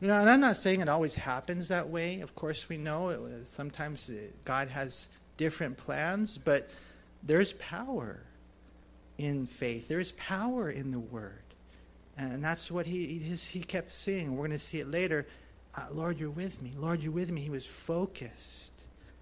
You 0.00 0.08
know, 0.08 0.18
and 0.18 0.28
I'm 0.28 0.40
not 0.40 0.56
saying 0.56 0.80
it 0.80 0.88
always 0.88 1.14
happens 1.14 1.68
that 1.68 1.88
way. 1.88 2.20
Of 2.20 2.34
course, 2.34 2.68
we 2.68 2.76
know 2.76 3.08
it, 3.08 3.20
was, 3.20 3.48
sometimes 3.48 4.10
God 4.44 4.68
has 4.68 5.08
different 5.36 5.76
plans, 5.76 6.38
but 6.38 6.68
there's 7.22 7.54
power 7.54 8.20
in 9.18 9.46
faith. 9.46 9.88
There 9.88 10.00
is 10.00 10.12
power 10.12 10.70
in 10.70 10.90
the 10.90 10.98
word. 10.98 11.42
And 12.18 12.42
that's 12.42 12.70
what 12.70 12.86
he, 12.86 13.18
he 13.18 13.60
kept 13.60 13.92
seeing. 13.92 14.32
We're 14.32 14.46
going 14.46 14.58
to 14.58 14.58
see 14.58 14.80
it 14.80 14.88
later. 14.88 15.26
Uh, 15.74 15.86
Lord, 15.92 16.18
you're 16.18 16.30
with 16.30 16.62
me. 16.62 16.72
Lord, 16.76 17.02
you're 17.02 17.12
with 17.12 17.30
me. 17.30 17.42
He 17.42 17.50
was 17.50 17.66
focused. 17.66 18.72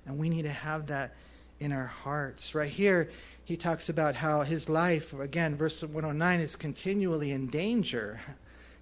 And 0.07 0.19
we 0.19 0.29
need 0.29 0.43
to 0.43 0.53
have 0.53 0.87
that 0.87 1.15
in 1.59 1.73
our 1.73 1.87
hearts. 1.87 2.55
Right 2.55 2.71
here, 2.71 3.11
he 3.45 3.57
talks 3.57 3.89
about 3.89 4.15
how 4.15 4.43
his 4.43 4.69
life, 4.69 5.13
again, 5.13 5.57
verse 5.57 5.83
109, 5.83 6.41
is 6.41 6.57
continually 6.57 7.33
in 7.33 7.49
danger. 7.49 8.21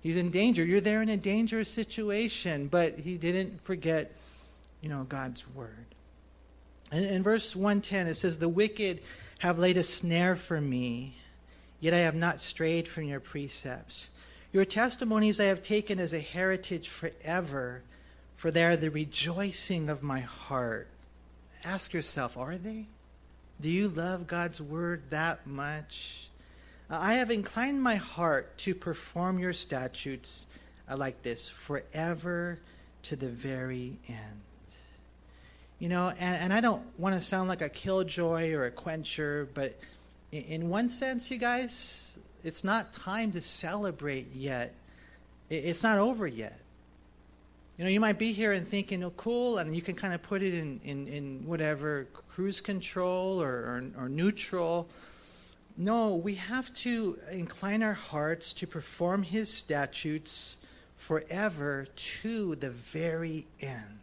He's 0.01 0.17
in 0.17 0.31
danger. 0.31 0.65
You're 0.65 0.81
there 0.81 1.01
in 1.01 1.09
a 1.09 1.17
dangerous 1.17 1.71
situation, 1.71 2.67
but 2.67 2.99
he 2.99 3.17
didn't 3.17 3.65
forget, 3.65 4.13
you 4.81 4.89
know, 4.89 5.05
God's 5.05 5.49
word. 5.55 5.87
And 6.91 7.05
in 7.05 7.23
verse 7.23 7.57
110, 7.57 8.09
it 8.09 8.17
says, 8.17 8.39
The 8.39 8.49
wicked 8.49 9.01
have 9.43 9.59
laid 9.59 9.77
a 9.77 9.83
snare 9.83 10.37
for 10.37 10.61
me, 10.61 11.17
yet 11.81 11.93
I 11.93 11.99
have 11.99 12.15
not 12.15 12.39
strayed 12.39 12.87
from 12.87 13.03
your 13.03 13.19
precepts. 13.19 14.09
Your 14.53 14.65
testimonies 14.65 15.41
I 15.41 15.47
have 15.47 15.65
taken 15.65 15.99
as 15.99 16.13
a 16.13 16.21
heritage 16.21 16.89
forever, 16.89 17.83
for 18.37 18.53
they 18.53 18.63
are 18.63 18.77
the 18.77 18.93
rejoicing 18.93 19.91
of 19.91 20.01
my 20.01 20.21
heart. 20.21 20.87
Ask 21.65 21.93
yourself, 21.93 22.37
are 22.37 22.57
they? 22.57 22.87
Do 23.61 23.69
you 23.69 23.89
love 23.89 24.29
God's 24.29 24.61
word 24.61 25.03
that 25.11 25.45
much? 25.45 26.29
I 26.89 27.15
have 27.15 27.33
inclined 27.33 27.83
my 27.83 27.97
heart 27.97 28.57
to 28.59 28.77
perform 28.77 29.41
your 29.41 29.53
statutes 29.53 30.47
uh, 30.89 30.97
like 30.97 31.25
this 31.25 31.49
forever 31.49 32.61
to 33.03 33.17
the 33.17 33.29
very 33.29 33.99
end. 34.07 34.41
You 35.83 35.89
know, 35.89 36.11
and, 36.11 36.45
and 36.45 36.53
I 36.53 36.61
don't 36.61 36.81
want 36.97 37.17
to 37.17 37.21
sound 37.21 37.49
like 37.49 37.61
a 37.61 37.69
killjoy 37.69 38.53
or 38.53 38.67
a 38.67 38.71
quencher, 38.71 39.49
but 39.53 39.77
in, 40.31 40.43
in 40.43 40.69
one 40.69 40.89
sense, 40.89 41.29
you 41.29 41.39
guys, 41.39 42.15
it's 42.45 42.63
not 42.63 42.93
time 42.93 43.33
to 43.33 43.41
celebrate 43.41 44.33
yet. 44.33 44.75
It, 45.51 45.65
it's 45.65 45.83
not 45.83 45.99
over 45.99 46.29
yet. 46.29 46.57
You 47.77 47.85
know, 47.85 47.91
you 47.91 47.99
might 47.99 48.17
be 48.17 48.33
here 48.33 48.53
and 48.53 48.65
thinking, 48.65 49.03
oh, 49.03 49.11
cool, 49.17 49.59
and 49.59 49.75
you 49.75 49.83
can 49.83 49.97
kind 49.97 50.15
of 50.15 50.23
put 50.23 50.41
it 50.45 50.55
in, 50.55 50.81
in, 50.85 51.09
in 51.09 51.43
whatever 51.47 52.07
cruise 52.29 52.61
control 52.61 53.43
or, 53.43 53.49
or, 53.49 54.05
or 54.05 54.09
neutral 54.09 54.89
no, 55.77 56.17
we 56.17 56.35
have 56.35 56.73
to 56.75 57.19
incline 57.31 57.83
our 57.83 57.95
hearts 57.95 58.53
to 58.53 58.67
perform 58.67 59.23
his 59.23 59.51
statutes 59.51 60.57
forever 60.99 61.87
to 61.97 62.55
the 62.57 62.69
very 62.69 63.47
end. 63.59 64.02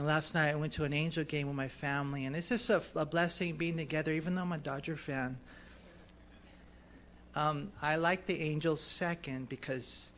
Know, 0.00 0.06
last 0.06 0.32
night 0.34 0.48
I 0.48 0.54
went 0.54 0.72
to 0.74 0.84
an 0.84 0.94
angel 0.94 1.24
game 1.24 1.46
with 1.46 1.56
my 1.56 1.68
family, 1.68 2.24
and 2.24 2.34
it's 2.34 2.48
just 2.48 2.70
a, 2.70 2.82
a 2.96 3.04
blessing 3.04 3.56
being 3.56 3.76
together, 3.76 4.12
even 4.12 4.34
though 4.34 4.40
I'm 4.40 4.52
a 4.52 4.56
Dodger 4.56 4.96
fan. 4.96 5.36
Um, 7.36 7.70
I 7.82 7.96
like 7.96 8.24
the 8.24 8.40
Angels 8.40 8.80
second 8.80 9.50
because 9.50 10.12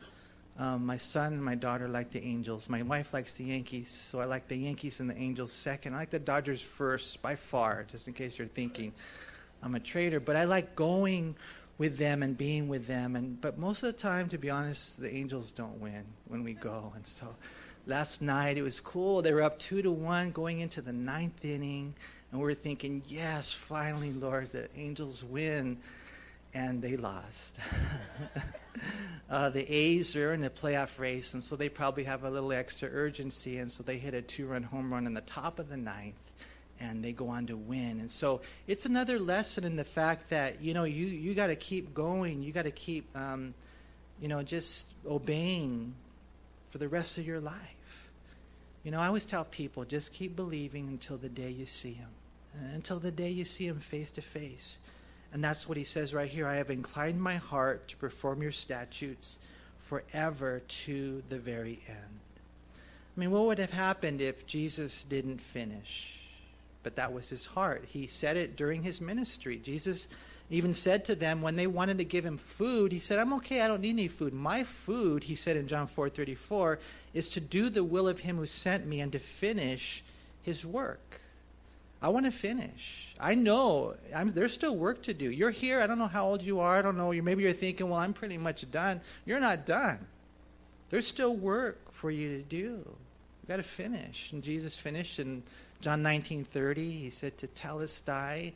um, 0.57 0.85
my 0.85 0.95
son 0.95 1.33
and 1.33 1.43
my 1.43 1.55
daughter 1.55 1.89
like 1.89 2.11
the 2.11 2.23
Angels. 2.23 2.69
My 2.69 2.81
wife 2.81 3.13
likes 3.13 3.33
the 3.33 3.43
Yankees, 3.43 3.89
so 3.89 4.21
I 4.21 4.25
like 4.25 4.47
the 4.47 4.55
Yankees 4.55 5.01
and 5.01 5.09
the 5.09 5.17
Angels 5.17 5.51
second. 5.51 5.95
I 5.95 5.97
like 5.97 6.11
the 6.11 6.19
Dodgers 6.19 6.61
first 6.61 7.21
by 7.21 7.35
far, 7.35 7.85
just 7.91 8.07
in 8.07 8.13
case 8.13 8.39
you're 8.39 8.47
thinking. 8.47 8.93
I'm 9.61 9.75
a 9.75 9.81
traitor. 9.81 10.21
but 10.21 10.37
I 10.37 10.45
like 10.45 10.77
going 10.77 11.35
with 11.77 11.97
them 11.97 12.23
and 12.23 12.37
being 12.37 12.69
with 12.69 12.87
them. 12.87 13.17
And 13.17 13.41
but 13.41 13.57
most 13.57 13.83
of 13.83 13.87
the 13.93 13.99
time, 13.99 14.29
to 14.29 14.37
be 14.37 14.49
honest, 14.49 15.01
the 15.01 15.13
Angels 15.13 15.51
don't 15.51 15.77
win 15.81 16.05
when 16.29 16.41
we 16.41 16.53
go. 16.53 16.93
And 16.95 17.05
so 17.05 17.27
last 17.85 18.21
night 18.21 18.57
it 18.57 18.61
was 18.61 18.79
cool. 18.79 19.21
They 19.21 19.33
were 19.33 19.41
up 19.41 19.59
two 19.59 19.81
to 19.81 19.91
one 19.91 20.31
going 20.31 20.59
into 20.59 20.81
the 20.81 20.93
ninth 20.93 21.43
inning, 21.43 21.93
and 22.31 22.39
we 22.39 22.45
were 22.45 22.53
thinking, 22.53 23.03
yes, 23.07 23.51
finally, 23.51 24.11
Lord, 24.11 24.51
the 24.51 24.67
Angels 24.77 25.23
win. 25.23 25.77
And 26.55 26.83
they 26.83 26.97
lost. 26.97 27.57
uh, 29.29 29.49
the 29.49 29.65
A's 29.73 30.15
are 30.15 30.33
in 30.33 30.41
the 30.41 30.51
playoff 30.51 30.99
race, 30.99 31.33
and 31.33 31.43
so 31.43 31.55
they 31.55 31.67
probably 31.67 32.03
have 32.03 32.25
a 32.25 32.29
little 32.29 32.53
extra 32.53 32.87
urgency, 32.91 33.57
and 33.57 33.71
so 33.71 33.81
they 33.81 33.97
hit 33.97 34.13
a 34.13 34.21
two-run 34.21 34.61
home 34.61 34.93
run 34.93 35.07
in 35.07 35.15
the 35.15 35.21
top 35.21 35.57
of 35.57 35.67
the 35.67 35.77
ninth 35.77 36.13
and 36.79 37.03
they 37.03 37.11
go 37.11 37.29
on 37.29 37.47
to 37.47 37.55
win. 37.55 37.99
And 37.99 38.09
so 38.09 38.41
it's 38.67 38.85
another 38.85 39.19
lesson 39.19 39.63
in 39.63 39.75
the 39.75 39.83
fact 39.83 40.29
that 40.29 40.61
you 40.61 40.73
know 40.73 40.83
you 40.83 41.05
you 41.05 41.33
got 41.33 41.47
to 41.47 41.55
keep 41.55 41.93
going. 41.93 42.43
You 42.43 42.51
got 42.51 42.63
to 42.63 42.71
keep 42.71 43.07
um, 43.15 43.53
you 44.19 44.27
know 44.27 44.43
just 44.43 44.87
obeying 45.05 45.93
for 46.69 46.77
the 46.77 46.87
rest 46.87 47.17
of 47.17 47.25
your 47.25 47.39
life. 47.39 47.72
You 48.83 48.91
know, 48.91 48.99
I 48.99 49.07
always 49.07 49.25
tell 49.25 49.45
people 49.45 49.85
just 49.85 50.13
keep 50.13 50.35
believing 50.35 50.87
until 50.87 51.17
the 51.17 51.29
day 51.29 51.49
you 51.49 51.65
see 51.65 51.93
him, 51.93 52.09
until 52.73 52.99
the 52.99 53.11
day 53.11 53.29
you 53.29 53.45
see 53.45 53.67
him 53.67 53.79
face 53.79 54.11
to 54.11 54.21
face. 54.21 54.77
And 55.31 55.43
that's 55.43 55.67
what 55.67 55.77
he 55.77 55.83
says 55.83 56.13
right 56.13 56.29
here. 56.29 56.47
I 56.47 56.55
have 56.55 56.69
inclined 56.69 57.21
my 57.21 57.35
heart 57.35 57.87
to 57.89 57.97
perform 57.97 58.41
your 58.41 58.51
statutes 58.51 59.39
forever 59.79 60.61
to 60.67 61.23
the 61.29 61.39
very 61.39 61.81
end. 61.87 62.19
I 63.15 63.19
mean, 63.19 63.31
what 63.31 63.45
would 63.45 63.59
have 63.59 63.71
happened 63.71 64.21
if 64.21 64.45
Jesus 64.45 65.03
didn't 65.03 65.41
finish? 65.41 66.23
but 66.83 66.97
that 66.97 67.11
was 67.11 67.29
his 67.29 67.45
heart. 67.45 67.85
He 67.87 68.05
said 68.05 68.37
it 68.37 68.55
during 68.55 68.83
his 68.83 69.01
ministry. 69.01 69.57
Jesus 69.57 70.09
even 70.49 70.73
said 70.73 71.05
to 71.05 71.15
them 71.15 71.41
when 71.41 71.55
they 71.55 71.65
wanted 71.65 71.97
to 71.97 72.03
give 72.03 72.25
him 72.25 72.37
food, 72.37 72.91
he 72.91 72.99
said, 72.99 73.17
I'm 73.17 73.33
okay, 73.33 73.61
I 73.61 73.67
don't 73.67 73.81
need 73.81 73.91
any 73.91 74.09
food. 74.09 74.33
My 74.33 74.63
food, 74.63 75.23
he 75.23 75.35
said 75.35 75.55
in 75.55 75.67
John 75.67 75.87
4:34, 75.87 76.77
is 77.13 77.29
to 77.29 77.39
do 77.39 77.69
the 77.69 77.83
will 77.83 78.07
of 78.07 78.19
him 78.19 78.37
who 78.37 78.45
sent 78.45 78.85
me 78.85 78.99
and 78.99 79.11
to 79.11 79.19
finish 79.19 80.03
his 80.41 80.65
work. 80.65 81.21
I 82.01 82.09
want 82.09 82.25
to 82.25 82.31
finish. 82.31 83.15
I 83.17 83.35
know 83.35 83.95
I'm, 84.13 84.31
there's 84.31 84.53
still 84.53 84.75
work 84.75 85.03
to 85.03 85.13
do. 85.13 85.31
You're 85.31 85.51
here. 85.51 85.79
I 85.79 85.87
don't 85.87 85.99
know 85.99 86.07
how 86.07 86.25
old 86.25 86.41
you 86.41 86.59
are. 86.59 86.77
I 86.77 86.81
don't 86.81 86.97
know. 86.97 87.11
You're, 87.11 87.23
maybe 87.23 87.43
you're 87.43 87.53
thinking, 87.53 87.89
well, 87.89 87.99
I'm 87.99 88.13
pretty 88.13 88.37
much 88.37 88.69
done. 88.71 88.99
You're 89.25 89.39
not 89.39 89.65
done. 89.65 89.99
There's 90.89 91.07
still 91.07 91.33
work 91.33 91.93
for 91.93 92.11
you 92.11 92.37
to 92.37 92.43
do. 92.43 92.83
You've 93.43 93.47
got 93.47 93.55
to 93.57 93.63
finish. 93.63 94.33
And 94.33 94.43
Jesus 94.43 94.75
finished, 94.75 95.19
and 95.19 95.43
John 95.79 96.03
19:30, 96.03 96.75
he 96.75 97.09
said 97.09 97.37
tetelestai, 97.37 98.51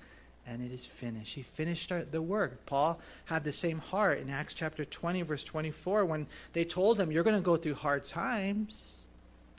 and 0.47 0.63
it 0.63 0.71
is 0.71 0.85
finished. 0.85 1.35
He 1.35 1.43
finished 1.43 1.91
the 2.11 2.21
work. 2.21 2.65
Paul 2.65 2.99
had 3.25 3.43
the 3.43 3.51
same 3.51 3.79
heart 3.79 4.19
in 4.19 4.29
Acts 4.29 4.53
chapter 4.53 4.85
20, 4.85 5.21
verse 5.23 5.43
24, 5.43 6.05
when 6.05 6.25
they 6.53 6.63
told 6.63 6.99
him, 6.99 7.11
You're 7.11 7.23
going 7.23 7.35
to 7.35 7.41
go 7.41 7.57
through 7.57 7.75
hard 7.75 8.05
times. 8.05 9.03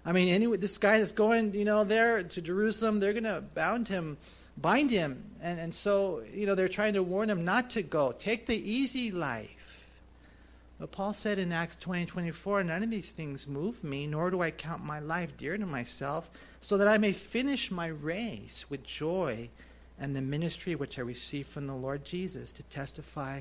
I 0.07 0.13
mean, 0.13 0.29
anyway, 0.29 0.57
this 0.57 0.79
guy 0.79 0.99
that's 0.99 1.13
going, 1.13 1.53
you 1.53 1.67
know, 1.67 1.85
there 1.85 2.23
to 2.23 2.41
Jerusalem, 2.41 3.01
they're 3.01 3.13
going 3.13 3.25
to 3.25 3.45
bound 3.55 3.89
him, 3.89 4.17
bind 4.57 4.91
him. 4.91 5.23
And, 5.43 5.61
and 5.61 5.75
so, 5.75 6.23
you 6.33 6.47
know, 6.47 6.55
they're 6.55 6.69
trying 6.69 6.95
to 6.95 7.03
warn 7.03 7.29
him 7.29 7.45
not 7.45 7.71
to 7.71 7.83
go. 7.83 8.13
Take 8.13 8.47
the 8.47 8.57
easy 8.57 9.11
life. 9.11 9.85
But 10.81 10.93
Paul 10.93 11.13
said 11.13 11.39
in 11.39 11.53
Acts 11.53 11.77
20 11.77 12.07
24, 12.07 12.65
None 12.65 12.83
of 12.85 12.91
these 12.91 13.11
things 13.11 13.47
move 13.47 13.85
me, 13.85 14.07
nor 14.07 14.31
do 14.31 14.41
I 14.41 14.53
count 14.53 14.83
my 14.85 15.01
life 15.01 15.37
dear 15.37 15.59
to 15.59 15.67
myself, 15.67 16.31
so 16.61 16.79
that 16.79 16.89
I 16.89 16.97
may 16.97 17.13
finish 17.13 17.71
my 17.71 17.89
race 17.89 18.65
with 18.71 18.85
joy 18.85 19.51
and 20.01 20.15
the 20.15 20.21
ministry 20.21 20.75
which 20.75 20.99
I 20.99 21.03
received 21.03 21.49
from 21.49 21.67
the 21.67 21.75
Lord 21.75 22.05
Jesus 22.05 22.53
to 22.53 22.63
testify 22.65 23.41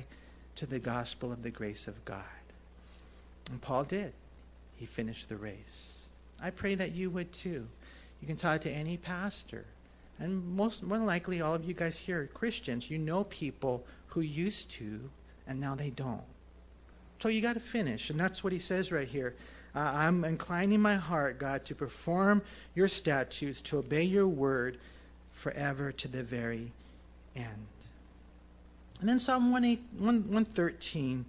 to 0.56 0.66
the 0.66 0.78
gospel 0.78 1.30
of 1.32 1.42
the 1.42 1.50
grace 1.50 1.86
of 1.86 2.04
God. 2.04 2.22
And 3.50 3.60
Paul 3.60 3.84
did. 3.84 4.12
He 4.76 4.86
finished 4.86 5.28
the 5.28 5.36
race. 5.36 6.08
I 6.42 6.50
pray 6.50 6.74
that 6.74 6.92
you 6.92 7.10
would 7.10 7.32
too. 7.32 7.66
You 8.20 8.26
can 8.26 8.36
talk 8.36 8.60
to 8.62 8.70
any 8.70 8.96
pastor. 8.96 9.64
And 10.20 10.56
most 10.56 10.82
more 10.82 10.98
likely 10.98 11.40
all 11.40 11.54
of 11.54 11.64
you 11.64 11.74
guys 11.74 11.96
here 11.96 12.22
are 12.22 12.26
Christians. 12.26 12.90
You 12.90 12.98
know 12.98 13.24
people 13.24 13.84
who 14.08 14.20
used 14.20 14.70
to 14.72 15.00
and 15.46 15.60
now 15.60 15.74
they 15.74 15.90
don't. 15.90 16.22
So 17.20 17.28
you 17.28 17.40
got 17.40 17.54
to 17.54 17.60
finish. 17.60 18.10
And 18.10 18.18
that's 18.18 18.42
what 18.42 18.52
he 18.52 18.58
says 18.58 18.92
right 18.92 19.08
here. 19.08 19.34
I'm 19.74 20.24
inclining 20.24 20.80
my 20.80 20.96
heart, 20.96 21.38
God, 21.38 21.64
to 21.66 21.74
perform 21.74 22.42
your 22.74 22.88
statutes, 22.88 23.62
to 23.62 23.78
obey 23.78 24.02
your 24.02 24.26
word 24.26 24.78
forever 25.38 25.92
to 25.92 26.08
the 26.08 26.22
very 26.22 26.72
end. 27.36 27.66
And 29.00 29.08
then 29.08 29.20
Psalm 29.20 29.52
113, 29.52 31.24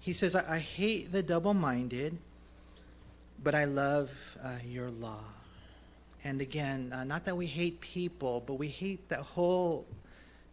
he 0.00 0.12
says, 0.12 0.34
I, 0.34 0.56
I 0.56 0.58
hate 0.58 1.12
the 1.12 1.22
double 1.22 1.52
minded, 1.52 2.16
but 3.42 3.54
I 3.54 3.64
love 3.64 4.10
uh, 4.42 4.54
your 4.66 4.90
law. 4.90 5.24
And 6.24 6.40
again, 6.40 6.92
uh, 6.92 7.04
not 7.04 7.24
that 7.24 7.36
we 7.36 7.46
hate 7.46 7.80
people, 7.80 8.42
but 8.46 8.54
we 8.54 8.68
hate 8.68 9.08
that 9.10 9.20
whole 9.20 9.86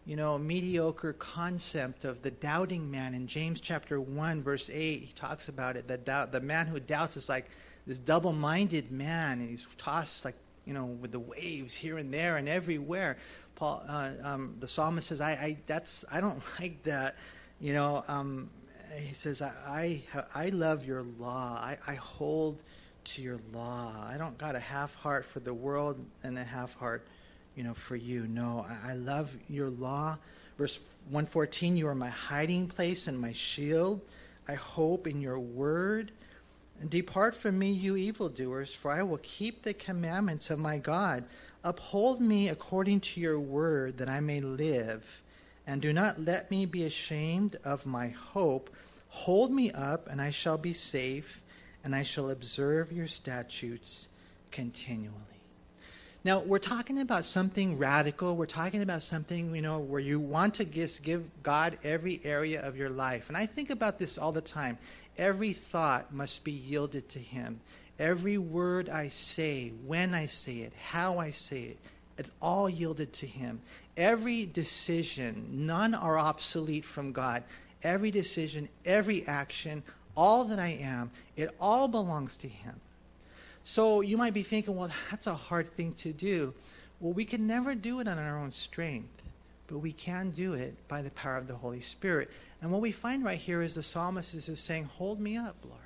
you 0.05 0.16
know, 0.16 0.38
mediocre 0.38 1.12
concept 1.14 2.05
of 2.05 2.22
the 2.22 2.32
doubting 2.32 2.89
man 2.89 3.14
in 3.14 3.28
James 3.28 3.60
chapter 3.60 3.99
1, 3.99 4.41
verse 4.41 4.70
8. 4.70 5.01
He 5.03 5.14
talks 5.14 5.49
about 5.49 5.76
it. 5.76 5.88
The, 5.88 5.97
doubt, 5.97 6.32
the 6.32 6.39
man 6.39 6.68
who 6.68 6.80
doubts 6.80 7.18
is 7.18 7.28
like 7.28 7.49
this 7.86 7.97
double 7.97 8.32
minded 8.32 8.89
man, 8.89 9.39
and 9.39 9.49
he's 9.49 9.68
tossed 9.78 10.24
like, 10.24 10.36
you 10.68 10.74
know, 10.74 10.86
with 10.86 11.11
the 11.11 11.20
waves 11.20 11.74
here 11.74 11.97
and 11.97 12.13
there 12.13 12.38
and 12.38 12.47
everywhere. 12.49 13.18
Paul, 13.55 13.84
uh, 13.88 14.11
um, 14.22 14.55
the 14.59 14.68
psalmist 14.68 15.07
says, 15.07 15.22
I, 15.22 15.32
I, 15.32 15.57
that's, 15.65 16.05
I 16.11 16.22
don't 16.22 16.41
like 16.59 16.84
that. 16.84 17.15
You 17.59 17.74
know, 17.74 18.03
um, 18.07 18.49
he 18.95 19.13
says, 19.13 19.41
I, 19.41 20.03
I, 20.13 20.24
I 20.36 20.49
love 20.49 20.86
your 20.86 21.01
law. 21.01 21.59
I, 21.59 21.78
I 21.88 21.95
hold 21.95 22.61
to 23.05 23.22
your 23.22 23.38
law. 23.53 24.05
I 24.07 24.18
don't 24.18 24.38
got 24.38 24.55
a 24.55 24.59
half 24.59 24.93
heart 24.95 25.26
for 25.26 25.39
the 25.39 25.53
world 25.53 26.03
and 26.24 26.38
a 26.38 26.43
half 26.43 26.76
heart 26.76 27.07
you 27.57 27.63
know, 27.63 27.74
for 27.74 27.95
you. 27.95 28.28
No, 28.28 28.65
I, 28.70 28.91
I 28.91 28.93
love 28.93 29.36
your 29.49 29.72
law. 29.72 30.18
Verse 30.59 30.80
114, 31.09 31.76
you 31.76 31.88
are 31.88 31.95
my 31.95 32.09
hiding 32.09 32.68
place 32.68 33.07
and 33.07 33.20
my 33.20 33.32
shield. 33.32 34.01
I 34.47 34.53
hope 34.53 35.07
in 35.07 35.22
your 35.22 35.39
word. 35.39 36.11
Depart 36.89 37.36
from 37.36 37.57
me, 37.57 37.71
you 37.71 37.95
evildoers, 37.95 38.73
for 38.73 38.91
I 38.91 39.03
will 39.03 39.19
keep 39.23 39.63
the 39.63 39.73
commandments 39.73 40.49
of 40.49 40.59
my 40.59 40.78
God. 40.78 41.23
Uphold 41.63 42.21
me 42.21 42.49
according 42.49 42.99
to 43.01 43.19
your 43.19 43.39
word, 43.39 43.97
that 43.97 44.09
I 44.09 44.19
may 44.19 44.41
live. 44.41 45.21
And 45.65 45.82
do 45.82 45.91
not 45.91 46.21
let 46.21 46.51
me 46.51 46.65
be 46.65 46.86
ashamed 46.86 47.57
of 47.63 47.86
my 47.86 48.09
hope, 48.09 48.69
Hold 49.09 49.51
me 49.51 49.71
up, 49.71 50.07
and 50.09 50.21
I 50.21 50.30
shall 50.30 50.57
be 50.57 50.73
safe, 50.73 51.41
and 51.84 51.95
I 51.95 52.03
shall 52.03 52.30
observe 52.30 52.91
your 52.91 53.07
statutes 53.07 54.09
continually. 54.51 55.13
Now, 56.23 56.39
we're 56.39 56.59
talking 56.59 56.99
about 56.99 57.23
something 57.23 57.78
radical. 57.78 58.36
We're 58.36 58.47
talking 58.47 58.82
about 58.82 59.01
something, 59.01 59.55
you 59.55 59.61
know, 59.61 59.80
where 59.80 60.01
you 60.01 60.19
want 60.19 60.55
to 60.55 60.65
give, 60.65 60.99
give 61.01 61.23
God 61.41 61.78
every 61.84 62.19
area 62.25 62.61
of 62.61 62.75
your 62.75 62.89
life. 62.89 63.30
And 63.30 63.38
I 63.38 63.45
think 63.45 63.69
about 63.69 63.97
this 63.97 64.17
all 64.17 64.34
the 64.34 64.41
time. 64.41 64.78
Every 65.18 65.53
thought 65.53 66.13
must 66.13 66.43
be 66.43 66.51
yielded 66.51 67.09
to 67.09 67.20
Him. 67.20 67.59
Every 67.99 68.38
word 68.38 68.89
I 68.89 69.09
say, 69.09 69.72
when 69.86 70.13
I 70.13 70.28
say 70.28 70.57
it, 70.57 70.74
how 70.91 71.18
I 71.18 71.32
say 71.32 71.63
it, 71.63 71.78
it's 72.18 72.32
all 72.41 72.70
yielded 72.70 73.13
to 73.13 73.28
Him. 73.28 73.59
Every 73.95 74.45
decision, 74.45 75.47
none 75.51 75.95
are 75.95 76.20
obsolete 76.20 76.86
from 76.86 77.11
God. 77.11 77.43
Every 77.84 78.11
decision, 78.11 78.70
every 78.86 79.26
action, 79.28 79.84
all 80.15 80.43
that 80.45 80.59
I 80.59 80.80
am, 80.82 81.11
it 81.36 81.49
all 81.59 81.88
belongs 81.88 82.36
to 82.38 82.47
Him. 82.47 82.76
So 83.63 84.01
you 84.01 84.18
might 84.18 84.34
be 84.34 84.43
thinking, 84.43 84.76
well, 84.76 84.91
that's 85.09 85.28
a 85.28 85.36
hard 85.36 85.68
thing 85.76 85.93
to 85.93 86.13
do. 86.13 86.53
Well, 86.99 87.13
we 87.13 87.26
can 87.26 87.45
never 87.45 87.76
do 87.76 87.99
it 87.99 88.07
on 88.07 88.18
our 88.18 88.38
own 88.38 88.51
strength, 88.51 89.22
but 89.68 89.80
we 89.80 89.91
can 89.91 90.32
do 90.32 90.53
it 90.53 90.76
by 90.88 91.01
the 91.01 91.11
power 91.11 91.38
of 91.38 91.47
the 91.47 91.55
Holy 91.55 91.82
Spirit. 91.82 92.32
And 92.62 92.72
what 92.72 92.82
we 92.82 92.91
find 92.91 93.24
right 93.24 93.38
here 93.38 93.62
is 93.62 93.76
the 93.76 93.84
psalmist 93.84 94.34
is 94.34 94.60
saying, 94.60 94.86
Hold 94.86 95.20
me 95.20 95.38
up, 95.38 95.55
Lord. 95.64 95.80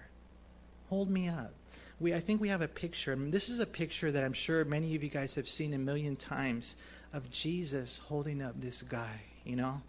Hold 0.90 1.10
me 1.10 1.28
up. 1.28 1.54
We, 2.00 2.14
I 2.14 2.20
think 2.20 2.42
we 2.42 2.50
have 2.50 2.62
a 2.62 2.68
picture. 2.68 3.16
This 3.16 3.50
is 3.50 3.60
a 3.60 3.66
picture 3.66 4.12
that 4.12 4.24
I'm 4.24 4.34
sure 4.34 4.66
many 4.66 4.96
of 4.96 5.04
you 5.04 5.10
guys 5.10 5.36
have 5.36 5.48
seen 5.48 5.74
a 5.74 5.78
million 5.78 6.16
times 6.16 6.76
of 7.14 7.30
Jesus 7.30 8.00
holding 8.08 8.42
up 8.42 8.60
this 8.60 8.82
guy, 8.82 9.22
you 9.44 9.56
know? 9.56 9.82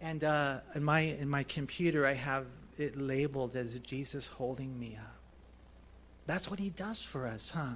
And 0.00 0.22
uh, 0.22 0.60
in, 0.74 0.84
my, 0.84 1.00
in 1.00 1.28
my 1.28 1.42
computer, 1.42 2.06
I 2.06 2.12
have 2.12 2.46
it 2.78 2.96
labeled 2.96 3.56
as 3.56 3.76
Jesus 3.80 4.28
holding 4.28 4.78
me 4.78 4.96
up. 5.00 5.16
That's 6.26 6.50
what 6.50 6.58
he 6.58 6.70
does 6.70 7.00
for 7.00 7.26
us, 7.26 7.50
huh? 7.50 7.74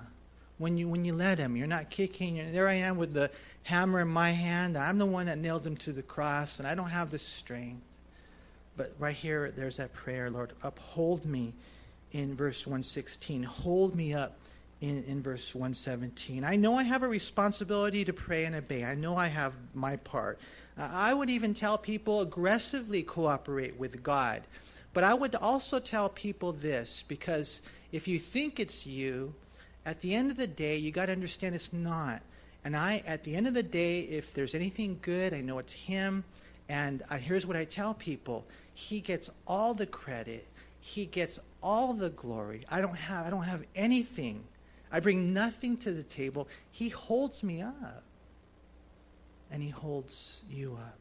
When 0.59 0.77
you, 0.77 0.89
when 0.89 1.05
you 1.05 1.15
let 1.15 1.39
him, 1.39 1.57
you're 1.57 1.67
not 1.67 1.89
kicking. 1.89 2.37
You're, 2.37 2.51
there 2.51 2.69
I 2.69 2.75
am 2.75 2.99
with 2.99 3.15
the 3.15 3.31
hammer 3.63 4.01
in 4.01 4.09
my 4.09 4.31
hand. 4.31 4.77
I'm 4.77 4.99
the 4.99 5.07
one 5.07 5.27
that 5.27 5.39
nailed 5.39 5.67
him 5.67 5.77
to 5.79 5.93
the 5.93 6.03
cross, 6.03 6.59
and 6.59 6.69
I 6.69 6.75
don't 6.75 6.91
have 6.91 7.11
the 7.11 7.19
strength. 7.19 7.85
But 8.81 8.95
right 8.99 9.15
here, 9.15 9.51
there's 9.51 9.77
that 9.77 9.93
prayer, 9.93 10.31
Lord, 10.31 10.55
uphold 10.63 11.27
me 11.27 11.53
in 12.13 12.35
verse 12.35 12.67
116. 12.67 13.43
Hold 13.43 13.95
me 13.95 14.15
up 14.15 14.39
in, 14.81 15.05
in 15.05 15.23
verse 15.23 15.55
117. 15.55 16.45
I 16.45 16.57
know 16.57 16.77
I 16.79 16.85
have 16.85 17.03
a 17.03 17.07
responsibility 17.07 18.07
to 18.07 18.15
pray 18.15 18.47
and 18.47 18.57
obey. 18.57 18.87
I 18.87 18.95
know 18.95 19.19
I 19.19 19.27
have 19.27 19.53
my 19.75 19.97
part. 19.97 20.39
Uh, 20.79 20.89
I 20.91 21.13
would 21.13 21.29
even 21.29 21.53
tell 21.53 21.77
people 21.77 22.23
aggressively 22.23 23.03
cooperate 23.03 23.79
with 23.79 24.03
God. 24.03 24.45
But 24.95 25.05
I 25.05 25.13
would 25.13 25.35
also 25.35 25.79
tell 25.79 26.09
people 26.09 26.53
this 26.53 27.05
because 27.07 27.61
if 27.93 28.09
you 28.09 28.19
think 28.19 28.59
it's 28.59 28.87
you, 28.87 29.35
at 29.85 30.01
the 30.01 30.15
end 30.15 30.31
of 30.31 30.39
the 30.39 30.47
day, 30.47 30.79
you 30.79 30.91
got 30.91 31.07
to 31.07 31.13
understand 31.13 31.55
it's 31.55 31.75
not. 31.75 32.23
And 32.65 32.75
I, 32.75 33.03
at 33.07 33.25
the 33.25 33.37
end 33.37 33.47
of 33.47 33.53
the 33.53 33.63
day, 33.63 34.01
if 34.01 34.33
there's 34.33 34.55
anything 34.55 34.99
good, 35.03 35.35
I 35.35 35.43
know 35.43 35.59
it's 35.59 35.75
Him. 35.75 36.25
And 36.71 37.03
I, 37.11 37.19
here's 37.19 37.47
what 37.47 37.57
I 37.57 37.65
tell 37.65 37.95
people 37.95 38.47
He 38.75 39.01
gets 39.01 39.29
all 39.45 39.75
the 39.75 39.87
credit, 39.87 40.47
He 40.81 41.05
gets 41.05 41.41
all 41.63 41.93
the 41.93 42.11
glory. 42.11 42.63
I 42.71 42.81
don't 42.81 42.97
have, 42.97 43.27
I 43.27 43.31
don't 43.31 43.43
have 43.43 43.65
anything. 43.75 44.45
I 44.93 45.01
bring 45.01 45.35
nothing 45.35 45.77
to 45.79 45.93
the 45.93 46.05
table. 46.05 46.49
He 46.71 46.89
holds 46.89 47.43
me 47.43 47.61
up. 47.61 48.05
And 49.51 49.63
He 49.63 49.69
holds 49.69 50.45
you 50.49 50.79
up. 50.81 50.97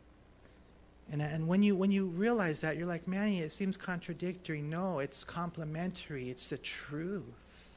And, 1.12 1.22
and 1.22 1.48
when, 1.48 1.62
you, 1.62 1.76
when 1.76 1.92
you 1.92 2.06
realize 2.06 2.62
that, 2.62 2.76
you're 2.76 2.88
like, 2.88 3.08
Manny, 3.08 3.42
it 3.42 3.52
seems 3.52 3.78
contradictory. 3.78 4.62
No, 4.64 5.00
it's 5.00 5.24
complementary. 5.24 6.32
It's 6.32 6.50
the 6.50 6.58
truth 6.58 7.70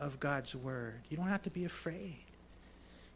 of 0.00 0.18
God's 0.18 0.56
Word. 0.56 1.02
You 1.08 1.16
don't 1.16 1.28
have 1.28 1.42
to 1.42 1.50
be 1.50 1.66
afraid. 1.66 2.24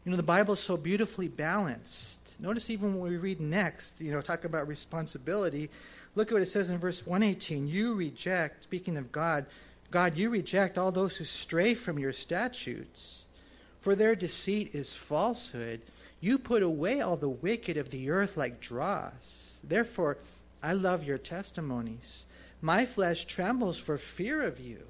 You 0.07 0.11
know, 0.11 0.15
the 0.15 0.23
Bible 0.23 0.53
is 0.53 0.61
so 0.61 0.77
beautifully 0.77 1.27
balanced. 1.27 2.17
Notice 2.39 2.69
even 2.69 2.97
when 2.97 3.11
we 3.11 3.17
read 3.17 3.41
next, 3.41 3.99
you 3.99 4.09
know, 4.09 4.21
talk 4.21 4.45
about 4.45 4.65
responsibility. 4.65 5.69
Look 6.15 6.29
at 6.29 6.33
what 6.33 6.41
it 6.41 6.45
says 6.45 6.69
in 6.69 6.77
verse 6.77 7.05
118. 7.05 7.67
You 7.67 7.93
reject, 7.93 8.63
speaking 8.63 8.95
of 8.95 9.11
God, 9.11 9.45
God, 9.91 10.15
you 10.15 10.29
reject 10.29 10.77
all 10.77 10.93
those 10.93 11.17
who 11.17 11.25
stray 11.25 11.73
from 11.73 11.99
your 11.99 12.13
statutes, 12.13 13.25
for 13.79 13.95
their 13.95 14.15
deceit 14.15 14.73
is 14.73 14.93
falsehood. 14.95 15.81
You 16.21 16.37
put 16.37 16.63
away 16.63 17.01
all 17.01 17.17
the 17.17 17.27
wicked 17.27 17.75
of 17.75 17.89
the 17.89 18.09
earth 18.09 18.37
like 18.37 18.61
dross. 18.61 19.59
Therefore, 19.61 20.19
I 20.63 20.71
love 20.71 21.03
your 21.03 21.17
testimonies. 21.17 22.27
My 22.61 22.85
flesh 22.85 23.25
trembles 23.25 23.77
for 23.77 23.97
fear 23.97 24.41
of 24.41 24.57
you. 24.57 24.83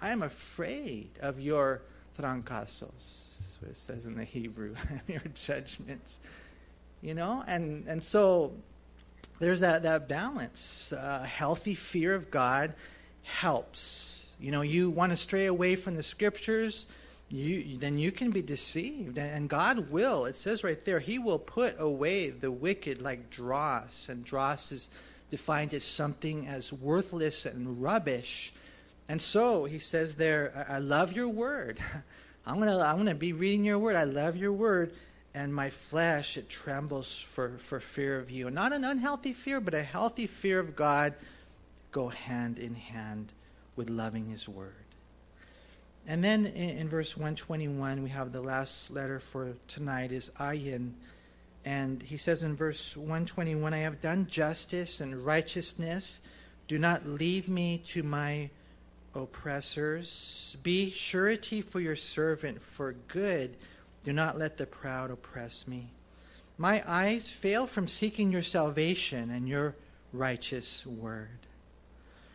I 0.00 0.10
am 0.10 0.22
afraid 0.22 1.10
of 1.20 1.40
your 1.40 1.82
trancasos. 2.16 3.27
What 3.60 3.70
it 3.70 3.76
says 3.76 4.06
in 4.06 4.16
the 4.16 4.24
Hebrew, 4.24 4.74
your 5.06 5.22
judgments. 5.34 6.20
You 7.02 7.14
know, 7.14 7.44
and, 7.46 7.86
and 7.86 8.02
so 8.02 8.52
there's 9.38 9.60
that, 9.60 9.82
that 9.84 10.08
balance. 10.08 10.92
Uh, 10.92 11.22
healthy 11.22 11.74
fear 11.74 12.14
of 12.14 12.30
God 12.30 12.74
helps. 13.22 14.26
You 14.40 14.50
know, 14.50 14.62
you 14.62 14.90
want 14.90 15.12
to 15.12 15.16
stray 15.16 15.46
away 15.46 15.76
from 15.76 15.96
the 15.96 16.02
scriptures 16.02 16.86
you 17.30 17.76
then 17.76 17.98
you 17.98 18.10
can 18.10 18.30
be 18.30 18.40
deceived 18.40 19.18
and 19.18 19.48
god 19.48 19.90
will 19.90 20.24
it 20.24 20.34
says 20.34 20.64
right 20.64 20.84
there 20.84 20.98
he 20.98 21.18
will 21.18 21.38
put 21.38 21.74
away 21.78 22.30
the 22.30 22.50
wicked 22.50 23.02
like 23.02 23.28
dross 23.28 24.08
and 24.08 24.24
dross 24.24 24.72
is 24.72 24.88
defined 25.30 25.74
as 25.74 25.84
something 25.84 26.46
as 26.46 26.72
worthless 26.72 27.44
and 27.44 27.82
rubbish 27.82 28.52
and 29.08 29.20
so 29.20 29.64
he 29.64 29.78
says 29.78 30.14
there 30.14 30.66
I 30.68 30.78
love 30.78 31.12
your 31.12 31.28
word 31.28 31.78
i'm 32.48 32.56
going 32.56 32.68
to 32.68 32.84
i'm 32.84 33.04
to 33.06 33.14
be 33.14 33.32
reading 33.32 33.64
your 33.64 33.78
word 33.78 33.94
i 33.94 34.04
love 34.04 34.36
your 34.36 34.52
word 34.52 34.92
and 35.34 35.54
my 35.54 35.70
flesh 35.70 36.36
it 36.36 36.48
trembles 36.48 37.16
for 37.18 37.58
for 37.58 37.78
fear 37.78 38.18
of 38.18 38.30
you 38.30 38.50
not 38.50 38.72
an 38.72 38.84
unhealthy 38.84 39.32
fear 39.32 39.60
but 39.60 39.74
a 39.74 39.82
healthy 39.82 40.26
fear 40.26 40.58
of 40.58 40.74
god 40.74 41.14
go 41.92 42.08
hand 42.08 42.58
in 42.58 42.74
hand 42.74 43.32
with 43.76 43.88
loving 43.88 44.28
his 44.28 44.48
word 44.48 44.74
and 46.08 46.24
then 46.24 46.46
in, 46.46 46.70
in, 46.70 46.88
verse 46.88 47.16
121, 47.18 48.02
we 48.02 48.08
have 48.08 48.32
the 48.32 48.40
last 48.40 48.90
letter 48.90 49.20
for 49.20 49.52
tonight 49.66 50.10
is 50.10 50.30
Ayin. 50.40 50.92
And 51.66 52.02
he 52.02 52.16
says 52.16 52.42
in 52.42 52.56
verse 52.56 52.96
121, 52.96 53.74
I 53.74 53.78
have 53.78 54.00
done 54.00 54.26
justice 54.26 55.00
and 55.00 55.26
righteousness. 55.26 56.22
Do 56.66 56.78
not 56.78 57.06
leave 57.06 57.50
me 57.50 57.82
to 57.88 58.02
my 58.02 58.48
oppressors. 59.18 60.56
Be 60.62 60.90
surety 60.90 61.62
for 61.62 61.80
your 61.80 61.96
servant 61.96 62.62
for 62.62 62.94
good. 63.08 63.56
Do 64.04 64.12
not 64.12 64.38
let 64.38 64.56
the 64.56 64.66
proud 64.66 65.10
oppress 65.10 65.66
me. 65.66 65.90
My 66.56 66.82
eyes 66.86 67.30
fail 67.30 67.66
from 67.66 67.88
seeking 67.88 68.32
your 68.32 68.42
salvation 68.42 69.30
and 69.30 69.48
your 69.48 69.76
righteous 70.12 70.86
word. 70.86 71.38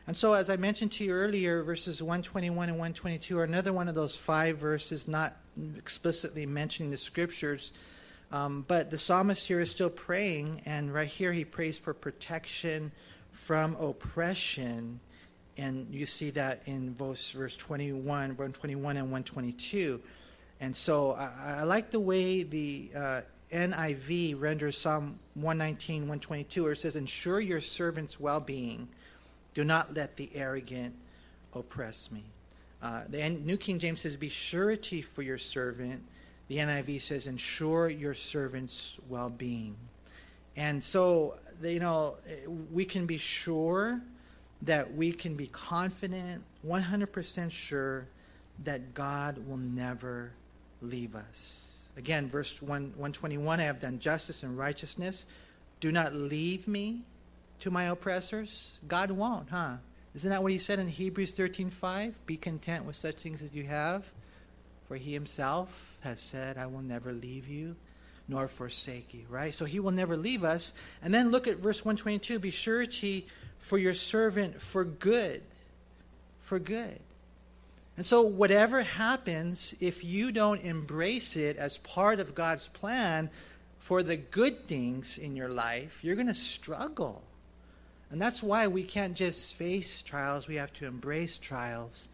And 0.05 0.15
so, 0.15 0.33
as 0.33 0.49
I 0.49 0.57
mentioned 0.57 0.91
to 0.93 1.05
you 1.05 1.11
earlier, 1.11 1.63
verses 1.63 2.01
121 2.01 2.69
and 2.69 2.77
122 2.77 3.37
are 3.37 3.43
another 3.43 3.71
one 3.71 3.87
of 3.87 3.95
those 3.95 4.15
five 4.15 4.57
verses 4.57 5.07
not 5.07 5.37
explicitly 5.77 6.45
mentioning 6.45 6.91
the 6.91 6.97
scriptures. 6.97 7.71
Um, 8.31 8.65
but 8.67 8.89
the 8.89 8.97
psalmist 8.97 9.47
here 9.47 9.59
is 9.59 9.71
still 9.71 9.89
praying, 9.89 10.63
and 10.65 10.93
right 10.93 11.07
here 11.07 11.31
he 11.31 11.45
prays 11.45 11.77
for 11.77 11.93
protection 11.93 12.91
from 13.31 13.75
oppression. 13.75 14.99
And 15.57 15.87
you 15.91 16.05
see 16.05 16.31
that 16.31 16.61
in 16.65 16.95
verse, 16.95 17.29
verse 17.29 17.55
21, 17.55 18.03
121 18.03 18.97
and 18.97 19.05
122. 19.05 20.01
And 20.59 20.75
so 20.75 21.11
I, 21.11 21.57
I 21.59 21.63
like 21.63 21.91
the 21.91 21.99
way 21.99 22.43
the 22.43 22.89
uh, 22.95 23.21
NIV 23.51 24.41
renders 24.41 24.77
Psalm 24.77 25.19
119, 25.35 26.01
122, 26.01 26.63
where 26.63 26.71
it 26.71 26.79
says, 26.79 26.95
Ensure 26.95 27.39
your 27.39 27.61
servant's 27.61 28.19
well 28.19 28.39
being 28.39 28.87
do 29.53 29.63
not 29.63 29.93
let 29.93 30.17
the 30.17 30.29
arrogant 30.33 30.95
oppress 31.53 32.11
me. 32.11 32.23
Uh, 32.81 33.03
the 33.07 33.29
New 33.29 33.57
King 33.57 33.79
James 33.79 34.01
says, 34.01 34.17
Be 34.17 34.29
surety 34.29 35.01
for 35.01 35.21
your 35.21 35.37
servant. 35.37 36.03
The 36.47 36.57
NIV 36.57 37.01
says, 37.01 37.27
Ensure 37.27 37.89
your 37.89 38.13
servant's 38.13 38.97
well 39.07 39.29
being. 39.29 39.75
And 40.55 40.83
so, 40.83 41.35
you 41.61 41.79
know, 41.79 42.17
we 42.71 42.85
can 42.85 43.05
be 43.05 43.17
sure 43.17 44.01
that 44.63 44.93
we 44.95 45.11
can 45.11 45.35
be 45.35 45.47
confident, 45.47 46.43
100% 46.65 47.51
sure 47.51 48.07
that 48.63 48.93
God 48.93 49.37
will 49.47 49.57
never 49.57 50.31
leave 50.81 51.15
us. 51.15 51.77
Again, 51.97 52.29
verse 52.29 52.61
1, 52.61 52.69
121 52.69 53.59
I 53.59 53.63
have 53.63 53.79
done 53.79 53.99
justice 53.99 54.43
and 54.43 54.57
righteousness. 54.57 55.25
Do 55.79 55.91
not 55.91 56.13
leave 56.13 56.67
me 56.67 57.01
to 57.59 57.71
my 57.71 57.85
oppressors? 57.85 58.79
God 58.87 59.11
won't, 59.11 59.49
huh? 59.49 59.75
Isn't 60.15 60.29
that 60.29 60.41
what 60.41 60.51
he 60.51 60.59
said 60.59 60.79
in 60.79 60.87
Hebrews 60.87 61.33
13:5? 61.33 62.13
Be 62.25 62.37
content 62.37 62.85
with 62.85 62.95
such 62.95 63.17
things 63.17 63.41
as 63.41 63.53
you 63.53 63.63
have, 63.63 64.05
for 64.87 64.95
he 64.95 65.11
himself 65.13 65.69
has 66.01 66.19
said, 66.19 66.57
I 66.57 66.67
will 66.67 66.81
never 66.81 67.11
leave 67.11 67.47
you 67.47 67.75
nor 68.27 68.47
forsake 68.47 69.13
you, 69.13 69.25
right? 69.29 69.53
So 69.53 69.65
he 69.65 69.79
will 69.79 69.91
never 69.91 70.15
leave 70.15 70.43
us. 70.43 70.73
And 71.01 71.13
then 71.13 71.31
look 71.31 71.47
at 71.47 71.57
verse 71.57 71.83
122, 71.83 72.39
be 72.39 72.51
surety 72.51 73.27
for 73.63 73.77
your 73.77 73.93
servant 73.93 74.61
for 74.61 74.83
good. 74.83 75.41
For 76.41 76.59
good. 76.59 76.99
And 77.95 78.05
so, 78.05 78.21
whatever 78.21 78.83
happens, 78.83 79.73
if 79.79 80.03
you 80.03 80.31
don't 80.31 80.61
embrace 80.61 81.37
it 81.37 81.57
as 81.57 81.77
part 81.77 82.19
of 82.19 82.35
God's 82.35 82.67
plan 82.67 83.29
for 83.79 84.03
the 84.03 84.17
good 84.17 84.67
things 84.67 85.17
in 85.17 85.35
your 85.35 85.49
life, 85.49 86.03
you're 86.03 86.15
going 86.15 86.27
to 86.27 86.33
struggle. 86.33 87.23
And 88.11 88.19
that's 88.19 88.43
why 88.43 88.67
we 88.67 88.83
can't 88.83 89.15
just 89.15 89.53
face 89.55 90.01
trials, 90.01 90.47
we 90.47 90.55
have 90.55 90.73
to 90.73 90.85
embrace 90.85 91.37
trials, 91.37 92.09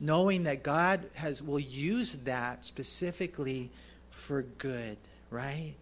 knowing 0.00 0.44
that 0.44 0.62
God 0.62 1.04
has, 1.14 1.42
will 1.42 1.60
use 1.60 2.14
that 2.24 2.64
specifically 2.64 3.70
for 4.10 4.42
good, 4.42 4.96
right? 5.30 5.74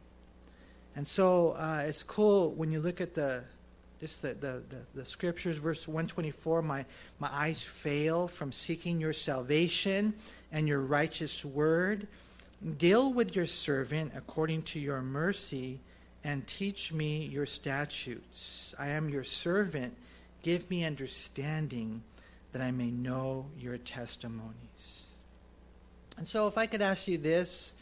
And 0.96 1.06
so 1.06 1.50
uh, 1.52 1.84
it's 1.86 2.02
cool 2.02 2.50
when 2.50 2.72
you 2.72 2.80
look 2.80 3.00
at 3.00 3.14
the 3.14 3.44
just 4.02 4.20
the, 4.20 4.34
the, 4.34 4.60
the, 4.68 4.78
the, 4.96 5.04
scriptures, 5.04 5.58
verse 5.58 5.86
124, 5.86 6.60
my, 6.62 6.84
my 7.20 7.28
eyes 7.32 7.62
fail 7.62 8.26
from 8.26 8.50
seeking 8.50 9.00
your 9.00 9.12
salvation 9.12 10.12
and 10.50 10.66
your 10.66 10.80
righteous 10.80 11.44
word. 11.44 12.08
Deal 12.78 13.12
with 13.12 13.36
your 13.36 13.46
servant 13.46 14.10
according 14.16 14.62
to 14.62 14.80
your 14.80 15.02
mercy 15.02 15.78
and 16.24 16.44
teach 16.48 16.92
me 16.92 17.26
your 17.26 17.46
statutes. 17.46 18.74
I 18.76 18.88
am 18.88 19.08
your 19.08 19.22
servant. 19.22 19.96
Give 20.42 20.68
me 20.68 20.84
understanding 20.84 22.02
that 22.50 22.60
I 22.60 22.72
may 22.72 22.90
know 22.90 23.46
your 23.56 23.78
testimonies. 23.78 25.14
And 26.18 26.26
so, 26.26 26.48
if 26.48 26.58
I 26.58 26.66
could 26.66 26.82
ask 26.82 27.06
you 27.06 27.18
this, 27.18 27.76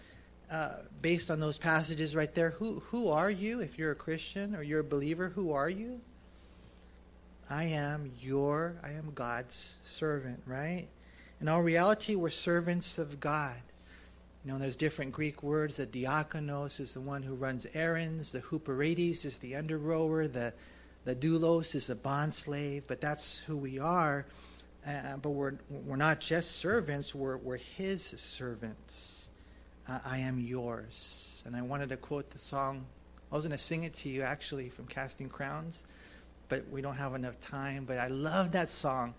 uh, 0.50 0.80
based 1.00 1.30
on 1.30 1.40
those 1.40 1.56
passages 1.56 2.14
right 2.14 2.34
there, 2.34 2.50
who, 2.50 2.80
who 2.80 3.08
are 3.08 3.30
you 3.30 3.60
if 3.60 3.78
you're 3.78 3.92
a 3.92 3.96
Christian 3.96 4.54
or 4.54 4.62
you're 4.62 4.80
a 4.80 4.84
believer? 4.84 5.30
Who 5.30 5.52
are 5.52 5.70
you? 5.70 6.02
I 7.50 7.64
am 7.64 8.12
your, 8.20 8.76
I 8.80 8.90
am 8.90 9.10
God's 9.12 9.74
servant, 9.82 10.40
right? 10.46 10.86
In 11.40 11.48
all 11.48 11.62
reality, 11.62 12.14
we're 12.14 12.30
servants 12.30 12.96
of 12.96 13.18
God. 13.18 13.56
You 14.44 14.52
know, 14.52 14.58
there's 14.58 14.76
different 14.76 15.10
Greek 15.10 15.42
words. 15.42 15.76
The 15.76 15.86
diakonos 15.86 16.78
is 16.78 16.94
the 16.94 17.00
one 17.00 17.24
who 17.24 17.34
runs 17.34 17.66
errands. 17.74 18.30
The 18.30 18.40
huperetes 18.40 19.24
is 19.24 19.38
the 19.38 19.56
under 19.56 19.78
rower. 19.78 20.28
The, 20.28 20.52
the 21.04 21.16
doulos 21.16 21.74
is 21.74 21.90
a 21.90 21.96
bond 21.96 22.32
slave. 22.32 22.84
But 22.86 23.00
that's 23.00 23.38
who 23.38 23.56
we 23.56 23.80
are. 23.80 24.26
Uh, 24.86 25.16
but 25.16 25.30
we're, 25.30 25.54
we're 25.68 25.96
not 25.96 26.20
just 26.20 26.52
servants, 26.52 27.14
we're, 27.14 27.36
we're 27.36 27.58
his 27.58 28.02
servants. 28.02 29.28
Uh, 29.88 29.98
I 30.04 30.18
am 30.18 30.38
yours. 30.38 31.42
And 31.44 31.56
I 31.56 31.62
wanted 31.62 31.88
to 31.88 31.96
quote 31.96 32.30
the 32.30 32.38
song. 32.38 32.86
I 33.32 33.34
was 33.34 33.44
going 33.44 33.52
to 33.52 33.58
sing 33.58 33.82
it 33.82 33.94
to 33.94 34.08
you 34.08 34.22
actually 34.22 34.68
from 34.68 34.86
Casting 34.86 35.28
Crowns 35.28 35.84
but 36.50 36.68
we 36.68 36.82
don't 36.82 36.96
have 36.96 37.14
enough 37.14 37.40
time. 37.40 37.86
But 37.86 37.96
I 37.96 38.08
love 38.08 38.52
that 38.52 38.68
song, 38.68 39.14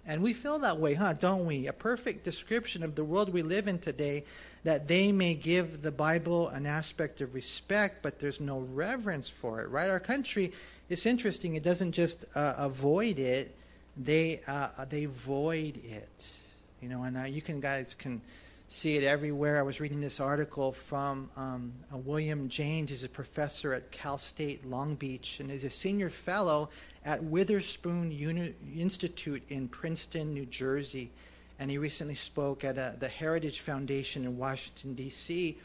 And 0.06 0.22
we 0.22 0.32
feel 0.32 0.58
that 0.60 0.78
way, 0.78 0.94
huh? 0.94 1.14
Don't 1.14 1.46
we? 1.46 1.66
A 1.66 1.72
perfect 1.72 2.24
description 2.24 2.82
of 2.82 2.94
the 2.94 3.04
world 3.04 3.32
we 3.32 3.42
live 3.42 3.66
in 3.66 3.78
today 3.78 4.24
that 4.62 4.88
they 4.88 5.12
may 5.12 5.34
give 5.34 5.82
the 5.82 5.92
Bible 5.92 6.48
an 6.48 6.66
aspect 6.66 7.20
of 7.20 7.34
respect, 7.34 8.02
but 8.02 8.18
there's 8.18 8.40
no 8.40 8.60
reverence 8.60 9.28
for 9.28 9.60
it, 9.62 9.68
right? 9.68 9.90
Our 9.90 10.00
country, 10.00 10.52
it's 10.88 11.06
interesting. 11.06 11.54
It 11.54 11.62
doesn't 11.62 11.92
just 11.92 12.24
uh, 12.34 12.54
avoid 12.56 13.18
it; 13.18 13.54
they 13.96 14.40
uh, 14.46 14.84
they 14.88 15.06
void 15.06 15.80
it. 15.84 16.38
You 16.80 16.88
know, 16.88 17.04
and 17.04 17.16
uh, 17.16 17.22
you 17.22 17.42
can 17.42 17.60
guys 17.60 17.94
can 17.94 18.20
see 18.68 18.96
it 18.96 19.04
everywhere. 19.04 19.58
I 19.58 19.62
was 19.62 19.80
reading 19.80 20.00
this 20.00 20.18
article 20.18 20.72
from 20.72 21.30
um, 21.36 21.72
William 21.92 22.48
Jeynes. 22.48 22.90
He's 22.90 23.04
a 23.04 23.08
professor 23.08 23.72
at 23.72 23.92
Cal 23.92 24.18
State 24.18 24.66
Long 24.66 24.96
Beach 24.96 25.38
and 25.38 25.50
is 25.50 25.62
a 25.62 25.70
senior 25.70 26.10
fellow 26.10 26.68
at 27.04 27.22
Witherspoon 27.22 28.10
Uni- 28.10 28.54
Institute 28.76 29.42
in 29.48 29.68
Princeton, 29.68 30.34
New 30.34 30.46
Jersey. 30.46 31.10
And 31.58 31.70
he 31.70 31.78
recently 31.78 32.16
spoke 32.16 32.64
at 32.64 32.76
a, 32.76 32.82
uh, 32.82 32.92
the 32.98 33.08
Heritage 33.08 33.60
Foundation 33.60 34.24
in 34.24 34.36
Washington, 34.36 34.94
D.C. 34.94 35.58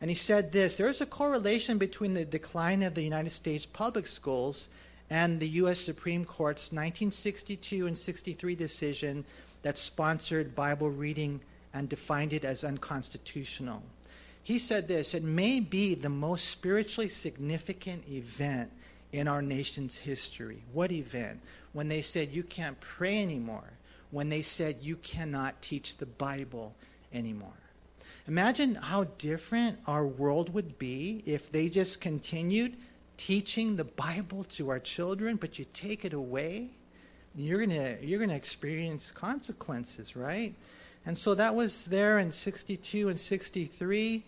And 0.00 0.10
he 0.10 0.16
said 0.16 0.50
this 0.50 0.76
there's 0.76 1.00
a 1.00 1.06
correlation 1.06 1.78
between 1.78 2.14
the 2.14 2.24
decline 2.24 2.82
of 2.82 2.94
the 2.94 3.02
United 3.02 3.30
States 3.30 3.66
public 3.66 4.08
schools 4.08 4.68
and 5.08 5.40
the 5.40 5.48
U.S. 5.48 5.78
Supreme 5.78 6.24
Court's 6.24 6.72
1962 6.72 7.86
and 7.86 7.96
63 7.96 8.54
decision 8.56 9.24
that 9.62 9.78
sponsored 9.78 10.54
Bible 10.54 10.90
reading 10.90 11.40
and 11.78 11.88
defined 11.88 12.32
it 12.32 12.44
as 12.44 12.64
unconstitutional. 12.64 13.82
He 14.42 14.58
said 14.58 14.88
this 14.88 15.14
it 15.14 15.22
may 15.22 15.60
be 15.60 15.94
the 15.94 16.08
most 16.08 16.46
spiritually 16.46 17.08
significant 17.08 18.08
event 18.08 18.70
in 19.12 19.28
our 19.28 19.42
nation's 19.42 19.96
history. 19.96 20.62
What 20.72 20.90
event? 20.90 21.40
When 21.72 21.88
they 21.88 22.02
said 22.02 22.32
you 22.32 22.42
can't 22.42 22.80
pray 22.80 23.22
anymore, 23.22 23.70
when 24.10 24.28
they 24.28 24.42
said 24.42 24.78
you 24.80 24.96
cannot 24.96 25.62
teach 25.62 25.96
the 25.96 26.06
Bible 26.06 26.74
anymore. 27.12 27.52
Imagine 28.26 28.74
how 28.74 29.04
different 29.18 29.78
our 29.86 30.06
world 30.06 30.52
would 30.52 30.78
be 30.78 31.22
if 31.24 31.50
they 31.52 31.68
just 31.68 32.00
continued 32.00 32.76
teaching 33.16 33.76
the 33.76 33.84
Bible 33.84 34.44
to 34.44 34.68
our 34.70 34.78
children, 34.78 35.36
but 35.36 35.58
you 35.58 35.66
take 35.72 36.04
it 36.04 36.12
away. 36.12 36.70
You're 37.34 37.64
going 37.64 37.98
you're 38.02 38.18
going 38.18 38.30
to 38.30 38.36
experience 38.36 39.10
consequences, 39.10 40.16
right? 40.16 40.54
And 41.08 41.16
so 41.16 41.34
that 41.36 41.54
was 41.54 41.86
there 41.86 42.18
in 42.18 42.30
62 42.30 43.08
and 43.08 43.18
63. 43.18 44.22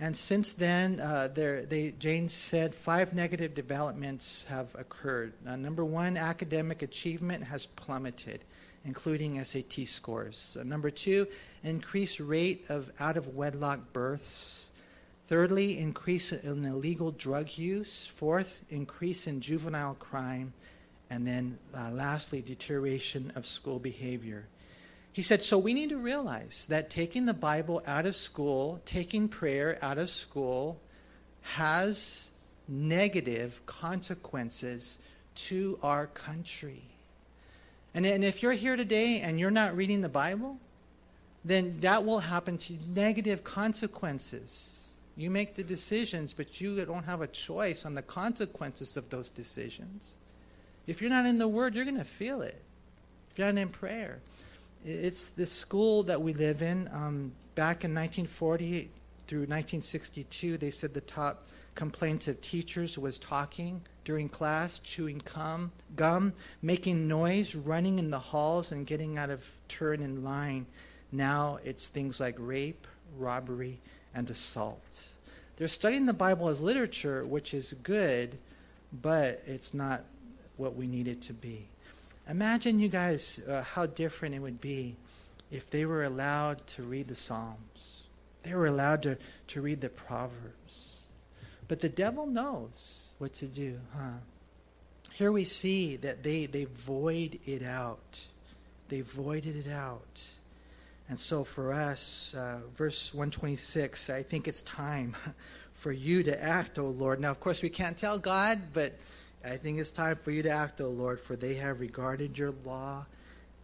And 0.00 0.16
since 0.16 0.54
then, 0.54 0.98
uh, 0.98 1.28
there, 1.28 1.66
they, 1.66 1.90
Jeynes 1.98 2.32
said 2.32 2.74
five 2.74 3.12
negative 3.12 3.54
developments 3.54 4.46
have 4.48 4.68
occurred. 4.74 5.34
Uh, 5.46 5.56
number 5.56 5.84
one, 5.84 6.16
academic 6.16 6.80
achievement 6.80 7.44
has 7.44 7.66
plummeted, 7.66 8.40
including 8.86 9.44
SAT 9.44 9.86
scores. 9.86 10.56
Uh, 10.58 10.64
number 10.64 10.90
two, 10.90 11.26
increased 11.62 12.20
rate 12.20 12.64
of 12.70 12.90
out 12.98 13.18
of 13.18 13.34
wedlock 13.34 13.92
births. 13.92 14.70
Thirdly, 15.26 15.78
increase 15.78 16.32
in 16.32 16.64
illegal 16.64 17.10
drug 17.10 17.58
use. 17.58 18.06
Fourth, 18.06 18.64
increase 18.70 19.26
in 19.26 19.42
juvenile 19.42 19.96
crime. 19.96 20.54
And 21.10 21.26
then 21.26 21.58
uh, 21.76 21.90
lastly, 21.90 22.40
deterioration 22.40 23.30
of 23.36 23.44
school 23.44 23.78
behavior. 23.78 24.46
He 25.14 25.22
said, 25.22 25.42
So 25.42 25.58
we 25.58 25.74
need 25.74 25.90
to 25.90 25.96
realize 25.96 26.66
that 26.68 26.90
taking 26.90 27.24
the 27.24 27.32
Bible 27.32 27.82
out 27.86 28.04
of 28.04 28.16
school, 28.16 28.82
taking 28.84 29.28
prayer 29.28 29.78
out 29.80 29.96
of 29.96 30.10
school, 30.10 30.80
has 31.42 32.30
negative 32.66 33.64
consequences 33.64 34.98
to 35.36 35.78
our 35.84 36.08
country. 36.08 36.82
And, 37.94 38.04
and 38.04 38.24
if 38.24 38.42
you're 38.42 38.54
here 38.54 38.76
today 38.76 39.20
and 39.20 39.38
you're 39.38 39.52
not 39.52 39.76
reading 39.76 40.00
the 40.00 40.08
Bible, 40.08 40.58
then 41.44 41.78
that 41.82 42.04
will 42.04 42.18
happen 42.18 42.58
to. 42.58 42.76
Negative 42.88 43.44
consequences. 43.44 44.88
You 45.16 45.30
make 45.30 45.54
the 45.54 45.62
decisions, 45.62 46.34
but 46.34 46.60
you 46.60 46.84
don't 46.84 47.04
have 47.04 47.20
a 47.20 47.28
choice 47.28 47.86
on 47.86 47.94
the 47.94 48.02
consequences 48.02 48.96
of 48.96 49.08
those 49.10 49.28
decisions. 49.28 50.16
If 50.88 51.00
you're 51.00 51.10
not 51.10 51.24
in 51.24 51.38
the 51.38 51.46
Word, 51.46 51.76
you're 51.76 51.84
going 51.84 51.98
to 51.98 52.04
feel 52.04 52.42
it. 52.42 52.60
If 53.30 53.38
you're 53.38 53.52
not 53.52 53.62
in 53.62 53.68
prayer. 53.68 54.18
It's 54.84 55.28
the 55.28 55.46
school 55.46 56.02
that 56.04 56.20
we 56.20 56.34
live 56.34 56.60
in. 56.60 56.90
Um, 56.92 57.32
back 57.54 57.84
in 57.84 57.94
1940 57.94 58.90
through 59.26 59.40
1962, 59.40 60.58
they 60.58 60.70
said 60.70 60.92
the 60.92 61.00
top 61.00 61.46
complaint 61.74 62.28
of 62.28 62.38
teachers 62.42 62.98
was 62.98 63.16
talking 63.16 63.80
during 64.04 64.28
class, 64.28 64.78
chewing 64.80 65.22
gum, 65.34 65.72
gum, 65.96 66.34
making 66.60 67.08
noise, 67.08 67.54
running 67.54 67.98
in 67.98 68.10
the 68.10 68.18
halls, 68.18 68.72
and 68.72 68.86
getting 68.86 69.16
out 69.16 69.30
of 69.30 69.42
turn 69.68 70.02
in 70.02 70.22
line. 70.22 70.66
Now 71.10 71.60
it's 71.64 71.88
things 71.88 72.20
like 72.20 72.36
rape, 72.38 72.86
robbery, 73.16 73.80
and 74.14 74.28
assault. 74.28 75.14
They're 75.56 75.66
studying 75.68 76.04
the 76.04 76.12
Bible 76.12 76.48
as 76.48 76.60
literature, 76.60 77.24
which 77.24 77.54
is 77.54 77.74
good, 77.82 78.36
but 78.92 79.42
it's 79.46 79.72
not 79.72 80.04
what 80.58 80.76
we 80.76 80.86
need 80.86 81.08
it 81.08 81.22
to 81.22 81.32
be. 81.32 81.68
Imagine, 82.28 82.78
you 82.78 82.88
guys, 82.88 83.40
uh, 83.48 83.62
how 83.62 83.86
different 83.86 84.34
it 84.34 84.40
would 84.40 84.60
be 84.60 84.96
if 85.50 85.70
they 85.70 85.84
were 85.84 86.04
allowed 86.04 86.66
to 86.68 86.82
read 86.82 87.08
the 87.08 87.14
Psalms. 87.14 88.04
They 88.42 88.54
were 88.54 88.66
allowed 88.66 89.02
to, 89.02 89.18
to 89.48 89.60
read 89.60 89.80
the 89.80 89.88
Proverbs. 89.88 91.02
But 91.68 91.80
the 91.80 91.88
devil 91.88 92.26
knows 92.26 93.14
what 93.18 93.32
to 93.34 93.46
do, 93.46 93.78
huh? 93.96 94.18
here 95.14 95.30
we 95.30 95.44
see 95.44 95.94
that 95.96 96.24
they, 96.24 96.46
they 96.46 96.64
void 96.64 97.38
it 97.46 97.62
out. 97.62 98.26
They 98.88 99.00
voided 99.00 99.64
it 99.64 99.70
out. 99.70 100.22
And 101.08 101.16
so 101.16 101.44
for 101.44 101.72
us, 101.72 102.34
uh, 102.36 102.58
verse 102.74 103.14
126, 103.14 104.10
I 104.10 104.24
think 104.24 104.48
it's 104.48 104.62
time 104.62 105.14
for 105.72 105.92
you 105.92 106.24
to 106.24 106.42
act, 106.42 106.80
O 106.80 106.86
Lord. 106.86 107.20
Now, 107.20 107.30
of 107.30 107.38
course, 107.38 107.62
we 107.62 107.68
can't 107.68 107.96
tell 107.96 108.18
God, 108.18 108.58
but 108.72 108.94
I 109.44 109.56
think 109.58 109.78
it's 109.78 109.90
time 109.90 110.16
for 110.16 110.30
you 110.30 110.42
to 110.42 110.50
act, 110.50 110.80
O 110.80 110.88
Lord, 110.88 111.20
for 111.20 111.36
they 111.36 111.54
have 111.54 111.80
regarded 111.80 112.38
your 112.38 112.54
law 112.64 113.04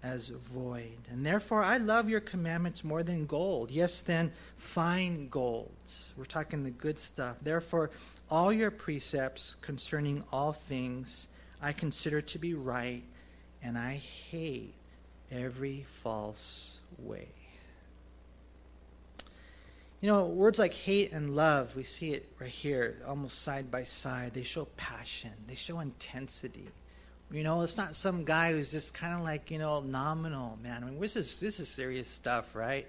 as 0.03 0.29
void. 0.29 0.99
And 1.11 1.25
therefore, 1.25 1.63
I 1.63 1.79
love 1.79 2.09
your 2.09 2.21
commandments 2.21 2.85
more 2.85 3.03
than 3.03 3.27
gold. 3.27 3.71
Yes, 3.71 4.01
then, 4.01 4.31
fine 4.59 5.29
gold. 5.29 5.73
We're 6.17 6.25
talking 6.25 6.65
the 6.65 6.71
good 6.71 6.99
stuff. 6.99 7.37
Therefore, 7.43 7.91
all 8.31 8.53
your 8.53 8.71
precepts 8.71 9.57
concerning 9.63 10.23
all 10.33 10.53
things 10.53 11.29
I 11.63 11.73
consider 11.73 12.21
to 12.21 12.39
be 12.39 12.55
right, 12.55 13.03
and 13.63 13.77
I 13.77 14.01
hate 14.31 14.75
every 15.31 15.87
false 16.03 16.79
way. 16.99 17.29
You 20.01 20.09
know, 20.09 20.25
words 20.25 20.59
like 20.59 20.73
hate 20.73 21.13
and 21.13 21.37
love, 21.37 21.77
we 21.77 21.83
see 21.83 22.13
it 22.13 22.33
right 22.41 22.49
here, 22.49 23.03
almost 23.07 23.43
side 23.43 23.71
by 23.71 23.85
side. 23.85 24.33
They 24.33 24.43
show 24.43 24.65
passion, 24.77 25.33
they 25.47 25.55
show 25.55 25.81
intensity. 25.81 26.69
You 27.31 27.45
know, 27.45 27.61
it's 27.61 27.77
not 27.77 27.95
some 27.95 28.25
guy 28.25 28.53
who's 28.53 28.73
just 28.73 28.93
kind 28.93 29.15
of 29.15 29.21
like, 29.21 29.51
you 29.51 29.59
know, 29.59 29.81
nominal, 29.81 30.59
man. 30.63 30.83
I 30.83 30.87
mean, 30.87 30.99
this 30.99 31.15
is, 31.17 31.39
this 31.39 31.61
is 31.61 31.69
serious 31.69 32.09
stuff, 32.09 32.57
right? 32.57 32.87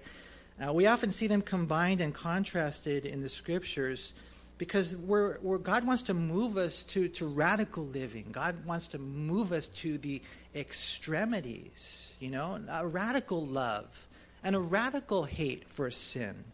Uh, 0.60 0.72
we 0.72 0.86
often 0.86 1.10
see 1.10 1.26
them 1.26 1.42
combined 1.42 2.00
and 2.00 2.12
contrasted 2.14 3.06
in 3.06 3.20
the 3.20 3.28
scriptures 3.28 4.14
because 4.58 4.96
we're, 4.96 5.38
we're, 5.42 5.58
God 5.58 5.86
wants 5.86 6.02
to 6.02 6.14
move 6.14 6.56
us 6.56 6.82
to, 6.84 7.08
to 7.08 7.26
radical 7.26 7.84
living. 7.84 8.26
God 8.32 8.64
wants 8.64 8.86
to 8.88 8.98
move 8.98 9.52
us 9.52 9.68
to 9.68 9.98
the 9.98 10.22
extremities, 10.54 12.16
you 12.20 12.30
know, 12.30 12.58
a 12.70 12.86
radical 12.86 13.46
love 13.46 14.08
and 14.42 14.56
a 14.56 14.60
radical 14.60 15.24
hate 15.24 15.68
for 15.68 15.90
sin. 15.90 16.44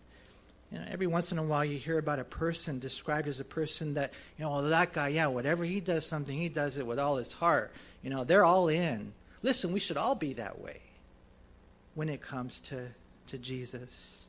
You 0.70 0.78
know, 0.78 0.84
every 0.90 1.06
once 1.06 1.32
in 1.32 1.38
a 1.38 1.42
while 1.42 1.64
you 1.64 1.78
hear 1.78 1.98
about 1.98 2.18
a 2.18 2.24
person 2.24 2.78
described 2.78 3.26
as 3.26 3.40
a 3.40 3.44
person 3.44 3.94
that, 3.94 4.12
you 4.36 4.44
know, 4.44 4.52
well, 4.52 4.62
that 4.64 4.92
guy, 4.92 5.08
yeah, 5.08 5.26
whatever 5.26 5.64
he 5.64 5.80
does 5.80 6.04
something, 6.06 6.36
he 6.36 6.50
does 6.50 6.76
it 6.76 6.86
with 6.86 6.98
all 6.98 7.16
his 7.16 7.32
heart. 7.32 7.72
You 8.02 8.10
know, 8.10 8.24
they're 8.24 8.44
all 8.44 8.68
in. 8.68 9.12
Listen, 9.42 9.72
we 9.72 9.80
should 9.80 9.96
all 9.96 10.14
be 10.14 10.34
that 10.34 10.60
way 10.60 10.80
when 11.94 12.08
it 12.08 12.20
comes 12.20 12.60
to, 12.60 12.86
to 13.28 13.38
Jesus. 13.38 14.28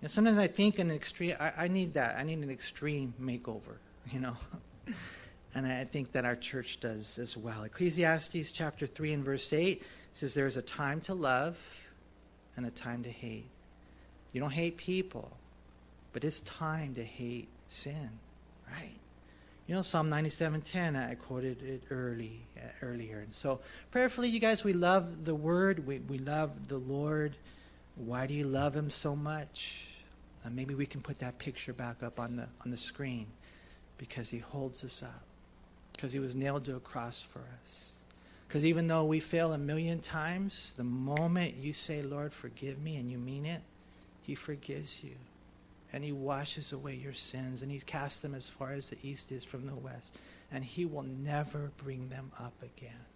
You 0.00 0.06
know, 0.06 0.08
sometimes 0.08 0.36
I 0.36 0.48
think 0.48 0.78
an 0.78 0.90
extreme, 0.90 1.34
I, 1.40 1.52
I 1.56 1.68
need 1.68 1.94
that. 1.94 2.16
I 2.16 2.24
need 2.24 2.38
an 2.38 2.50
extreme 2.50 3.14
makeover, 3.20 3.78
you 4.12 4.20
know. 4.20 4.36
and 5.54 5.66
I 5.66 5.84
think 5.84 6.12
that 6.12 6.26
our 6.26 6.36
church 6.36 6.78
does 6.80 7.18
as 7.18 7.38
well. 7.38 7.62
Ecclesiastes 7.62 8.52
chapter 8.52 8.86
3 8.86 9.14
and 9.14 9.24
verse 9.24 9.50
8 9.50 9.82
says 10.12 10.34
there 10.34 10.46
is 10.46 10.58
a 10.58 10.62
time 10.62 11.00
to 11.02 11.14
love 11.14 11.58
and 12.54 12.66
a 12.66 12.70
time 12.70 13.02
to 13.04 13.10
hate. 13.10 13.46
You 14.32 14.42
don't 14.42 14.50
hate 14.50 14.76
people 14.76 15.32
but 16.14 16.24
it's 16.24 16.40
time 16.40 16.94
to 16.94 17.04
hate 17.04 17.48
sin, 17.66 18.08
right? 18.70 18.96
You 19.66 19.74
know, 19.74 19.82
Psalm 19.82 20.08
97:10, 20.08 20.96
I 20.96 21.16
quoted 21.16 21.60
it 21.62 21.82
early 21.90 22.46
uh, 22.56 22.68
earlier. 22.80 23.18
And 23.18 23.32
so, 23.32 23.60
prayerfully, 23.90 24.28
you 24.28 24.38
guys, 24.38 24.62
we 24.62 24.72
love 24.72 25.24
the 25.24 25.34
Word. 25.34 25.86
We, 25.86 25.98
we 25.98 26.18
love 26.18 26.68
the 26.68 26.78
Lord. 26.78 27.36
Why 27.96 28.26
do 28.26 28.34
you 28.34 28.44
love 28.44 28.76
Him 28.76 28.90
so 28.90 29.16
much? 29.16 29.88
Uh, 30.44 30.50
maybe 30.50 30.74
we 30.74 30.86
can 30.86 31.00
put 31.00 31.18
that 31.18 31.38
picture 31.38 31.72
back 31.72 32.02
up 32.02 32.20
on 32.20 32.36
the, 32.36 32.46
on 32.64 32.70
the 32.70 32.76
screen 32.76 33.26
because 33.98 34.30
He 34.30 34.38
holds 34.38 34.84
us 34.84 35.02
up, 35.02 35.24
because 35.92 36.12
He 36.12 36.20
was 36.20 36.34
nailed 36.36 36.64
to 36.66 36.76
a 36.76 36.80
cross 36.80 37.22
for 37.22 37.42
us. 37.62 37.92
Because 38.46 38.64
even 38.64 38.86
though 38.86 39.04
we 39.04 39.18
fail 39.18 39.52
a 39.52 39.58
million 39.58 39.98
times, 39.98 40.74
the 40.76 40.84
moment 40.84 41.56
you 41.56 41.72
say, 41.72 42.02
Lord, 42.02 42.32
forgive 42.32 42.78
me, 42.78 42.96
and 42.96 43.10
you 43.10 43.18
mean 43.18 43.46
it, 43.46 43.62
He 44.22 44.36
forgives 44.36 45.02
you 45.02 45.16
and 45.94 46.02
he 46.02 46.10
washes 46.10 46.72
away 46.72 46.92
your 46.92 47.12
sins 47.12 47.62
and 47.62 47.70
he 47.70 47.78
casts 47.78 48.18
them 48.18 48.34
as 48.34 48.48
far 48.48 48.72
as 48.72 48.90
the 48.90 48.98
east 49.04 49.30
is 49.30 49.44
from 49.44 49.64
the 49.64 49.74
west 49.76 50.18
and 50.50 50.64
he 50.64 50.84
will 50.84 51.04
never 51.04 51.70
bring 51.76 52.08
them 52.08 52.32
up 52.40 52.52
again. 52.60 53.06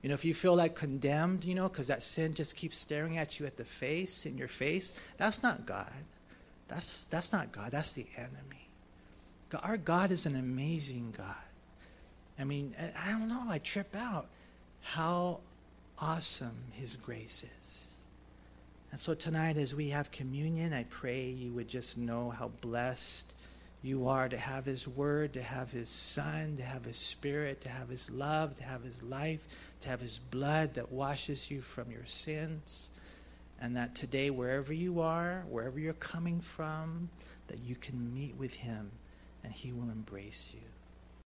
You 0.00 0.08
know 0.08 0.14
if 0.14 0.24
you 0.24 0.32
feel 0.32 0.54
like 0.54 0.76
condemned 0.76 1.44
you 1.44 1.56
know 1.56 1.68
because 1.68 1.88
that 1.88 2.04
sin 2.04 2.34
just 2.34 2.54
keeps 2.54 2.78
staring 2.78 3.18
at 3.18 3.40
you 3.40 3.46
at 3.46 3.56
the 3.56 3.64
face 3.64 4.24
in 4.24 4.38
your 4.38 4.46
face 4.46 4.92
that's 5.16 5.42
not 5.42 5.66
god. 5.66 6.04
That's 6.68 7.06
that's 7.06 7.32
not 7.32 7.50
god. 7.50 7.72
That's 7.72 7.92
the 7.92 8.06
enemy. 8.16 8.68
God, 9.48 9.62
our 9.64 9.76
god 9.76 10.12
is 10.12 10.26
an 10.26 10.36
amazing 10.36 11.12
god. 11.18 11.34
I 12.38 12.44
mean 12.44 12.72
i 13.04 13.10
don't 13.10 13.28
know 13.28 13.46
i 13.48 13.58
trip 13.58 13.96
out 13.96 14.28
how 14.84 15.40
awesome 15.98 16.56
his 16.72 16.94
grace 16.94 17.44
is 17.64 17.89
and 18.90 18.98
so 18.98 19.14
tonight, 19.14 19.56
as 19.56 19.74
we 19.74 19.90
have 19.90 20.10
communion, 20.10 20.72
I 20.72 20.84
pray 20.84 21.28
you 21.28 21.52
would 21.52 21.68
just 21.68 21.96
know 21.96 22.30
how 22.30 22.48
blessed 22.60 23.32
you 23.82 24.08
are 24.08 24.28
to 24.28 24.36
have 24.36 24.64
His 24.64 24.86
Word, 24.86 25.32
to 25.34 25.42
have 25.42 25.70
His 25.70 25.88
Son, 25.88 26.56
to 26.56 26.62
have 26.62 26.84
His 26.84 26.96
Spirit, 26.96 27.60
to 27.62 27.68
have 27.68 27.88
His 27.88 28.10
love, 28.10 28.56
to 28.56 28.64
have 28.64 28.82
His 28.82 29.02
life, 29.02 29.46
to 29.82 29.88
have 29.88 30.00
His 30.00 30.18
blood 30.18 30.74
that 30.74 30.90
washes 30.90 31.50
you 31.50 31.60
from 31.60 31.90
your 31.90 32.06
sins. 32.06 32.90
And 33.60 33.76
that 33.76 33.94
today, 33.94 34.30
wherever 34.30 34.72
you 34.72 35.00
are, 35.00 35.44
wherever 35.48 35.78
you're 35.78 35.92
coming 35.94 36.40
from, 36.40 37.10
that 37.46 37.60
you 37.60 37.76
can 37.76 38.14
meet 38.14 38.36
with 38.36 38.54
Him 38.54 38.90
and 39.44 39.52
He 39.52 39.72
will 39.72 39.90
embrace 39.90 40.50
you. 40.52 40.69